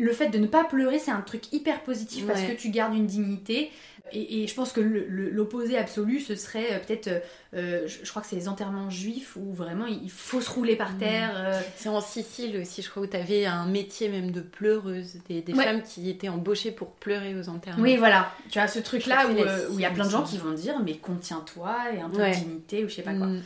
le 0.00 0.12
fait 0.12 0.28
de 0.28 0.38
ne 0.38 0.46
pas 0.46 0.62
pleurer, 0.62 1.00
c'est 1.00 1.10
un 1.10 1.22
truc 1.22 1.52
hyper 1.52 1.80
positif 1.82 2.24
parce 2.24 2.42
que 2.42 2.52
tu 2.52 2.70
gardes 2.70 2.94
une 2.94 3.06
dignité. 3.06 3.72
Et, 4.12 4.44
et 4.44 4.46
je 4.46 4.54
pense 4.54 4.72
que 4.72 4.80
l'opposé 4.80 5.76
absolu, 5.76 6.20
ce 6.20 6.36
serait 6.36 6.72
euh, 6.72 6.78
peut-être, 6.78 7.08
euh, 7.08 7.18
euh, 7.54 7.82
je, 7.88 8.04
je 8.04 8.08
crois 8.08 8.22
que 8.22 8.28
c'est 8.28 8.36
les 8.36 8.48
enterrements 8.48 8.88
juifs 8.90 9.34
où 9.36 9.52
vraiment 9.52 9.86
il 9.86 10.08
faut 10.08 10.40
se 10.40 10.48
rouler 10.50 10.76
par 10.76 10.92
Mm. 10.92 10.98
terre. 10.98 11.30
euh, 11.36 11.60
C'est 11.76 11.88
en 11.88 12.00
Sicile 12.00 12.56
aussi, 12.58 12.80
je 12.80 12.88
crois, 12.88 13.02
où 13.02 13.06
t'avais 13.06 13.44
un 13.44 13.66
métier 13.66 14.08
même 14.08 14.30
de 14.30 14.40
pleureuse, 14.40 15.16
des, 15.28 15.42
femmes 15.52 15.82
qui 15.82 16.08
étaient 16.08 16.28
embauchées 16.28 16.70
pour 16.70 16.92
pleurer 16.92 17.34
aux 17.34 17.48
enterrements. 17.48 17.82
Oui, 17.82 17.96
voilà. 17.96 18.30
Tu 18.50 18.60
as 18.60 18.68
ce 18.68 18.78
truc-là 18.78 19.26
où 19.26 19.74
il 19.74 19.80
y 19.80 19.84
a 19.84 19.90
plein 19.90 20.06
de 20.06 20.10
gens 20.10 20.22
qui 20.22 20.38
vont 20.38 20.52
dire 20.52 20.78
mais 20.82 20.96
contiens-toi 20.96 21.76
et 21.96 22.00
un 22.00 22.08
peu 22.08 22.18
de 22.24 22.34
dignité 22.34 22.84
ou 22.84 22.88
je 22.88 22.94
sais 22.94 23.02
pas 23.02 23.14
quoi. 23.14 23.26
Mm. 23.26 23.42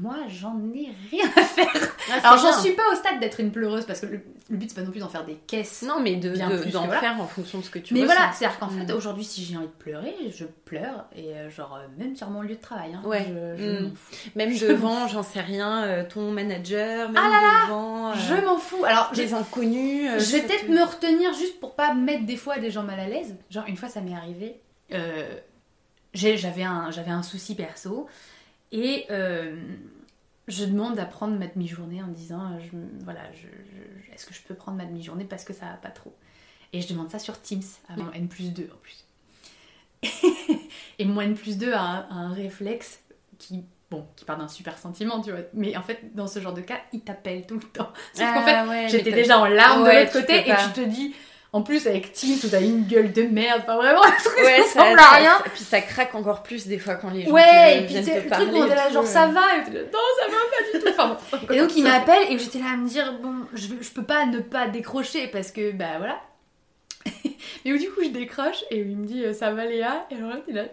Moi, 0.00 0.16
j'en 0.28 0.56
ai 0.74 0.88
rien 1.10 1.26
à 1.36 1.42
faire. 1.42 1.66
Ah, 2.22 2.28
Alors, 2.32 2.38
j'en 2.38 2.60
suis 2.60 2.72
pas 2.72 2.82
au 2.92 2.96
stade 2.96 3.20
d'être 3.20 3.40
une 3.40 3.50
pleureuse 3.52 3.84
parce 3.84 4.00
que 4.00 4.06
le, 4.06 4.20
le 4.50 4.56
but 4.56 4.68
c'est 4.70 4.76
pas 4.76 4.82
non 4.82 4.90
plus 4.90 5.00
d'en 5.00 5.08
faire 5.08 5.24
des 5.24 5.34
caisses. 5.46 5.82
Non, 5.82 6.00
mais 6.00 6.16
de, 6.16 6.34
d'en 6.70 6.84
voilà. 6.86 7.00
faire 7.00 7.20
en 7.20 7.26
fonction 7.26 7.58
de 7.58 7.64
ce 7.64 7.70
que 7.70 7.78
tu 7.78 7.94
mais 7.94 8.02
ressens. 8.02 8.14
voilà, 8.14 8.32
c'est-à-dire 8.32 8.58
qu'en 8.58 8.68
fait, 8.68 8.92
Mm. 8.92 8.96
aujourd'hui, 8.96 9.24
si 9.24 9.44
j'ai 9.44 9.56
envie 9.56 9.66
de 9.66 9.72
pleurer, 9.72 10.14
je 10.34 10.44
pleure 10.64 11.06
et 11.14 11.32
euh, 11.34 11.50
genre 11.50 11.76
euh, 11.80 11.86
même 11.98 12.14
sur 12.16 12.28
mon 12.30 12.42
lieu 12.42 12.54
de 12.56 12.60
travail. 12.60 12.94
hein, 12.94 13.02
Ouais. 13.06 13.26
Je, 13.28 13.62
je 13.62 13.70
Mm. 13.84 13.92
Même 14.36 14.52
Je 14.52 14.66
devant, 14.66 15.08
j'en 15.08 15.22
sais 15.22 15.40
rien, 15.40 15.82
euh, 15.84 16.04
ton 16.08 16.30
manager, 16.30 17.10
même 17.10 17.22
Ah 17.24 17.64
devant 17.66 18.10
euh, 18.10 18.14
Je 18.28 18.44
m'en 18.44 18.58
fous. 18.58 18.84
Alors, 18.84 19.10
des 19.14 19.34
inconnus. 19.34 20.10
euh, 20.10 20.18
je 20.18 20.32
vais 20.36 20.42
peut-être 20.42 20.68
me 20.68 20.82
retenir 20.82 21.32
juste 21.34 21.58
pour 21.60 21.74
pas 21.74 21.94
mettre 21.94 22.24
des 22.26 22.36
fois 22.36 22.58
des 22.58 22.70
gens 22.70 22.82
mal 22.82 22.98
à 23.00 23.06
l'aise. 23.08 23.34
Genre, 23.50 23.64
une 23.68 23.76
fois, 23.76 23.88
ça 23.88 24.00
m'est 24.00 24.14
arrivé. 24.14 24.60
J'avais 26.14 26.62
un, 26.62 26.90
j'avais 26.90 27.10
un 27.10 27.22
souci 27.22 27.54
perso 27.54 28.06
et 28.72 29.06
euh, 29.10 29.56
je 30.48 30.64
demande 30.64 30.98
à 30.98 31.04
prendre 31.06 31.38
ma 31.38 31.46
demi-journée 31.46 32.02
en 32.02 32.08
disant 32.08 32.40
euh, 32.52 32.58
je, 32.60 32.76
voilà, 33.04 33.20
je, 33.32 33.46
je- 33.48 34.12
est-ce 34.14 34.26
que 34.26 34.34
je 34.34 34.42
peux 34.42 34.54
prendre 34.54 34.76
ma 34.78 34.84
demi-journée 34.84 35.24
parce 35.24 35.44
que 35.44 35.52
ça 35.52 35.66
va 35.66 35.74
pas 35.74 35.90
trop? 35.90 36.14
Et 36.72 36.80
je 36.80 36.88
demande 36.88 37.10
ça 37.10 37.18
sur 37.18 37.40
Teams 37.40 37.62
avant 37.88 38.10
N 38.12 38.28
plus 38.28 38.52
2 38.52 38.68
en 38.72 38.76
plus. 38.78 39.04
et 40.98 41.04
mon 41.04 41.20
N 41.20 41.34
plus 41.34 41.58
2 41.58 41.72
a 41.72 41.80
un, 41.80 42.00
a 42.10 42.14
un 42.14 42.32
réflexe 42.32 43.00
qui, 43.38 43.64
bon, 43.90 44.06
qui 44.16 44.24
part 44.24 44.36
d'un 44.38 44.48
super 44.48 44.78
sentiment, 44.78 45.20
tu 45.20 45.30
vois. 45.30 45.40
Mais 45.54 45.76
en 45.76 45.82
fait, 45.82 46.14
dans 46.14 46.26
ce 46.26 46.40
genre 46.40 46.54
de 46.54 46.60
cas, 46.60 46.78
il 46.92 47.00
t'appelle 47.00 47.46
tout 47.46 47.54
le 47.54 47.60
temps. 47.66 47.92
Sauf 48.12 48.26
qu'en 48.34 48.42
fait, 48.44 48.52
Ah 48.54 48.66
ouais, 48.68 48.88
J'étais 48.88 49.12
déjà 49.12 49.38
en 49.38 49.46
larmes 49.46 49.82
Ouais, 49.84 50.00
de 50.02 50.06
l'autre 50.06 50.20
côté 50.20 50.40
et 50.40 50.54
tu 50.66 50.72
te 50.72 50.80
dis, 50.86 51.14
en 51.56 51.62
plus 51.62 51.86
avec 51.86 52.12
Teams 52.12 52.36
où 52.44 52.48
t'as 52.48 52.60
une 52.60 52.84
gueule 52.86 53.12
de 53.12 53.22
merde, 53.22 53.62
enfin 53.64 53.76
vraiment 53.76 54.04
un 54.04 54.10
truc 54.10 54.36
Ouais, 54.44 54.62
qui 54.62 54.68
ça, 54.68 54.82
ressemble 54.82 54.98
à 55.00 55.10
rien. 55.16 55.38
ça- 55.38 55.44
puis 55.54 55.64
ça 55.64 55.80
craque 55.80 56.14
encore 56.14 56.42
plus 56.42 56.66
des 56.66 56.78
fois 56.78 56.94
quand 56.96 57.10
les 57.10 57.24
gens 57.24 57.30
Ouais, 57.32 57.42
te- 57.42 57.82
et 57.82 57.86
puis 57.86 57.94
c'est 58.04 58.22
le 58.22 58.28
parler. 58.28 58.46
truc 58.46 58.56
où 58.56 58.62
on 58.62 58.66
est 58.70 58.74
là, 58.74 58.88
et 58.88 58.92
genre 58.92 59.04
tout, 59.04 59.10
ça 59.10 59.24
euh. 59.24 59.32
va, 59.32 59.40
et 59.40 59.70
là, 59.72 59.80
non, 59.92 59.98
ça 60.20 60.26
va 60.28 60.36
pas 60.50 60.78
du 60.78 60.84
tout. 60.84 60.90
Enfin, 60.90 61.16
bon. 61.48 61.54
Et 61.54 61.58
donc 61.58 61.76
il 61.76 61.82
m'appelle 61.82 62.30
et 62.30 62.38
j'étais 62.38 62.58
là 62.58 62.66
à 62.74 62.76
me 62.76 62.88
dire, 62.88 63.12
bon, 63.22 63.34
je, 63.54 63.68
je 63.80 63.90
peux 63.90 64.04
pas 64.04 64.26
ne 64.26 64.38
pas 64.40 64.66
décrocher 64.68 65.26
parce 65.28 65.50
que, 65.50 65.72
bah 65.72 65.98
voilà. 65.98 66.20
Et 67.64 67.72
où 67.72 67.78
du 67.78 67.88
coup 67.90 68.02
je 68.02 68.08
décroche 68.10 68.64
et 68.70 68.78
il 68.80 68.96
me 68.96 69.06
dit, 69.06 69.24
euh, 69.24 69.32
ça 69.32 69.50
va 69.52 69.64
Léa? 69.64 70.06
Et 70.10 70.16
alors 70.16 70.30
là, 70.48 70.64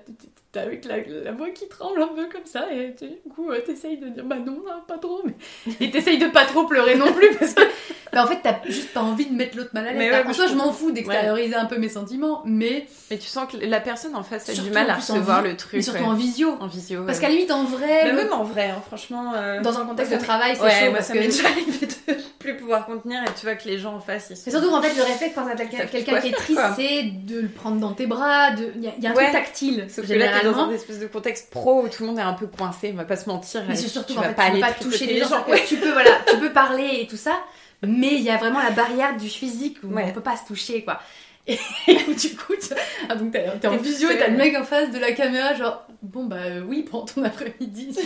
t'es 0.54 0.60
avec 0.62 0.86
la, 0.86 0.97
la 1.26 1.32
voix 1.34 1.49
qui 1.49 1.68
tremble 1.68 2.01
un 2.01 2.08
peu 2.08 2.28
comme 2.32 2.45
ça 2.45 2.68
et 2.72 2.95
tu- 2.97 3.08
du 3.08 3.34
coup 3.36 3.49
euh, 3.51 3.60
t'essayes 3.60 3.97
de 3.97 4.08
dire, 4.08 4.24
bah 4.24 4.38
non, 4.38 4.64
hein, 4.72 4.82
pas 4.88 4.97
trop, 4.97 5.22
mais. 5.26 5.34
Et 5.82 5.91
t'essayes 5.91 6.20
de 6.20 6.28
pas 6.28 6.45
trop 6.45 6.64
pleurer 6.66 6.95
non 6.95 7.12
plus 7.12 7.36
parce 7.36 7.54
que. 7.54 7.64
Bah 8.14 8.24
en 8.26 8.28
fait, 8.28 8.38
t'as 8.43 8.58
juste 8.70 8.93
pas 8.93 8.99
envie 9.01 9.26
de 9.26 9.34
mettre 9.34 9.58
l'autre 9.58 9.72
mal 9.74 9.88
à 9.88 9.91
l'aise. 9.91 10.12
T'as- 10.12 10.22
ouais, 10.22 10.28
en 10.30 10.34
soi, 10.34 10.45
je 10.45 10.54
m'en 10.54 10.72
fous 10.72 10.91
d'extérioriser 10.91 11.56
un 11.56 11.66
peu 11.66 11.80
mes 11.80 11.89
sentiments, 11.89 12.43
mais. 12.45 12.86
Mais 13.10 13.18
tu 13.18 13.26
sens 13.26 13.51
que 13.51 13.58
la 13.58 13.80
personne 13.80 14.16
en 14.16 14.22
face 14.22 14.47
a 14.49 14.51
du 14.51 14.58
Surtout 14.60 14.72
mal 14.72 14.88
à 14.88 14.93
en 14.93 14.97
en 14.97 14.99
recevoir 14.99 15.41
le 15.41 15.58
truc. 15.58 15.74
mais 15.74 15.82
surtout 15.82 16.01
ouais. 16.04 16.06
en 16.06 16.14
visio. 16.14 16.56
en 16.60 16.68
visio. 16.68 17.04
Parce 17.08 17.18
ouais. 17.18 17.22
qu'à 17.24 17.30
la 17.30 17.34
limite, 17.34 17.49
en 17.49 17.64
vrai, 17.64 18.04
Mais 18.04 18.12
le- 18.12 18.16
même 18.18 18.32
en 18.34 18.43
vrai, 18.43 18.70
hein, 18.70 18.84
franchement. 18.86 19.34
euh, 19.36 19.62
dans 19.62 19.80
un 19.80 19.86
contexte 19.88 20.14
de 20.14 20.20
travail, 20.20 20.56
c'est 20.56 20.62
ouais, 20.62 20.70
chaud 20.70 20.86
moi, 20.86 20.93
parce 20.97 21.08
ça 21.08 21.14
que. 21.16 21.20
m'est 21.22 21.26
déjà 21.26 21.47
arrivé 21.47 21.88
de 21.88 22.14
plus 22.38 22.56
pouvoir 22.58 22.86
contenir 22.86 23.24
et 23.24 23.34
tu 23.39 23.47
vois 23.47 23.56
que 23.56 23.68
les 23.68 23.80
gens 23.80 23.95
en 23.95 23.99
face 23.99 24.28
ils 24.30 24.36
sont. 24.38 24.43
Mais 24.45 24.51
surtout 24.51 24.70
qu'en 24.70 24.82
fait, 24.84 24.95
le 24.95 25.01
réflexe 25.04 25.34
quand 25.34 25.45
t'as 25.45 25.66
quelqu'un 25.88 26.20
qui 26.22 26.28
est 26.28 26.32
triste, 26.34 26.62
c'est 26.76 27.04
de 27.04 27.39
le 27.39 27.47
prendre 27.47 27.78
dans 27.80 27.93
tes 27.93 28.06
bras. 28.06 28.51
de- 28.51 28.74
Il 28.76 28.84
y, 28.84 28.88
a- 28.89 28.93
il 28.95 29.04
y 29.04 29.08
a 29.08 29.10
un 29.10 29.16
Ouais. 29.16 29.24
truc 29.24 29.34
tactile, 29.34 29.88
Sauf 29.89 30.08
que 30.08 30.14
là, 30.14 30.43
t'es 30.44 30.52
dans 30.54 30.60
un 30.70 30.72
espèce 30.72 31.00
de 31.00 31.08
contexte 31.08 31.50
pro 31.50 31.82
où 31.84 31.88
tout 31.89 32.04
le 32.04 32.10
monde 32.10 32.20
est 32.20 32.24
un 32.24 32.34
peu 32.34 32.48
coincé, 32.48 32.91
on 32.94 32.98
va 32.98 33.06
pas 33.06 33.16
se 33.18 33.28
mentir. 33.30 33.64
Mais 33.68 33.76
c'est 33.76 33.88
surtout 33.88 34.14
tu 34.14 34.20
vas 34.20 34.30
fait, 34.30 34.36
pas 34.36 34.46
tu 34.46 34.52
aller 34.52 34.60
pas 34.62 34.72
toucher 34.74 35.06
les 35.08 35.20
gens. 35.22 35.46
Ouais, 35.48 35.64
tu 35.68 35.78
peux, 35.78 35.91
voilà, 35.91 36.12
tu 36.30 36.38
peux 36.38 36.52
parler 36.52 37.00
et 37.02 37.08
tout 37.08 37.18
ça, 37.18 37.38
mais 37.86 38.14
il 38.16 38.22
y 38.22 38.30
a 38.30 38.38
vraiment 38.38 38.62
la 38.62 38.72
barrière 38.72 39.18
du 39.18 39.30
physique 39.30 39.78
où 39.84 39.88
Ouais. 39.94 40.06
on 40.08 40.12
peut 40.12 40.22
pas 40.22 40.38
se 40.38 40.46
toucher, 40.46 40.84
quoi. 40.84 41.00
Et 41.48 41.56
du 41.58 42.36
coup, 42.38 42.54
tu- 42.54 42.74
ah, 43.10 43.16
donc 43.16 43.34
t'es 43.34 43.68
en 43.68 43.76
visio 43.76 44.10
et 44.10 44.18
t'as 44.18 44.30
le 44.30 44.38
mec 44.38 44.56
en 44.56 44.64
face 44.64 44.91
de 44.91 44.98
la 44.98 45.12
caméra, 45.12 45.54
genre, 45.54 45.86
bon 46.02 46.24
bah 46.24 46.38
euh, 46.39 46.62
oui, 46.66 46.84
prends 46.84 47.02
ton 47.04 47.22
après-midi. 47.26 48.00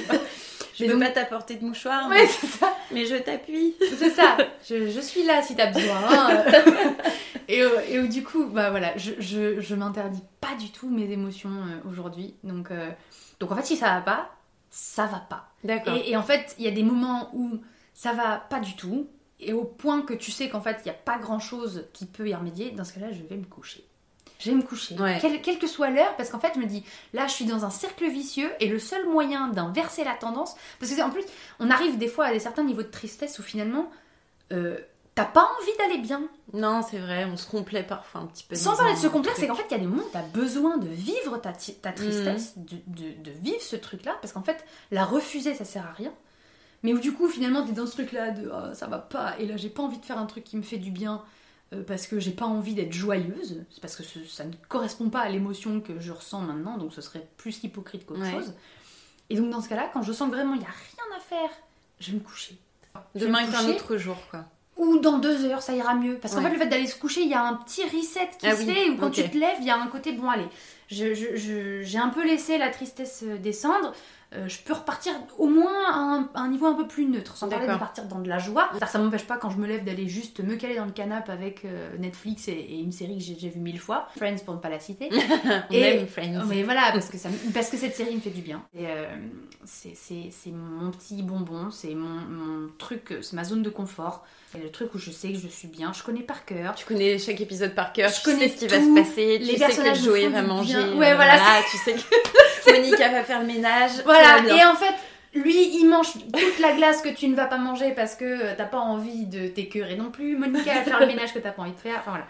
Je 0.77 0.83
Mais 0.83 0.89
peux 0.91 0.99
donc- 0.99 1.07
pas 1.07 1.11
t'apporter 1.11 1.55
de 1.55 1.65
mouchoir, 1.65 2.07
Ouais, 2.07 2.27
ça. 2.27 2.71
mais 2.91 3.05
je 3.07 3.15
t'appuie. 3.15 3.73
C'est 3.97 4.11
ça, 4.11 4.37
je, 4.69 4.89
je 4.91 4.99
suis 4.99 5.23
là 5.23 5.41
si 5.41 5.55
t'as 5.55 5.71
besoin. 5.71 5.97
hein. 6.07 6.43
et, 7.47 7.63
euh, 7.63 7.79
et 7.89 8.07
du 8.07 8.23
coup, 8.23 8.45
bah 8.45 8.69
voilà, 8.69 8.95
je, 8.97 9.13
je, 9.17 9.59
je 9.59 9.73
m'interdis 9.75 10.21
pas 10.39 10.53
du 10.59 10.69
tout 10.71 10.89
mes 10.89 11.09
émotions 11.11 11.49
euh, 11.49 11.89
aujourd'hui. 11.89 12.35
Donc, 12.43 12.69
euh, 12.69 12.91
donc 13.39 13.51
en 13.51 13.55
fait, 13.55 13.65
si 13.65 13.75
ça 13.75 13.87
va 13.95 14.01
pas, 14.01 14.29
ça 14.69 15.07
va 15.07 15.19
pas. 15.19 15.49
D'accord. 15.63 15.95
Et, 15.95 16.11
et 16.11 16.15
en 16.17 16.21
fait, 16.23 16.55
il 16.59 16.65
y 16.65 16.67
a 16.67 16.71
des 16.71 16.83
moments 16.83 17.31
où 17.33 17.59
ça 17.95 18.13
va 18.13 18.37
pas 18.37 18.59
du 18.59 18.75
tout, 18.75 19.07
et 19.39 19.53
au 19.53 19.63
point 19.63 20.01
que 20.03 20.13
tu 20.13 20.29
sais 20.31 20.47
qu'en 20.49 20.61
fait, 20.61 20.77
il 20.81 20.83
n'y 20.85 20.91
a 20.91 20.93
pas 20.93 21.17
grand 21.17 21.39
chose 21.39 21.87
qui 21.93 22.05
peut 22.05 22.27
y 22.29 22.35
remédier, 22.35 22.69
dans 22.69 22.83
ce 22.83 22.93
cas-là, 22.93 23.11
je 23.11 23.23
vais 23.23 23.37
me 23.37 23.45
coucher. 23.45 23.86
Je 24.39 24.51
vais 24.51 24.55
me 24.57 24.61
coucher, 24.61 24.95
Ouais. 24.99 25.17
quelle, 25.19 25.41
quelle 25.41 25.57
que 25.59 25.67
soit 25.67 25.89
l'heure, 25.89 26.15
parce 26.15 26.29
qu'en 26.29 26.39
fait, 26.39 26.51
je 26.55 26.59
me 26.59 26.65
dis, 26.65 26.83
là, 27.13 27.25
je 27.27 27.33
suis 27.33 27.45
dans 27.45 27.65
un 27.65 27.69
cercle 27.69 28.07
vicieux, 28.07 28.51
et 28.59 28.67
le 28.67 28.77
seul 28.79 29.07
moyen 29.07 29.47
d'inverser 29.47 30.03
la 30.03 30.13
tendance, 30.13 30.55
parce 30.79 30.91
que 30.93 31.01
en 31.01 31.09
plus, 31.09 31.23
on 31.59 31.69
arrive 31.71 31.97
des 31.97 32.07
fois 32.07 32.25
à 32.25 32.31
des 32.31 32.39
certains 32.39 32.63
niveaux 32.63 32.83
de 32.83 32.87
tristesse 32.87 33.39
où 33.39 33.43
finalement, 33.43 33.89
euh, 34.51 34.77
t'as 35.15 35.25
pas 35.25 35.49
envie 35.59 35.77
d'aller 35.79 35.97
bien. 35.99 36.21
Non, 36.53 36.81
c'est 36.83 36.99
vrai, 36.99 37.25
on 37.25 37.35
se 37.37 37.49
complaît 37.49 37.81
parfois 37.83 38.21
un 38.21 38.25
petit 38.27 38.43
peu. 38.43 38.55
Sans 38.55 38.75
parler 38.77 38.93
de 38.93 38.99
ce 38.99 39.07
complexe, 39.07 39.39
c'est 39.39 39.47
qu'en 39.47 39.55
fait, 39.55 39.65
il 39.69 39.71
y 39.71 39.75
a 39.75 39.79
des 39.79 39.87
moments 39.87 40.03
où 40.03 40.11
tu 40.11 40.17
as 40.17 40.21
besoin 40.21 40.77
de 40.77 40.87
vivre 40.87 41.37
ta, 41.39 41.51
ta 41.81 41.91
tristesse, 41.91 42.53
de, 42.57 42.77
de- 42.87 43.23
de 43.23 43.31
vivre 43.41 43.61
ce 43.61 43.75
truc-là, 43.75 44.15
parce 44.21 44.33
qu'en 44.33 44.43
fait, 44.43 44.63
la 44.91 45.03
refuser, 45.03 45.55
ça 45.55 45.65
sert 45.65 45.85
à 45.85 45.91
rien. 45.93 46.13
Mais 46.83 46.93
où 46.93 46.99
du 46.99 47.11
coup, 47.11 47.27
finalement, 47.27 47.63
tu 47.63 47.71
es 47.71 47.73
dans 47.73 47.87
ce 47.87 47.93
truc-là 47.93 48.29
de 48.29 48.51
Ah, 48.53 48.71
ça 48.75 48.85
va 48.85 48.99
pas, 48.99 49.33
et 49.39 49.47
là, 49.47 49.57
j'ai 49.57 49.69
pas 49.69 49.81
envie 49.81 49.97
de 49.97 50.05
faire 50.05 50.19
un 50.19 50.27
truc 50.27 50.43
qui 50.43 50.55
me 50.57 50.61
fait 50.61 50.77
du 50.77 50.91
bien, 50.91 51.23
euh, 51.73 51.83
parce 51.83 52.07
que 52.07 52.19
j'ai 52.19 52.31
pas 52.31 52.45
envie 52.45 52.73
d'être 52.73 52.93
joyeuse, 52.93 53.63
c'est 53.69 53.81
parce 53.81 53.95
que 53.95 54.03
ce- 54.03 54.23
ça 54.25 54.45
ne 54.45 54.53
correspond 54.69 55.09
pas 55.09 55.19
à 55.21 55.29
l'émotion 55.29 55.81
que 55.81 55.99
je 55.99 56.11
ressens 56.11 56.41
maintenant, 56.41 56.77
donc 56.77 56.93
ce 56.93 57.01
serait 57.01 57.27
plus 57.37 57.63
hypocrite 57.63 58.05
qu'autre 58.05 58.21
Ouais. 58.21 58.31
chose. 58.31 58.53
Et 59.29 59.35
donc, 59.35 59.49
dans 59.49 59.61
ce 59.61 59.67
cas-là, 59.69 59.89
quand 59.93 60.01
je 60.03 60.13
sens 60.13 60.29
que 60.29 60.35
vraiment 60.35 60.53
il 60.55 60.61
y 60.61 60.65
a 60.65 60.67
rien 60.67 61.17
à 61.17 61.19
faire, 61.19 61.49
je 61.99 62.11
vais 62.11 62.17
me 62.17 62.23
coucher. 62.23 62.57
Je 63.15 63.25
Demain 63.25 63.39
est 63.39 63.55
un 63.55 63.67
autre 63.69 63.97
jour, 63.97 64.15
quoi. 64.31 64.45
Ou 64.77 64.99
dans 64.99 65.17
deux 65.17 65.43
heures, 65.45 65.61
ça 65.63 65.73
ira 65.75 65.95
mieux. 65.95 66.17
Parce 66.19 66.33
qu'en 66.35 66.39
Ouais. 66.41 66.47
fait, 66.49 66.53
le 66.53 66.59
fait 66.59 66.67
d'aller 66.69 66.87
se 66.87 66.95
coucher, 66.95 67.21
il 67.21 67.29
y 67.29 67.33
a 67.33 67.43
un 67.43 67.55
petit 67.55 67.83
reset 67.83 68.29
qui 68.39 68.47
Ah 68.47 68.55
se 68.55 68.61
oui, 68.61 68.73
fait, 68.73 68.89
ou 68.89 68.97
quand 68.97 69.09
tu 69.09 69.27
te 69.27 69.35
lèves, 69.37 69.57
il 69.59 69.65
y 69.65 69.69
a 69.71 69.77
un 69.81 69.87
côté, 69.87 70.11
bon 70.13 70.29
allez, 70.29 70.47
je- 70.89 71.13
je- 71.15 71.35
je- 71.35 71.81
j'ai 71.81 71.97
un 71.97 72.09
peu 72.09 72.25
laissé 72.25 72.57
la 72.57 72.69
tristesse 72.69 73.23
euh, 73.27 73.37
descendre, 73.37 73.93
euh, 74.33 74.47
je 74.49 74.57
peux 74.59 74.73
repartir 74.73 75.13
au 75.37 75.47
moins 75.47 75.71
à 75.89 75.95
un, 75.97 76.29
à 76.35 76.41
un 76.41 76.49
niveau 76.49 76.65
un 76.65 76.73
peu 76.73 76.85
plus 76.87 77.05
neutre, 77.05 77.37
sans 77.37 77.47
parler 77.47 77.67
de 77.67 77.77
partir 77.77 78.03
dans 78.05 78.19
de 78.19 78.27
la 78.27 78.39
joie. 78.39 78.69
Ça, 78.79 78.85
ça 78.85 78.99
m'empêche 78.99 79.23
pas 79.25 79.37
quand 79.37 79.49
je 79.49 79.57
me 79.57 79.65
lève 79.67 79.85
d'aller 79.85 80.07
juste 80.09 80.41
me 80.41 80.55
caler 80.55 80.75
dans 80.75 80.85
le 80.85 80.91
canapé 80.91 81.31
avec 81.31 81.63
euh, 81.65 81.95
Netflix 81.97 82.47
et, 82.49 82.51
et 82.51 82.79
une 82.79 82.91
série 82.91 83.17
que 83.17 83.23
j'ai 83.23 83.35
déjà 83.35 83.47
vue 83.47 83.59
mille 83.61 83.79
fois, 83.79 84.09
Friends 84.17 84.37
pour 84.45 84.53
ne 84.55 84.59
pas 84.59 84.69
la 84.69 84.79
citer. 84.79 85.09
On 85.69 85.73
Et- 85.73 85.79
aime 85.79 86.07
Friends. 86.07 86.43
Mais 86.47 86.63
voilà, 86.63 86.89
parce 86.91 87.07
que, 87.09 87.17
ça, 87.17 87.29
me- 87.29 87.53
parce 87.53 87.69
que 87.69 87.77
cette 87.77 87.95
série 87.95 88.15
me 88.15 88.19
fait 88.21 88.29
du 88.31 88.41
bien. 88.41 88.61
Euh, 88.77 89.07
c'est, 89.63 89.93
mon 90.51 90.91
petit 90.91 91.23
bonbon, 91.23 91.71
c'est 91.71 91.95
mon, 91.95 92.19
mon 92.29 92.69
truc, 92.77 93.15
c'est 93.21 93.33
ma 93.33 93.43
zone 93.43 93.63
de 93.63 93.69
confort. 93.69 94.25
C'est 94.51 94.59
le 94.63 94.71
truc 94.71 94.93
où 94.95 94.97
je 94.97 95.11
sais 95.11 95.31
que 95.33 95.37
je 95.39 95.47
suis 95.47 95.67
bien, 95.67 95.91
je 95.93 96.03
connais 96.03 96.21
par 96.21 96.45
cœur. 96.45 96.73
Tu 96.75 96.85
connais 96.85 97.17
chaque 97.19 97.41
épisode 97.41 97.75
par 97.75 97.91
cœur, 97.91 98.09
Je 98.09 98.15
tu 98.15 98.21
connais 98.23 98.47
sais 98.47 98.55
ce 98.55 98.59
qui 98.59 98.67
va 98.67 98.79
se 98.79 98.95
passer, 98.95 99.37
les 99.39 99.53
tu 99.55 99.59
sais 99.59 99.83
que 99.91 99.93
Joey 99.95 100.27
va 100.29 100.41
manger. 100.41 100.77
Ouais, 100.93 101.13
voilà, 101.15 101.37
tu 101.69 101.77
sais 101.77 101.93
que 101.93 101.99
Monica 102.71 103.09
va 103.09 103.23
faire 103.23 103.39
le 103.41 103.47
ménage. 103.47 103.91
Voilà, 104.05 104.39
et 104.55 104.65
en 104.65 104.75
fait, 104.75 104.93
lui, 105.33 105.77
il 105.77 105.87
mange 105.89 106.13
toute 106.13 106.59
la 106.59 106.73
glace 106.73 107.01
que 107.01 107.09
tu 107.09 107.27
ne 107.27 107.35
vas 107.35 107.45
pas 107.47 107.57
manger 107.57 107.91
parce 107.91 108.15
que 108.15 108.25
euh, 108.25 108.53
t'as 108.57 108.65
pas 108.65 108.79
envie 108.79 109.25
de 109.25 109.47
t'écœurer 109.47 109.95
non 109.95 110.09
plus. 110.11 110.37
Monica 110.37 110.73
va 110.73 110.81
faire 110.83 110.99
le 110.99 111.07
ménage 111.07 111.33
que 111.33 111.39
t'as 111.39 111.51
pas 111.51 111.61
envie 111.63 111.71
de 111.73 111.79
faire. 111.79 111.97
Enfin 111.99 112.11
voilà. 112.11 112.27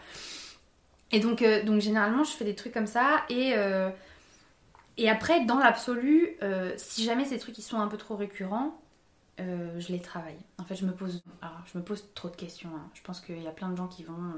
Et 1.11 1.19
donc, 1.19 1.41
euh, 1.41 1.63
donc 1.63 1.79
généralement, 1.81 2.23
je 2.23 2.31
fais 2.31 2.43
des 2.45 2.55
trucs 2.55 2.73
comme 2.73 2.87
ça. 2.87 3.23
Et, 3.29 3.53
euh, 3.55 3.89
et 4.97 5.09
après, 5.09 5.45
dans 5.45 5.57
l'absolu, 5.57 6.35
euh, 6.43 6.73
si 6.77 7.03
jamais 7.05 7.23
ces 7.25 7.37
trucs 7.39 7.57
ils 7.57 7.61
sont 7.63 7.79
un 7.79 7.87
peu 7.87 7.97
trop 7.97 8.15
récurrents, 8.15 8.77
je 9.39 9.91
les 9.91 10.01
travaille. 10.01 10.35
En 10.57 10.63
fait, 10.63 10.75
je 10.75 10.83
me 10.83 10.91
pose, 10.91 11.21
alors, 11.43 11.59
je 11.71 11.77
me 11.77 11.83
pose 11.83 12.03
trop 12.15 12.27
de 12.27 12.35
questions. 12.35 12.69
hein. 12.75 12.89
Je 12.95 13.01
pense 13.03 13.21
qu'il 13.21 13.41
y 13.41 13.47
a 13.47 13.51
plein 13.51 13.69
de 13.69 13.77
gens 13.77 13.85
qui 13.87 14.03
vont 14.03 14.33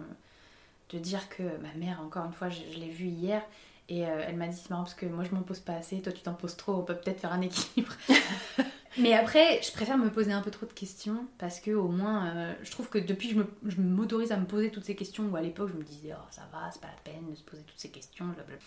te 0.89 0.97
dire 0.97 1.29
que 1.29 1.43
ma 1.43 1.73
mère, 1.77 2.01
encore 2.05 2.25
une 2.25 2.33
fois, 2.33 2.49
je, 2.49 2.59
je 2.73 2.77
l'ai 2.79 2.89
vue 2.89 3.05
hier. 3.07 3.41
Et 3.89 4.05
euh, 4.07 4.23
elle 4.27 4.37
m'a 4.37 4.47
dit, 4.47 4.55
c'est 4.57 4.69
marrant 4.69 4.83
parce 4.83 4.95
que 4.95 5.07
moi 5.07 5.23
je 5.25 5.33
m'en 5.35 5.41
pose 5.41 5.59
pas 5.59 5.73
assez, 5.73 6.01
toi 6.01 6.13
tu 6.13 6.21
t'en 6.21 6.35
poses 6.35 6.55
trop, 6.57 6.75
on 6.75 6.83
peut 6.83 6.95
peut-être 6.95 7.19
faire 7.21 7.33
un 7.33 7.41
équilibre. 7.41 7.93
Mais 8.97 9.13
après, 9.13 9.61
je 9.61 9.71
préfère 9.71 9.97
me 9.97 10.09
poser 10.11 10.31
un 10.31 10.41
peu 10.41 10.51
trop 10.51 10.65
de 10.65 10.73
questions 10.73 11.27
parce 11.37 11.59
que 11.59 11.71
au 11.71 11.87
moins, 11.89 12.27
euh, 12.35 12.53
je 12.63 12.71
trouve 12.71 12.89
que 12.89 12.97
depuis 12.97 13.33
que 13.35 13.41
je 13.67 13.81
m'autorise 13.81 14.31
à 14.31 14.37
me 14.37 14.45
poser 14.45 14.71
toutes 14.71 14.85
ces 14.85 14.95
questions, 14.95 15.25
où 15.29 15.35
à 15.35 15.41
l'époque 15.41 15.69
je 15.71 15.77
me 15.77 15.83
disais, 15.83 16.09
oh 16.13 16.25
ça 16.31 16.41
va, 16.51 16.69
c'est 16.71 16.81
pas 16.81 16.87
la 16.87 17.11
peine 17.11 17.29
de 17.29 17.35
se 17.35 17.43
poser 17.43 17.63
toutes 17.63 17.79
ces 17.79 17.89
questions, 17.89 18.25
blablabla. 18.25 18.57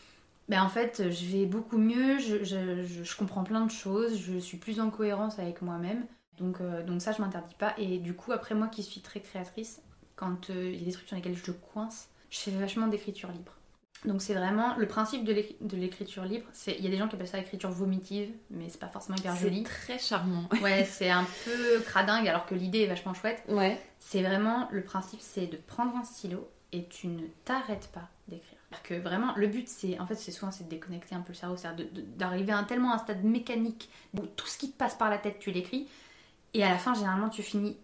Ben 0.49 0.63
en 0.63 0.69
fait, 0.69 1.11
je 1.11 1.27
vais 1.27 1.47
beaucoup 1.47 1.79
mieux, 1.79 2.19
je, 2.19 2.45
je- 2.45 2.83
je- 2.85 3.17
comprends 3.17 3.45
plein 3.45 3.65
de 3.67 3.71
choses, 3.71 4.17
je 4.19 4.39
suis 4.39 4.59
plus 4.59 4.81
en 4.81 4.91
cohérence 4.91 5.39
avec 5.39 5.63
moi-même. 5.63 6.07
Donc, 6.39 6.61
euh, 6.61 6.83
donc 6.83 7.01
ça, 7.03 7.13
je 7.13 7.21
m'interdis 7.23 7.55
pas. 7.55 7.75
Et 7.79 7.99
du 7.99 8.15
coup, 8.15 8.33
après 8.33 8.55
moi 8.55 8.69
qui 8.69 8.83
suis 8.83 9.01
très 9.03 9.21
créatrice, 9.21 9.83
quand 10.17 10.49
il 10.51 10.77
y 10.79 10.83
a 10.83 10.85
des 10.87 10.93
trucs 10.93 11.07
sur 11.09 11.17
lesquels 11.17 11.37
je 11.37 11.53
coince, 11.53 12.09
je 12.31 12.39
fais 12.39 12.51
vachement 12.51 12.89
d'écriture 12.89 13.31
libre. 13.31 13.53
Donc 14.05 14.21
c'est 14.21 14.35
vraiment 14.35 14.75
le 14.77 14.87
principe 14.89 15.25
de 15.25 15.33
l'écri- 15.33 15.57
de 15.61 15.77
l'écriture 15.77 16.25
libre. 16.25 16.47
C'est 16.53 16.77
il 16.79 16.85
y 16.85 16.89
a 16.89 16.91
des 16.91 16.97
gens 16.99 17.07
qui 17.09 17.15
appellent 17.15 17.29
ça 17.29 17.39
l'écriture 17.39 17.71
vomitive, 17.71 18.31
mais 18.51 18.69
c'est 18.69 18.81
pas 18.81 18.89
forcément 18.89 19.17
hyper 19.17 19.35
C'est 19.37 19.43
joli. 19.43 19.63
très 19.63 19.99
charmant. 19.99 20.49
Ouais, 20.63 20.85
c'est 20.85 21.11
un 21.11 21.25
peu 21.45 21.81
cradingue 21.85 22.27
alors 22.27 22.45
que 22.47 22.55
l'idée 22.57 22.81
est 22.81 22.87
vachement 22.89 23.15
chouette. 23.15 23.43
Ouais. 23.49 23.81
C'est 24.01 24.23
vraiment 24.23 24.69
le 24.73 24.83
principe, 24.83 25.21
c'est 25.21 25.47
de 25.47 25.57
prendre 25.57 25.95
un 25.97 26.03
stylo 26.05 26.49
et 26.73 26.87
tu 26.89 27.07
ne 27.07 27.23
t'arrêtes 27.45 27.89
pas 27.93 28.09
d'écrire. 28.29 28.59
Que 28.83 28.95
vraiment, 28.95 29.35
le 29.37 29.47
but, 29.49 29.69
c'est 29.69 30.01
en 30.01 30.07
fait, 30.07 30.15
c'est 30.15 30.33
souvent 30.33 30.51
c'est 30.51 30.65
de 30.65 30.71
déconnecter 30.71 31.15
un 31.15 31.21
peu 31.21 31.29
le 31.33 31.35
cerveau, 31.37 31.57
de- 31.77 32.01
d'arriver 32.01 32.53
à 32.53 32.59
un, 32.59 32.65
tellement 32.65 32.93
un 32.95 32.99
stade 32.99 33.23
mécanique 33.23 33.91
où 34.15 34.21
tout 34.23 34.47
ce 34.47 34.57
qui 34.59 34.73
te 34.73 34.77
passe 34.79 34.95
par 34.95 35.11
la 35.11 35.19
tête, 35.19 35.39
tu 35.39 35.51
l'écris. 35.53 35.87
Et 36.55 36.65
à 36.65 36.71
la 36.71 36.79
fin, 36.79 36.95
généralement, 36.95 37.29
tu 37.29 37.43
finis 37.43 37.77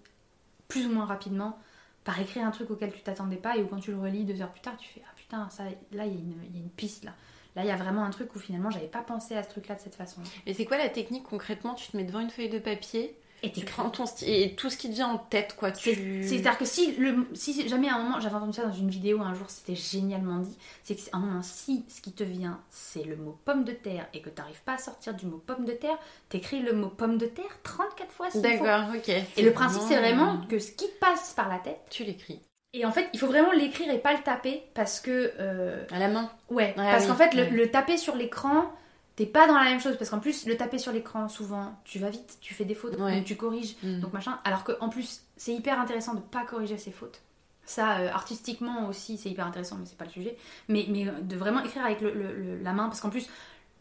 plus 0.67 0.87
ou 0.87 0.91
moins 0.93 1.05
rapidement 1.05 1.59
par 2.05 2.19
écrire 2.21 2.47
un 2.47 2.51
truc 2.51 2.71
auquel 2.71 2.91
tu 2.93 3.03
t'attendais 3.03 3.37
pas 3.37 3.57
et 3.59 3.63
où 3.63 3.67
quand 3.67 3.81
tu 3.81 3.91
le 3.93 3.99
relis 4.01 4.25
deux 4.25 4.41
heures 4.41 4.51
plus 4.51 4.63
tard, 4.63 4.77
tu 4.79 4.89
fais 4.89 5.03
ah 5.07 5.13
putain, 5.29 5.49
ça, 5.51 5.65
là, 5.93 6.07
il 6.07 6.13
y, 6.13 6.17
a 6.17 6.21
une- 6.21 6.43
il 6.51 6.57
y 6.57 6.59
a 6.61 6.63
une 6.63 6.71
piste 6.71 7.05
là. 7.05 7.13
Là, 7.57 7.65
il 7.65 7.69
y 7.69 7.73
a 7.73 7.77
vraiment 7.77 8.05
un 8.05 8.11
truc 8.11 8.35
où 8.37 8.39
finalement, 8.39 8.71
j'avais 8.71 8.87
pas 8.87 9.03
pensé 9.03 9.35
à 9.37 9.43
ce 9.43 9.49
truc-là 9.51 9.75
de 9.75 9.81
cette 9.81 9.95
façon. 9.97 10.21
Mais 10.47 10.55
c'est 10.55 10.65
quoi 10.65 10.79
la 10.79 10.89
technique 10.89 11.25
concrètement 11.25 11.75
Tu 11.75 11.91
te 11.91 11.97
mets 11.97 12.05
devant 12.05 12.21
une 12.21 12.31
feuille 12.31 12.51
de 12.51 12.59
papier, 12.59 13.17
Et 13.43 13.53
tu 13.53 13.65
prends 13.65 13.89
ton 13.91 14.05
stylo 14.07 14.33
et 14.33 14.55
tout 14.57 14.69
ce 14.71 14.77
qui 14.77 14.89
te 14.89 14.95
vient 14.95 15.09
en 15.09 15.19
tête, 15.19 15.55
quoi. 15.57 15.73
C'est- 15.75 15.93
Tu... 15.95 16.25
C'est-à-dire 16.27 16.59
que 16.59 16.65
si, 16.65 16.93
le, 16.97 17.27
si 17.35 17.69
jamais 17.69 17.89
à 17.89 17.95
un 17.97 18.03
moment, 18.03 18.21
j'avais 18.21 18.35
entendu 18.35 18.53
ça 18.55 18.65
dans 18.67 18.73
une 18.73 18.91
vidéo 18.91 19.21
un 19.21 19.33
jour, 19.35 19.49
c'était 19.49 19.77
génialement 19.77 20.39
dit, 20.39 20.57
c'est 20.83 20.95
qu'à 20.97 21.17
un 21.17 21.21
moment, 21.21 21.43
si 21.43 21.85
ce 21.89 22.01
qui 22.01 22.13
te 22.13 22.23
vient, 22.25 22.61
c'est 22.71 23.05
le 23.05 23.17
mot 23.17 23.39
pomme 23.45 23.63
de 23.65 23.73
terre 23.73 24.07
et 24.15 24.23
que 24.23 24.29
t'arrives 24.31 24.63
pas 24.63 24.75
à 24.75 24.79
sortir 24.79 25.15
du 25.15 25.27
mot 25.27 25.39
pomme 25.45 25.65
de 25.65 25.73
terre, 25.73 25.99
t'écris 26.29 26.61
le 26.63 26.73
mot 26.73 26.89
pomme 26.89 27.17
de 27.19 27.27
terre 27.27 27.59
34 27.63 28.11
fois. 28.13 28.29
D'accord, 28.35 28.89
ok. 28.97 29.09
Et 29.09 29.43
le 29.43 29.53
principe, 29.53 29.83
c'est 29.89 29.99
vraiment 29.99 30.41
que 30.49 30.59
ce 30.59 30.73
qui 30.73 30.87
te 30.87 30.99
passe 30.99 31.33
par 31.35 31.49
la 31.49 31.59
tête, 31.59 31.81
Tu 31.91 32.03
l'écris. 32.05 32.41
Et 32.75 32.85
en 32.85 32.93
fait, 32.93 33.09
il 33.13 33.19
faut 33.19 33.27
vraiment 33.27 33.53
l'écrire 33.53 33.91
et 33.93 33.99
pas 33.99 34.13
le 34.15 34.23
taper 34.23 34.63
parce 34.75 35.01
que. 35.01 35.33
euh, 35.39 35.85
À 35.91 35.99
la 35.99 36.09
main 36.09 36.31
Ouais, 36.51 36.73
parce 36.77 37.05
oui, 37.05 37.09
qu'en 37.11 37.17
fait, 37.17 37.35
le, 37.35 37.43
ouais. 37.45 37.51
le 37.51 37.71
taper 37.71 37.97
sur 37.97 38.15
l'écran, 38.15 38.71
t'es 39.17 39.27
pas 39.27 39.47
dans 39.47 39.55
la 39.57 39.65
même 39.65 39.81
chose. 39.81 39.97
Parce 39.97 40.11
qu'en 40.11 40.21
plus, 40.21 40.47
le 40.47 40.57
taper 40.57 40.79
sur 40.79 40.93
l'écran, 40.93 41.29
souvent, 41.29 41.75
tu 41.85 41.99
vas 41.99 42.11
vite, 42.11 42.39
tu 42.41 42.55
fais 42.55 42.65
des 42.65 42.75
fautes, 42.75 42.97
Ouais. 42.99 43.17
donc 43.17 43.25
tu 43.25 43.37
corriges. 43.37 43.77
Mm. 43.83 44.01
Donc 44.01 44.13
machin. 44.13 44.39
Alors 44.45 44.65
qu'en 44.65 44.89
plus, 44.89 45.23
c'est 45.37 45.53
hyper 45.53 45.81
intéressant 45.81 46.15
de 46.15 46.21
pas 46.21 46.45
corriger 46.45 46.79
ses 46.79 46.91
fautes. 46.93 47.21
Ça, 47.65 47.99
euh, 47.99 48.11
artistiquement 48.11 48.87
aussi, 48.89 49.19
c'est 49.19 49.29
hyper 49.29 49.47
intéressant, 49.47 49.77
mais 49.79 49.85
c'est 49.87 49.99
pas 49.99 50.05
le 50.07 50.11
sujet. 50.11 50.37
Mais, 50.69 50.87
mais 50.89 51.07
euh, 51.07 51.13
de 51.21 51.37
vraiment 51.37 51.63
écrire 51.63 51.85
avec 51.85 52.01
le- 52.01 52.13
le- 52.15 52.35
le- 52.35 52.59
la 52.63 52.73
main, 52.73 52.85
parce 52.87 53.01
qu'en 53.01 53.11
plus, 53.11 53.29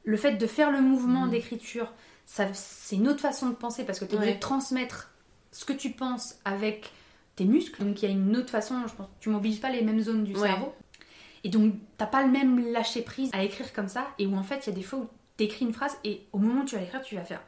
le 0.04 0.18
fait 0.18 0.34
de 0.34 0.48
faire 0.48 0.72
le 0.72 0.82
mouvement 0.82 1.26
Mhm. 1.26 1.32
d'écriture, 1.32 1.92
c'est 2.26 2.96
une 2.96 3.08
autre 3.08 3.22
façon 3.22 3.48
de 3.48 3.56
penser, 3.56 3.86
parce 3.86 4.00
que 4.00 4.06
tu 4.06 4.14
es 4.14 4.18
obligé 4.18 4.34
de 4.36 4.40
transmettre 4.40 5.12
ce 5.54 5.64
que 5.64 5.72
tu 5.74 5.92
penses 5.92 6.36
avec 6.44 6.92
tes 7.38 7.46
muscles. 7.46 7.82
Donc 7.86 8.02
il 8.04 8.10
y 8.10 8.12
a 8.12 8.14
une 8.14 8.36
autre 8.36 8.50
façon, 8.50 8.76
je 8.88 8.94
pense, 8.94 9.08
tu 9.22 9.30
mobilises 9.30 9.60
pas 9.60 9.70
les 9.70 9.82
mêmes 9.82 10.02
zones 10.02 10.26
du 10.26 10.34
Ouais. 10.36 10.50
cerveau. 10.50 10.74
Et 11.46 11.50
donc, 11.50 11.76
t'as 11.98 12.08
pas 12.08 12.24
le 12.24 12.30
même 12.32 12.72
lâcher 12.74 13.02
prise 13.04 13.30
à 13.34 13.44
écrire 13.44 13.72
comme 13.72 13.88
ça, 13.88 14.08
et 14.20 14.26
où 14.26 14.36
en 14.36 14.44
fait, 14.44 14.66
il 14.68 14.72
y 14.72 14.74
a 14.74 14.76
des 14.76 14.84
fois 14.84 15.00
où 15.00 15.08
t'écris 15.38 15.64
une 15.66 15.72
phrase, 15.74 15.96
et 16.04 16.24
au 16.34 16.40
moment 16.40 16.62
où 16.64 16.66
tu 16.66 16.76
vas 16.76 16.82
l'écrire, 16.82 17.02
tu 17.02 17.16
vas 17.16 17.24
faire 17.24 17.42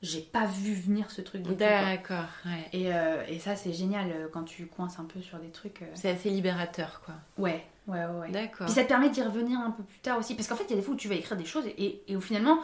J'ai 0.00 0.20
pas 0.20 0.46
vu 0.46 0.72
venir 0.74 1.10
ce 1.10 1.20
truc. 1.20 1.42
D'accord, 1.42 2.24
ouais. 2.46 2.68
Et, 2.72 2.94
euh, 2.94 3.22
et 3.28 3.38
ça, 3.40 3.56
c'est 3.56 3.72
génial 3.72 4.10
euh, 4.12 4.28
quand 4.32 4.44
tu 4.44 4.66
coinces 4.66 4.98
un 5.00 5.04
peu 5.04 5.20
sur 5.20 5.38
des 5.38 5.50
trucs. 5.50 5.82
euh, 5.82 5.86
C'est 5.94 6.08
assez 6.10 6.30
libérateur, 6.30 7.02
quoi. 7.04 7.14
Ouais, 7.36 7.64
ouais, 7.88 7.98
ouais. 7.98 8.20
ouais. 8.20 8.30
D'accord. 8.30 8.66
Puis 8.66 8.74
ça 8.76 8.84
te 8.84 8.88
permet 8.88 9.10
d'y 9.10 9.22
revenir 9.22 9.58
un 9.58 9.72
peu 9.72 9.82
plus 9.82 9.98
tard 9.98 10.18
aussi. 10.18 10.34
Parce 10.36 10.46
qu'en 10.48 10.56
fait, 10.56 10.64
il 10.64 10.70
y 10.70 10.74
a 10.74 10.76
des 10.76 10.82
fois 10.82 10.94
où 10.94 10.96
tu 10.96 11.08
vas 11.08 11.16
écrire 11.16 11.36
des 11.36 11.44
choses, 11.44 11.66
et, 11.76 12.02
et 12.06 12.16
où 12.16 12.20
finalement, 12.20 12.58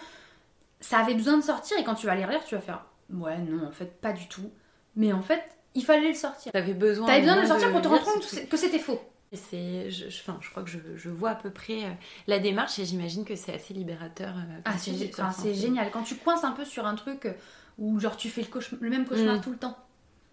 ça 0.81 0.99
avait 1.01 1.15
besoin 1.15 1.37
de 1.37 1.43
sortir, 1.43 1.77
et 1.77 1.83
quand 1.85 1.97
tu 1.97 2.07
vas 2.07 2.15
les 2.15 2.25
relire, 2.25 2.45
tu 2.45 2.55
vas 2.55 2.61
faire 2.61 2.85
Ouais, 3.13 3.37
non, 3.39 3.67
en 3.67 3.73
fait, 3.73 4.01
pas 4.01 4.13
du 4.13 4.27
tout. 4.29 4.51
Mais 4.97 5.13
en 5.13 5.23
fait, 5.23 5.43
il 5.79 5.85
fallait 5.85 6.09
le 6.09 6.15
sortir. 6.15 6.53
T'avais 6.53 6.75
besoin. 6.75 7.07
T'avais 7.07 7.21
besoin 7.21 7.37
de 7.37 7.41
le 7.43 7.47
sortir 7.47 7.71
pour 7.73 7.81
te 7.83 7.89
rendre 7.89 8.05
compte 8.05 8.49
que 8.49 8.57
c'était 8.57 8.79
faux. 8.79 9.01
C'est, 9.33 9.91
je, 9.91 10.09
je, 10.09 10.21
enfin, 10.21 10.39
je 10.41 10.49
crois 10.51 10.63
que 10.63 10.71
je, 10.71 10.79
je 10.97 11.11
vois 11.11 11.31
à 11.31 11.35
peu 11.35 11.51
près 11.51 11.85
euh, 11.85 11.91
la 12.27 12.39
démarche 12.39 12.79
et 12.79 12.87
j'imagine 12.87 13.25
que 13.27 13.37
c'est 13.37 13.53
assez 13.55 13.75
libérateur. 13.75 14.31
euh, 14.37 14.61
Ah, 14.65 14.79
c'est 14.79 14.91
enfin, 15.21 15.53
génial. 15.53 15.91
Quand 15.91 16.03
tu 16.03 16.15
coinces 16.17 16.45
un 16.45 16.53
peu 16.53 16.65
sur 16.65 16.87
un 16.87 16.95
truc 16.95 17.27
euh, 17.27 17.33
où 17.79 18.01
genre 18.01 18.17
tu 18.17 18.31
fais 18.31 18.41
le, 18.41 18.47
cauchemar- 18.49 18.79
le 18.81 18.89
même 18.91 19.05
cauchemar 19.07 19.37
Mm. 19.37 19.41
tout 19.43 19.51
le 19.51 19.59
temps. 19.59 19.77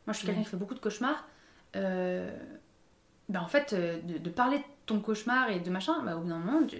Moi, 0.07 0.13
je 0.13 0.17
suis 0.19 0.25
quelqu'un 0.25 0.43
qui 0.43 0.49
fait 0.49 0.55
beaucoup 0.57 0.75
de 0.75 0.79
cauchemars. 0.79 1.27
Euh, 1.75 2.31
ben, 3.27 3.41
en 3.41 3.47
fait, 3.47 3.73
de, 3.73 4.17
de 4.17 4.29
parler 4.29 4.61
ton 4.85 4.99
cauchemar 4.99 5.49
et 5.49 5.59
de 5.59 5.69
machin, 5.69 6.01
bah, 6.05 6.15
au 6.15 6.21
bout 6.21 6.29
d'un 6.29 6.37
moment, 6.37 6.65
tu, 6.65 6.77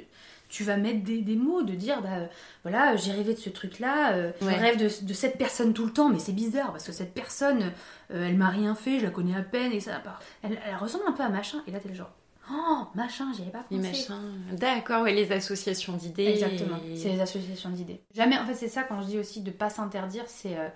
tu 0.49 0.63
vas 0.63 0.77
mettre 0.77 1.03
des, 1.03 1.21
des 1.21 1.35
mots, 1.35 1.63
de 1.63 1.73
dire, 1.73 2.01
bah 2.01 2.09
euh, 2.17 2.27
voilà, 2.63 2.95
j'ai 2.95 3.11
rêvé 3.11 3.33
de 3.33 3.39
ce 3.39 3.49
truc-là, 3.49 4.13
euh, 4.13 4.31
je 4.41 4.45
Ouais. 4.45 4.55
rêve 4.57 4.77
de, 4.77 5.05
de 5.05 5.13
cette 5.13 5.37
personne 5.37 5.73
tout 5.73 5.85
le 5.85 5.91
temps, 5.93 6.09
mais 6.09 6.19
c'est 6.19 6.33
bizarre 6.33 6.71
parce 6.71 6.83
que 6.85 6.91
cette 6.91 7.13
personne, 7.13 7.71
euh, 8.11 8.27
elle 8.27 8.37
m'a 8.37 8.49
rien 8.49 8.75
fait, 8.75 8.99
je 8.99 9.05
la 9.05 9.11
connais 9.11 9.35
à 9.35 9.41
peine 9.41 9.71
et 9.71 9.79
ça, 9.79 10.01
elle, 10.43 10.59
elle 10.67 10.75
ressemble 10.77 11.05
un 11.07 11.11
peu 11.13 11.23
à 11.23 11.29
machin. 11.29 11.63
Et 11.67 11.71
là, 11.71 11.79
t'es 11.79 11.89
le 11.89 11.95
genre, 11.95 12.11
oh, 12.51 12.83
machin, 12.95 13.31
j'y 13.35 13.41
avais 13.41 13.51
pas 13.51 13.65
Les 13.71 13.77
pensé. 13.77 13.89
machins. 13.89 14.15
D'accord, 14.53 15.03
ouais, 15.03 15.13
les 15.13 15.31
associations 15.31 15.93
d'idées. 15.93 16.25
Exactement, 16.25 16.77
et- 16.89 16.95
c'est 16.95 17.09
les 17.09 17.19
associations 17.21 17.69
d'idées. 17.71 18.01
Jamais, 18.13 18.37
en 18.37 18.45
fait, 18.45 18.55
c'est 18.55 18.69
ça 18.69 18.83
quand 18.83 19.01
je 19.01 19.07
dis 19.07 19.17
aussi 19.19 19.41
de 19.41 19.51
pas 19.51 19.69
s'interdire, 19.71 20.23
c'est 20.27 20.57
euh, 20.57 20.67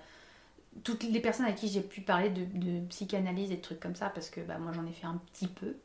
toutes 0.84 1.04
les 1.04 1.20
personnes 1.20 1.46
à 1.46 1.52
qui 1.52 1.68
j'ai 1.68 1.82
pu 1.82 2.02
parler 2.02 2.30
de, 2.30 2.44
de 2.46 2.80
psychanalyse 2.88 3.52
et 3.52 3.58
de 3.58 3.62
trucs 3.62 3.80
comme 3.80 3.96
ça, 3.96 4.10
parce 4.10 4.30
que 4.30 4.42
bah, 4.42 4.58
moi 4.60 4.72
j'en 4.74 4.86
ai 4.88 4.92
fait 4.94 5.06
un 5.08 5.20
petit 5.34 5.48
peu, 5.48 5.76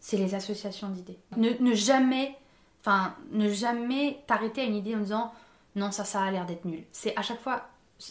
c'est 0.00 0.16
les 0.16 0.34
associations 0.34 0.88
d'idées. 0.88 1.18
Ne, 1.36 1.50
ne 1.60 1.74
jamais, 1.74 2.36
enfin, 2.80 3.14
ne 3.32 3.48
jamais 3.50 4.22
t'arrêter 4.26 4.60
à 4.62 4.64
une 4.64 4.76
idée 4.76 4.94
en 4.94 5.00
disant 5.00 5.32
non, 5.76 5.90
ça, 5.90 6.04
ça 6.04 6.22
a 6.22 6.30
l'air 6.30 6.46
d'être 6.46 6.64
nul. 6.64 6.84
C'est 6.92 7.16
à 7.16 7.22
chaque 7.22 7.40
fois, 7.40 7.68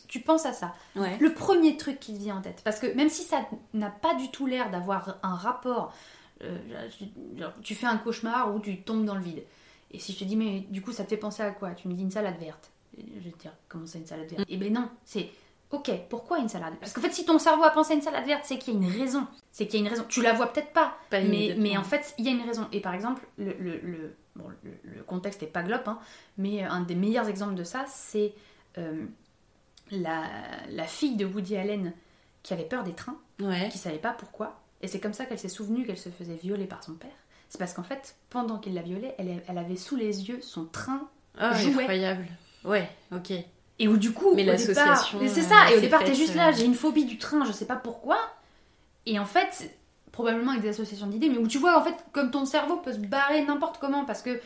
tu 0.08 0.20
penses 0.22 0.46
à 0.46 0.54
ça. 0.54 0.74
Ouais. 0.96 1.18
Le 1.20 1.34
premier 1.34 1.76
truc 1.78 2.00
qui 2.00 2.14
te 2.14 2.20
vient 2.20 2.38
en 2.38 2.42
tête, 2.42 2.62
parce 2.64 2.80
que 2.80 2.88
même 2.96 3.10
si 3.10 3.24
ça 3.24 3.46
n'a 3.74 3.90
pas 3.90 4.14
du 4.16 4.30
tout 4.32 4.46
l'air 4.46 4.70
d'avoir 4.70 5.18
un 5.24 5.36
rapport, 5.36 5.94
euh, 6.44 6.58
genre, 7.38 7.54
tu 7.64 7.76
fais 7.76 7.88
un 7.88 7.98
cauchemar 7.98 8.54
ou 8.56 8.60
tu 8.60 8.82
tombes 8.82 9.06
dans 9.06 9.16
le 9.16 9.22
vide. 9.22 9.44
Et 9.92 10.00
si 10.00 10.14
je 10.14 10.20
te 10.20 10.24
dis, 10.26 10.36
mais 10.36 10.62
du 10.70 10.82
coup, 10.82 10.92
ça 10.92 11.04
te 11.04 11.10
fait 11.10 11.18
penser 11.18 11.42
à 11.44 11.52
quoi? 11.52 11.72
Tu 11.72 11.88
me 11.88 11.94
dis 11.94 12.04
une 12.04 12.12
salade 12.12 12.38
verte. 12.40 12.70
Je 12.98 13.20
vais 13.24 13.32
te 13.32 13.40
dire, 13.40 13.54
comment 13.70 13.86
ça, 13.86 13.98
une 13.98 14.06
salade 14.06 14.30
verte? 14.30 14.46
Eh 14.50 14.58
ben 14.58 14.74
non, 14.74 14.90
c'est, 15.06 15.30
ok, 15.72 15.90
pourquoi 16.10 16.40
une 16.40 16.50
salade? 16.50 16.74
Parce 16.80 16.94
qu'en 16.94 17.02
fait, 17.02 17.12
si 17.14 17.26
ton 17.26 17.40
cerveau 17.40 17.64
a 17.64 17.70
pensé 17.72 17.94
à 17.94 17.96
une 17.96 18.02
salade 18.02 18.26
verte, 18.26 18.44
c'est 18.46 18.58
qu'il 18.58 18.74
y 18.74 18.78
a 18.78 18.80
une 18.88 19.00
raison. 19.00 19.26
C'est 19.52 19.66
qu'il 19.68 19.80
y 19.80 19.84
a 19.84 19.86
une 19.86 19.92
raison. 19.92 20.06
Tu 20.10 20.22
la 20.22 20.34
vois 20.34 20.48
peut-être 20.52 20.74
pas, 20.74 20.98
Pas 21.10 21.22
mais, 21.22 21.56
mais 21.58 21.78
en 21.78 21.84
fait, 21.84 22.14
il 22.18 22.26
y 22.26 22.28
a 22.28 22.32
une 22.32 22.42
raison. 22.46 22.68
Et 22.72 22.82
par 22.82 22.94
exemple, 22.94 23.26
le, 23.38 23.54
le, 23.60 23.78
le- 23.80 24.16
bon, 24.38 24.46
le, 24.64 24.72
le 24.96 25.04
contexte 25.04 25.42
n'est 25.42 25.48
pas 25.48 25.64
globe, 25.64 25.82
hein, 25.88 26.00
mais 26.38 26.64
un 26.64 26.82
des 26.82 26.96
meilleurs 26.96 27.28
exemples 27.28 27.56
de 27.56 27.64
ça, 27.64 27.86
c'est 27.88 28.34
euh, 28.78 29.06
la, 29.92 30.24
la 30.70 30.84
fille 30.86 31.16
de 31.16 31.26
Woody 31.26 31.58
Allen 31.58 31.94
qui 32.44 32.54
avait 32.54 32.64
peur 32.66 32.84
des 32.84 32.94
trains, 32.94 33.18
Ouais. 33.42 33.70
qui 33.70 33.78
savait 33.78 33.98
pas 33.98 34.14
pourquoi. 34.14 34.60
Et 34.82 34.88
c'est 34.88 35.00
comme 35.00 35.14
ça 35.14 35.26
qu'elle 35.26 35.40
s'est 35.40 35.50
souvenue 35.50 35.86
qu'elle 35.86 35.98
se 35.98 36.10
faisait 36.10 36.36
violer 36.36 36.66
par 36.66 36.84
son 36.84 36.94
père. 36.94 37.10
C'est 37.50 37.58
parce 37.58 37.74
qu'en 37.74 37.84
fait, 37.84 38.16
pendant 38.30 38.58
qu'il 38.58 38.74
la 38.74 38.82
violait, 38.82 39.16
elle, 39.18 39.42
elle 39.48 39.58
avait 39.58 39.76
sous 39.78 39.96
les 39.96 40.28
yeux 40.30 40.40
son 40.42 40.66
train. 40.66 41.10
Ah, 41.38 41.54
Jouet. 41.56 41.82
incroyable. 41.84 42.26
Ouais, 42.64 42.90
ok. 43.14 43.32
Et 43.80 43.88
où 43.88 43.98
du 43.98 44.12
coup, 44.12 44.34
Mais 44.36 44.44
l'association, 44.44 45.20
Mais 45.20 45.28
c'est 45.28 45.42
euh, 45.46 45.50
ça, 45.50 45.72
et 45.72 45.78
au 45.78 45.82
départ, 45.82 46.04
t'es 46.04 46.16
juste 46.16 46.36
là, 46.36 46.50
euh, 46.50 46.52
j'ai 46.52 46.66
une 46.66 46.74
phobie 46.74 47.06
du 47.06 47.18
train, 47.18 47.46
je 47.46 47.52
sais 47.52 47.68
pas 47.68 47.76
pourquoi. 47.76 48.18
Et 49.06 49.20
en 49.20 49.26
fait, 49.26 49.77
probablement 50.18 50.52
avec 50.54 50.64
des 50.64 50.70
associations 50.70 51.06
d'idées, 51.06 51.30
mais 51.30 51.38
où 51.38 51.48
tu 51.48 51.60
vois, 51.60 51.80
en 51.80 51.84
fait, 51.84 51.94
comme 52.12 52.32
ton 52.32 52.46
cerveau 52.46 52.78
peut 52.78 52.92
se 52.92 52.98
barrer 52.98 53.46
n'importe 53.46 53.78
comment, 53.78 54.04
parce 54.04 54.24
que 54.24 54.40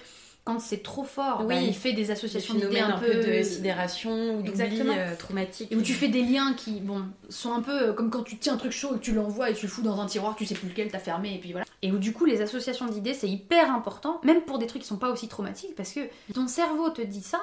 quand 0.44 0.60
c'est 0.60 0.84
trop 0.84 1.04
fort, 1.04 1.42
Oui. 1.42 1.48
bah, 1.56 1.62
il 1.62 1.74
fait 1.74 1.94
des 1.94 2.12
associations 2.12 2.56
d'idées 2.56 2.80
un, 2.80 2.96
un 2.96 2.98
peu 2.98 3.14
de 3.14 3.42
sidération 3.44 4.36
ou 4.38 4.42
d'oubli 4.42 4.82
euh, 4.90 5.16
traumatique. 5.16 5.72
Et 5.72 5.76
où 5.78 5.82
tu 5.82 5.94
fais 5.94 6.10
des 6.10 6.24
liens 6.24 6.54
qui, 6.54 6.82
bon, 6.82 7.04
sont 7.30 7.54
un 7.54 7.62
peu 7.62 7.72
euh, 7.90 7.94
comme 7.94 8.10
quand 8.10 8.24
tu 8.24 8.38
tiens 8.38 8.56
un 8.56 8.58
truc 8.58 8.72
chaud 8.74 8.90
et 8.96 8.98
que 8.98 9.04
tu 9.04 9.14
l'envoies 9.14 9.50
et 9.52 9.54
tu 9.54 9.68
le 9.68 9.72
fous 9.72 9.82
dans 9.84 10.02
un 10.02 10.08
tiroir, 10.08 10.36
tu 10.36 10.46
sais 10.46 10.56
plus 10.56 10.68
lequel 10.68 10.92
t'as 10.92 11.00
fermé, 11.00 11.36
et 11.36 11.38
puis 11.38 11.52
voilà. 11.54 11.66
Et 11.84 11.92
où 11.92 11.98
du 12.00 12.12
coup, 12.12 12.26
les 12.26 12.42
associations 12.42 12.88
d'idées, 12.88 13.14
c'est 13.14 13.30
hyper 13.30 13.72
important, 13.74 14.20
même 14.24 14.42
pour 14.42 14.58
des 14.58 14.68
trucs 14.68 14.82
qui 14.82 14.88
sont 14.88 14.98
pas 14.98 15.10
aussi 15.12 15.28
traumatiques, 15.30 15.76
parce 15.76 15.94
que 15.94 16.02
ton 16.34 16.48
cerveau 16.48 16.90
te 16.90 17.02
dit 17.02 17.22
ça, 17.22 17.40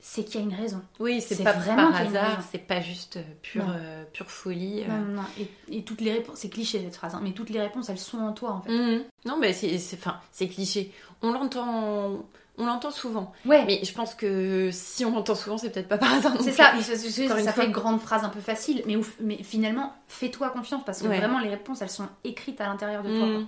c'est 0.00 0.24
qu'il 0.24 0.40
y 0.40 0.42
a 0.44 0.46
une 0.46 0.54
raison. 0.54 0.80
Oui, 1.00 1.20
c'est 1.20 1.42
pas 1.42 1.52
vraiment 1.52 1.90
par 1.90 2.02
hasard, 2.02 2.42
c'est 2.52 2.58
pas 2.66 2.80
juste 2.80 3.16
euh, 3.16 3.22
pure, 3.42 3.66
euh, 3.68 4.04
pure 4.12 4.30
folie. 4.30 4.82
euh. 4.84 4.88
Non, 4.88 4.98
non, 4.98 5.12
non. 5.22 5.28
Et, 5.70 5.78
et 5.78 5.82
toutes 5.82 6.00
les 6.00 6.12
réponses, 6.12 6.38
c'est 6.38 6.48
cliché 6.48 6.80
cette 6.84 6.94
phrase, 6.96 7.14
hein, 7.14 7.20
mais 7.22 7.32
toutes 7.32 7.50
les 7.50 7.60
réponses, 7.60 7.88
elles 7.88 7.98
sont 7.98 8.18
en 8.18 8.32
toi, 8.32 8.52
en 8.52 8.60
fait. 8.62 8.70
Mhm. 8.70 9.02
Non, 9.24 9.36
mais 9.38 9.52
c'est 9.52 9.76
enfin, 9.94 10.20
c'est 10.32 10.48
cliché. 10.48 10.92
On 11.22 11.32
l'entend 11.32 12.24
on 12.60 12.66
l'entend 12.66 12.90
souvent. 12.90 13.32
Ouais, 13.46 13.64
Mais 13.66 13.84
je 13.84 13.92
pense 13.92 14.16
que 14.16 14.70
si 14.72 15.04
on 15.04 15.12
l'entend 15.14 15.36
souvent, 15.36 15.58
c'est 15.58 15.70
peut-être 15.70 15.86
pas 15.86 15.96
par 15.98 16.12
hasard. 16.14 16.36
c'est 16.40 16.50
ça, 16.50 16.72
ça, 16.82 16.96
ça- 17.44 17.52
fait 17.52 17.66
une 17.66 17.70
grande 17.70 18.00
phrase 18.00 18.24
un 18.24 18.30
peu 18.30 18.40
facile, 18.40 18.82
mais, 18.84 18.96
ouf- 18.96 19.14
mais 19.20 19.40
finalement, 19.44 19.92
fais-toi 20.08 20.50
confiance, 20.50 20.82
parce 20.84 21.00
que 21.02 21.06
Ouais. 21.06 21.18
vraiment, 21.18 21.38
les 21.38 21.50
réponses, 21.50 21.82
elles 21.82 21.88
sont 21.90 22.08
écrites 22.24 22.60
à 22.60 22.66
l'intérieur 22.66 23.04
de 23.04 23.10
toi. 23.10 23.18
quoi. 23.28 23.38
Mhm. 23.38 23.46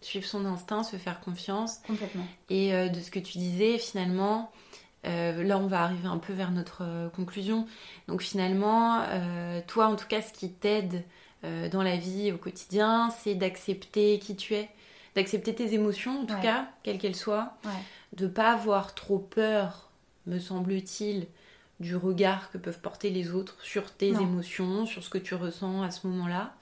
Suivre 0.00 0.26
son 0.26 0.44
instinct, 0.46 0.82
se 0.82 0.96
faire 0.96 1.20
confiance. 1.20 1.76
Complètement. 1.86 2.26
Et 2.50 2.74
euh, 2.74 2.88
de 2.88 2.98
ce 2.98 3.12
que 3.12 3.20
tu 3.20 3.38
disais, 3.38 3.78
finalement, 3.78 4.50
euh, 5.06 5.42
là 5.42 5.58
on 5.58 5.66
va 5.66 5.82
arriver 5.82 6.06
un 6.08 6.18
peu 6.18 6.32
vers 6.32 6.50
notre 6.50 6.82
euh, 6.82 7.08
conclusion. 7.08 7.66
Donc 8.08 8.22
finalement, 8.22 9.02
euh, 9.08 9.60
toi 9.66 9.86
en 9.86 9.96
tout 9.96 10.06
cas, 10.06 10.22
ce 10.22 10.32
qui 10.32 10.50
t'aide 10.52 11.04
euh, 11.44 11.68
dans 11.68 11.82
la 11.82 11.96
vie 11.96 12.30
au 12.32 12.36
quotidien, 12.38 13.10
c'est 13.10 13.34
d'accepter 13.34 14.18
qui 14.18 14.36
tu 14.36 14.54
es, 14.54 14.68
d'accepter 15.16 15.54
tes 15.54 15.74
émotions 15.74 16.20
en 16.22 16.24
tout 16.26 16.34
Ouais. 16.34 16.40
cas, 16.42 16.66
quelles 16.82 16.98
qu'elles 16.98 17.16
soient, 17.16 17.54
Ouais. 17.64 17.70
de 18.16 18.26
pas 18.26 18.52
avoir 18.52 18.94
trop 18.94 19.18
peur, 19.18 19.90
me 20.26 20.38
semble-t-il, 20.38 21.26
du 21.80 21.96
regard 21.96 22.50
que 22.52 22.58
peuvent 22.58 22.80
porter 22.80 23.10
les 23.10 23.32
autres 23.32 23.56
sur 23.62 23.90
tes 23.90 24.12
Non. 24.12 24.20
émotions, 24.20 24.86
sur 24.86 25.02
ce 25.02 25.10
que 25.10 25.18
tu 25.18 25.34
ressens 25.34 25.82
à 25.82 25.90
ce 25.90 26.06
moment-là. 26.06 26.54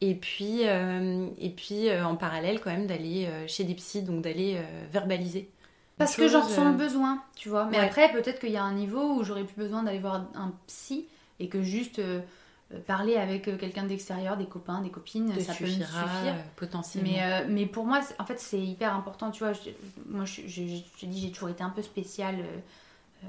Et 0.00 0.14
puis, 0.14 0.62
et 0.62 1.50
puis 1.50 1.92
en 2.00 2.16
parallèle, 2.16 2.60
quand 2.60 2.70
même, 2.70 2.86
d'aller 2.88 3.28
chez 3.46 3.62
des 3.64 3.74
psys, 3.74 4.02
donc 4.02 4.22
d'aller 4.22 4.60
verbaliser. 4.92 5.48
Parce 5.98 6.16
que 6.16 6.28
j'en 6.28 6.40
ressens 6.42 6.66
euh, 6.66 6.70
le 6.72 6.76
besoin, 6.76 7.22
tu 7.36 7.48
vois. 7.48 7.66
Mais 7.66 7.78
ouais. 7.78 7.84
après, 7.86 8.10
peut-être 8.12 8.40
qu'il 8.40 8.50
y 8.50 8.56
a 8.56 8.64
un 8.64 8.74
niveau 8.74 9.14
où 9.14 9.24
j'aurais 9.24 9.44
plus 9.44 9.56
besoin 9.56 9.82
d'aller 9.82 9.98
voir 10.00 10.24
un 10.34 10.52
psy 10.66 11.06
et 11.38 11.48
que 11.48 11.62
juste 11.62 11.98
euh, 11.98 12.20
euh, 12.72 12.80
parler 12.86 13.16
avec 13.16 13.48
euh, 13.48 13.56
quelqu'un 13.56 13.84
d'extérieur, 13.84 14.36
des 14.36 14.46
copains, 14.46 14.80
des 14.80 14.90
copines, 14.90 15.32
te 15.32 15.40
ça 15.40 15.54
peut 15.54 15.64
me 15.64 15.70
suffire. 15.70 15.94
euh, 16.00 16.42
potentiellement. 16.56 17.10
Mais, 17.10 17.22
euh, 17.22 17.46
mais 17.48 17.66
pour 17.66 17.84
moi, 17.86 18.00
en 18.18 18.24
fait, 18.26 18.40
c'est 18.40 18.60
hyper 18.60 18.94
important, 18.94 19.30
tu 19.30 19.44
vois. 19.44 19.52
je- 19.52 19.70
moi, 20.06 20.24
je, 20.24 20.42
je, 20.46 20.62
je, 20.98 21.06
dis, 21.06 21.20
j'ai 21.20 21.30
toujours 21.32 21.50
été 21.50 21.62
un 21.62 21.70
peu 21.70 21.82
spéciale. 21.82 22.36
euh, 22.40 22.58
euh, 23.24 23.26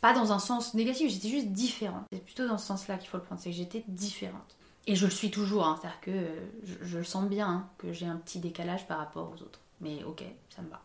pas 0.00 0.12
dans 0.12 0.32
un 0.32 0.38
sens 0.38 0.74
négatif, 0.74 1.10
j'étais 1.10 1.28
juste 1.30 1.48
différente. 1.48 2.04
C'est 2.12 2.22
plutôt 2.24 2.46
dans 2.46 2.58
ce 2.58 2.66
sens-là 2.66 2.98
qu'il 2.98 3.08
faut 3.08 3.16
le 3.16 3.22
prendre, 3.22 3.40
c'est 3.40 3.50
que 3.50 3.56
j'étais 3.56 3.84
différente. 3.88 4.54
Et 4.86 4.96
je 4.96 5.06
le 5.06 5.10
suis 5.10 5.30
toujours, 5.30 5.64
hein, 5.66 5.78
c'est-à-dire 5.80 6.00
que 6.02 6.10
euh, 6.10 6.40
je, 6.64 6.74
je 6.86 6.98
le 6.98 7.04
sens 7.04 7.26
bien, 7.28 7.48
hein, 7.48 7.68
que 7.78 7.92
j'ai 7.92 8.06
un 8.06 8.16
petit 8.16 8.38
décalage 8.38 8.86
par 8.86 8.98
rapport 8.98 9.30
aux 9.34 9.42
autres. 9.42 9.60
Mais 9.80 10.04
ok, 10.04 10.22
ça 10.54 10.60
me 10.62 10.68
va. 10.68 10.80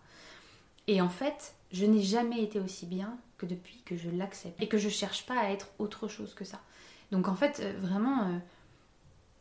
Et 0.89 1.01
en 1.01 1.09
fait, 1.09 1.53
je 1.71 1.85
n'ai 1.85 2.01
jamais 2.01 2.41
été 2.43 2.59
aussi 2.59 2.85
bien 2.85 3.15
que 3.37 3.45
depuis 3.45 3.81
que 3.85 3.95
je 3.95 4.09
l'accepte. 4.09 4.61
Et 4.61 4.67
que 4.67 4.77
je 4.77 4.89
cherche 4.89 5.25
pas 5.25 5.39
à 5.39 5.49
être 5.51 5.67
autre 5.77 6.07
chose 6.07 6.33
que 6.33 6.43
ça. 6.43 6.59
Donc 7.11 7.27
en 7.27 7.35
fait, 7.35 7.59
euh, 7.61 7.73
vraiment... 7.79 8.23
euh, 8.27 8.37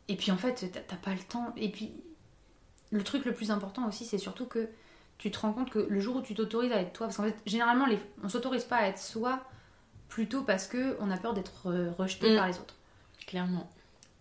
Et 0.07 0.15
puis 0.15 0.31
en 0.31 0.37
fait, 0.37 0.71
t'as- 0.87 0.95
pas 0.95 1.13
le 1.13 1.19
temps. 1.19 1.53
Et 1.57 1.69
puis, 1.69 1.91
le 2.91 3.03
truc 3.03 3.25
le 3.25 3.33
plus 3.33 3.49
important 3.51 3.87
aussi, 3.87 4.05
c'est 4.05 4.17
surtout 4.19 4.45
que 4.45 4.69
tu 5.17 5.31
te 5.31 5.39
rends 5.39 5.51
compte 5.53 5.69
que 5.69 5.79
le 5.79 5.99
jour 5.99 6.15
où 6.17 6.21
tu 6.21 6.33
t'autorises 6.35 6.71
à 6.71 6.81
être 6.81 6.93
toi, 6.93 7.07
parce 7.07 7.17
qu'en 7.17 7.23
fait, 7.23 7.35
généralement, 7.45 7.85
les... 7.87 7.99
on 8.23 8.29
s'autorise 8.29 8.63
pas 8.63 8.77
à 8.77 8.87
être 8.87 8.99
soi 8.99 9.43
plutôt 10.07 10.43
parce 10.43 10.67
que 10.67 10.97
on 10.99 11.11
a 11.11 11.17
peur 11.17 11.33
d'être 11.33 11.67
euh, 11.67 11.91
rejeté 11.97 12.31
Mm. 12.33 12.37
par 12.37 12.47
les 12.47 12.57
autres. 12.59 12.75
Clairement. 13.27 13.69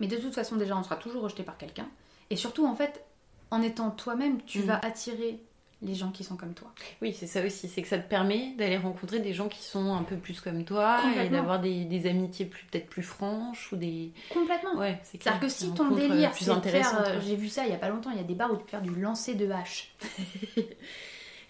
Mais 0.01 0.07
de 0.07 0.17
toute 0.17 0.35
façon, 0.35 0.57
déjà, 0.57 0.77
on 0.77 0.83
sera 0.83 0.97
toujours 0.97 1.23
rejeté 1.23 1.43
par 1.43 1.57
quelqu'un. 1.59 1.89
Et 2.31 2.37
surtout, 2.37 2.67
en 2.67 2.75
fait, 2.75 3.05
en 3.51 3.63
étant 3.63 3.91
toi-même, 3.91 4.43
tu 4.43 4.61
Mm. 4.61 4.63
vas 4.67 4.79
attirer 4.85 5.43
les 5.81 5.95
gens 5.95 6.11
qui 6.11 6.25
sont 6.25 6.37
comme 6.37 6.55
toi. 6.55 6.73
Oui, 7.03 7.15
c'est 7.19 7.27
ça 7.29 7.45
aussi, 7.45 7.69
c'est 7.69 7.83
que 7.83 7.89
ça 7.89 7.99
te 7.99 8.09
permet 8.09 8.53
d'aller 8.59 8.77
rencontrer 8.77 9.21
des 9.21 9.33
gens 9.33 9.49
qui 9.49 9.63
sont 9.63 9.95
un 9.95 10.03
peu 10.03 10.17
plus 10.17 10.41
comme 10.41 10.65
toi 10.65 10.99
et 11.25 11.29
d'avoir 11.29 11.61
des, 11.61 11.85
des 11.85 12.09
amitiés 12.09 12.47
plus 12.47 12.65
peut-être 12.65 12.89
plus 12.89 13.03
franches 13.05 13.73
ou 13.73 13.77
des. 13.77 14.11
Complètement. 14.31 14.75
Ouais, 14.77 14.99
c'est 15.05 15.19
clair. 15.19 15.35
C'est-à-dire 15.35 15.49
que 15.49 15.55
si 15.55 15.73
ton 15.75 15.93
euh, 15.93 15.97
délire, 15.97 16.31
c'est 16.35 16.69
faire. 16.69 17.07
euh. 17.09 17.21
J'ai 17.25 17.37
vu 17.37 17.49
ça 17.49 17.65
il 17.65 17.71
y 17.71 17.75
a 17.75 17.79
pas 17.79 17.89
longtemps, 17.91 18.11
il 18.11 18.17
y 18.17 18.21
a 18.21 18.25
des 18.25 18.35
bars 18.35 18.53
où 18.53 18.57
tu 18.57 18.65
peux 18.65 18.71
faire 18.71 18.83
du 18.83 18.95
lancer 18.95 19.35
de 19.35 19.49
hache. 19.51 19.95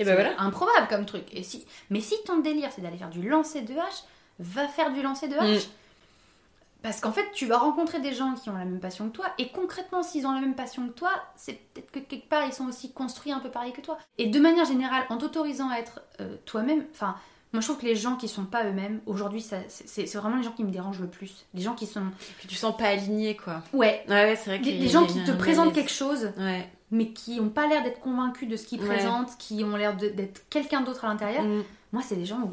Et 0.00 0.04
ben 0.04 0.14
voilà. 0.14 0.40
Improbable 0.40 0.86
comme 0.88 1.06
truc. 1.06 1.24
Et 1.32 1.42
si... 1.42 1.66
Mais 1.90 2.00
si 2.00 2.14
ton 2.24 2.38
délire, 2.38 2.70
c'est 2.72 2.82
d'aller 2.82 2.98
faire 2.98 3.10
du 3.10 3.28
lancer 3.28 3.62
de 3.62 3.74
hache, 3.74 4.04
va 4.38 4.68
faire 4.68 4.92
du 4.92 5.02
lancer 5.02 5.26
de 5.26 5.34
hache. 5.34 5.66
Mm. 5.66 5.70
Parce 6.82 7.00
qu'en 7.00 7.10
fait, 7.10 7.26
tu 7.32 7.46
vas 7.46 7.58
rencontrer 7.58 8.00
des 8.00 8.14
gens 8.14 8.34
qui 8.34 8.50
ont 8.50 8.56
la 8.56 8.64
même 8.64 8.78
passion 8.78 9.08
que 9.08 9.14
toi, 9.16 9.26
et 9.38 9.48
concrètement, 9.48 10.02
s'ils 10.04 10.26
ont 10.26 10.32
la 10.32 10.40
même 10.40 10.54
passion 10.54 10.86
que 10.86 10.92
toi, 10.92 11.10
c'est 11.34 11.54
peut-être 11.74 11.90
que 11.90 11.98
quelque 11.98 12.28
part, 12.28 12.44
ils 12.46 12.52
sont 12.52 12.66
aussi 12.68 12.92
construits 12.92 13.32
un 13.32 13.40
peu 13.40 13.50
pareil 13.50 13.72
que 13.72 13.80
toi. 13.80 13.98
Et 14.16 14.26
de 14.28 14.38
manière 14.38 14.64
générale, 14.64 15.04
en 15.08 15.16
t'autorisant 15.18 15.68
à 15.70 15.78
être 15.78 16.00
euh, 16.20 16.36
toi-même, 16.44 16.84
enfin, 16.92 17.16
moi 17.52 17.60
je 17.60 17.66
trouve 17.66 17.78
que 17.80 17.86
les 17.86 17.96
gens 17.96 18.14
qui 18.14 18.28
sont 18.28 18.44
pas 18.44 18.64
eux-mêmes, 18.64 19.00
aujourd'hui, 19.06 19.40
c'est 19.68 20.14
vraiment 20.16 20.36
les 20.36 20.44
gens 20.44 20.52
qui 20.52 20.62
me 20.62 20.70
dérangent 20.70 21.00
le 21.00 21.08
plus. 21.08 21.46
Les 21.52 21.62
gens 21.62 21.74
qui 21.74 21.86
sont. 21.86 22.02
Que 22.42 22.46
tu 22.46 22.54
sens 22.54 22.76
pas 22.76 22.86
aligné 22.88 23.36
quoi. 23.36 23.62
Ouais, 23.72 24.04
Ouais, 24.08 24.14
ouais, 24.14 24.36
c'est 24.36 24.50
vrai 24.50 24.58
que 24.60 24.64
des, 24.64 24.78
des 24.78 24.88
gens 24.88 25.04
qui 25.04 25.24
te 25.24 25.32
présentent 25.32 25.74
quelque 25.74 25.90
chose, 25.90 26.30
Ouais. 26.38 26.70
mais 26.92 27.08
qui 27.08 27.40
ont 27.40 27.48
pas 27.50 27.66
l'air 27.66 27.82
d'être 27.82 27.98
convaincus 28.00 28.48
de 28.48 28.56
ce 28.56 28.66
qu'ils 28.66 28.80
Ouais. 28.82 28.86
présentent, 28.94 29.36
qui 29.38 29.64
ont 29.64 29.74
l'air 29.76 29.96
d'être 29.96 30.48
quelqu'un 30.48 30.82
d'autre 30.82 31.04
à 31.04 31.08
l'intérieur. 31.08 31.42
Mm. 31.42 31.64
Moi, 31.92 32.02
c'est 32.06 32.16
des 32.16 32.26
gens 32.26 32.40
où. 32.42 32.52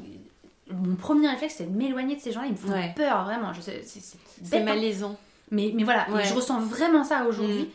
Mon 0.72 0.96
premier 0.96 1.28
réflexe, 1.30 1.56
c'est 1.58 1.72
de 1.72 1.78
m'éloigner 1.78 2.16
de 2.16 2.22
ces 2.22 2.32
gens-là. 2.32 2.48
Ils 2.48 2.54
me 2.54 2.58
font 2.58 2.72
Ouais. 2.72 2.94
peur, 2.96 3.24
vraiment. 3.26 3.54
Je 3.54 3.62
sais, 3.62 3.84
c'est 3.86 4.58
hein. 4.60 4.64
malaisant. 4.64 5.16
Mais, 5.52 5.72
mais 5.76 5.84
voilà, 5.84 6.10
Ouais. 6.12 6.24
et 6.24 6.28
je 6.28 6.34
ressens 6.34 6.60
vraiment 6.60 7.04
ça 7.04 7.26
aujourd'hui. 7.28 7.64
Mm. 7.64 7.68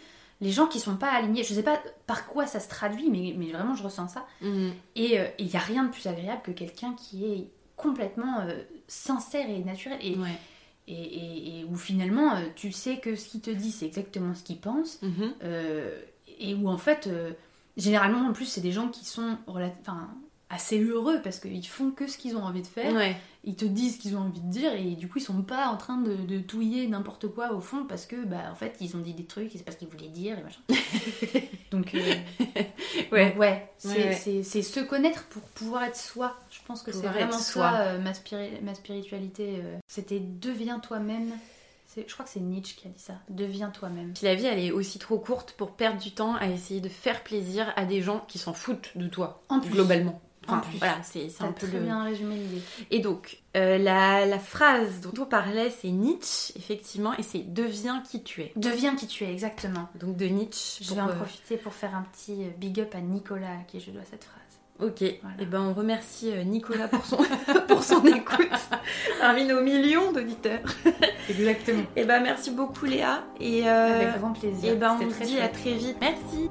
Les 0.43 0.51
gens 0.51 0.67
qui 0.67 0.81
sont 0.81 0.97
pas 0.97 1.11
alignés, 1.13 1.45
je 1.45 1.55
sais 1.55 1.63
pas 1.63 1.81
par 2.07 2.27
quoi 2.27 2.47
ça 2.47 2.59
se 2.61 2.69
traduit, 2.69 3.09
mais, 3.11 3.35
mais 3.39 3.53
vraiment 3.53 3.75
je 3.77 3.83
ressens 3.85 4.09
ça. 4.09 4.27
Mm. 4.41 4.71
Et 4.97 5.19
il 5.39 5.47
n'y 5.47 5.55
a 5.57 5.61
rien 5.61 5.85
de 5.85 5.91
plus 5.91 6.07
agréable 6.07 6.41
que 6.43 6.51
quelqu'un 6.51 6.95
qui 6.95 7.25
est 7.27 7.49
complètement 7.77 8.41
euh, 8.41 8.61
sincère 8.89 9.49
et 9.49 9.59
naturel. 9.63 9.99
Et, 10.03 10.17
Ouais. 10.17 10.29
et, 10.89 10.95
et- 10.95 11.61
et 11.61 11.65
où 11.65 11.77
finalement 11.77 12.35
euh, 12.37 12.41
tu 12.57 12.73
sais 12.73 12.99
que 12.99 13.15
ce 13.15 13.29
qu'il 13.29 13.41
te 13.41 13.51
dit 13.51 13.71
c'est 13.71 13.87
exactement 13.87 14.35
ce 14.35 14.43
qu'il 14.43 14.59
pense. 14.59 15.01
Mhm. 15.03 15.35
euh, 15.45 16.01
et 16.41 16.55
où 16.55 16.69
en 16.69 16.79
fait, 16.79 17.07
euh, 17.07 17.33
généralement, 17.77 18.27
en 18.29 18.33
plus, 18.33 18.47
c'est 18.47 18.61
des 18.63 18.73
gens 18.73 18.89
qui 18.89 19.05
sont 19.05 19.37
enfin, 19.47 20.09
assez 20.51 20.79
heureux 20.83 21.21
parce 21.23 21.39
qu'ils 21.39 21.67
font 21.67 21.93
que 21.93 22.07
ce 22.09 22.19
qu'ils 22.19 22.37
ont 22.37 22.43
envie 22.43 22.63
de 22.63 22.67
faire. 22.67 22.93
Ouais. 22.93 23.17
Ils 23.45 23.55
te 23.57 23.65
disent 23.65 23.97
ce 23.97 24.01
qu'ils 24.01 24.17
ont 24.17 24.21
envie 24.21 24.41
de 24.41 24.51
dire 24.51 24.75
et 24.75 24.91
du 24.97 25.09
coup, 25.09 25.19
ils 25.19 25.23
sont 25.23 25.41
pas 25.43 25.69
en 25.69 25.77
train 25.79 25.97
de, 25.99 26.15
de 26.15 26.41
touiller 26.41 26.87
n'importe 26.89 27.29
quoi 27.29 27.53
au 27.55 27.61
fond 27.61 27.85
parce 27.89 28.05
que, 28.05 28.17
bah, 28.27 28.43
en 28.51 28.55
fait, 28.55 28.77
ils 28.81 28.95
ont 28.97 29.01
dit 29.01 29.15
des 29.15 29.25
trucs 29.25 29.51
c'est 29.53 29.65
pas 29.65 29.73
ce 29.73 29.79
qu'ils 29.79 29.89
voulaient 29.89 30.09
dire 30.09 30.39
et 30.39 30.43
machin. 30.43 30.61
donc, 31.71 31.95
euh, 31.95 32.01
Ouais. 33.13 33.31
donc, 33.31 33.39
ouais, 33.41 33.71
c'est 33.79 33.89
Ouais, 33.89 34.43
se 34.63 34.81
connaître 34.81 35.25
pour 35.29 35.43
pouvoir 35.43 35.85
être 35.85 35.97
soi. 35.97 36.37
Je 36.51 36.59
pense 36.67 36.83
que 36.83 36.93
c'est 36.93 37.07
vraiment 37.07 37.33
soi. 37.33 37.71
ça, 37.71 37.81
euh, 37.83 37.99
ma, 38.01 38.13
spiri- 38.13 38.61
ma 38.63 38.75
spiritualité. 38.75 39.61
euh. 39.63 39.79
C'était 39.89 40.21
deviens 40.21 40.79
toi-même. 40.81 41.31
Je 41.97 42.13
crois 42.13 42.25
que 42.25 42.31
c'est 42.31 42.41
Nietzsche 42.41 42.77
qui 42.77 42.87
a 42.87 42.91
dit 42.91 43.03
ça. 43.03 43.15
Deviens 43.31 43.71
toi-même. 43.71 44.13
Puis 44.15 44.25
la 44.25 44.35
vie, 44.37 44.47
elle 44.47 44.61
est 44.61 44.71
aussi 44.71 44.99
trop 45.01 45.19
courte 45.19 45.53
pour 45.53 45.73
perdre 45.73 46.01
du 46.01 46.13
temps 46.13 46.35
à 46.37 46.47
essayer 46.49 46.81
de 46.81 46.89
faire 46.89 47.25
plaisir 47.25 47.73
à 47.77 47.85
des 47.85 48.01
gens 48.01 48.25
qui 48.29 48.39
s'en 48.39 48.53
foutent 48.53 48.91
de 48.97 49.09
toi, 49.09 49.43
En 49.49 49.59
plus. 49.61 49.71
globalement. 49.71 50.21
En 50.49 50.59
plus. 50.59 50.79
voilà, 50.79 50.97
c'est 51.03 51.29
un 51.41 51.53
peu 51.53 51.67
très 51.69 51.79
le... 51.79 51.85
bien 51.85 52.03
résumé 52.03 52.35
l'idée. 52.37 52.63
Et 52.91 52.99
donc, 53.01 53.39
euh, 53.57 53.79
la, 53.79 54.27
la 54.27 54.39
phrase 54.39 55.01
dont 55.01 55.23
on 55.23 55.27
parlait, 55.27 55.71
c'est 55.71 55.91
Nietzsche, 55.91 56.53
effectivement, 56.57 57.15
et 57.19 57.23
c'est 57.23 57.45
«deviens 57.53 58.01
qui 58.01 58.23
tu 58.23 58.43
es 58.43 58.53
Deviens 58.57 58.97
qui 58.97 59.07
tu 59.07 59.25
es, 59.25 59.31
exactement.». 59.33 59.89
Donc 60.01 60.17
de 60.17 60.27
Nietzsche. 60.27 60.83
Je 60.83 60.95
vais 60.95 61.01
en 61.01 61.09
euh, 61.09 61.15
profiter 61.15 61.57
pour 61.57 61.75
faire 61.75 61.95
un 61.95 62.03
petit 62.03 62.43
euh, 62.43 62.49
big 62.59 62.81
up 62.81 62.95
à 62.95 63.01
Nicolas 63.01 63.49
à 63.61 63.63
qui 63.67 63.81
je 63.81 63.91
dois 63.91 64.03
cette 64.11 64.25
phrase. 64.25 64.37
Ok, 64.83 65.05
Voilà. 65.21 65.37
et 65.39 65.45
ben 65.45 65.61
on 65.61 65.75
remercie 65.75 66.33
Nicolas 66.47 66.89
pour 66.89 67.05
son, 67.05 67.19
pour 67.69 67.83
son 67.83 68.03
écoute 68.07 68.49
parmi 69.21 69.45
nos 69.45 69.61
millions 69.61 70.11
d'auditeurs. 70.11 70.61
Exactement. 71.29 71.83
Et 71.97 72.05
ben 72.05 72.21
merci 72.23 72.51
beaucoup 72.51 72.87
Léa, 72.87 73.23
et, 73.39 73.69
euh, 73.69 74.01
Avec 74.09 74.19
grand 74.19 74.33
plaisir. 74.33 74.73
et 74.73 74.77
ben 74.77 74.97
on 74.99 75.11
se 75.11 75.23
dit 75.27 75.39
à 75.39 75.49
très 75.49 75.75
vite. 75.75 75.99
Merci 76.01 76.49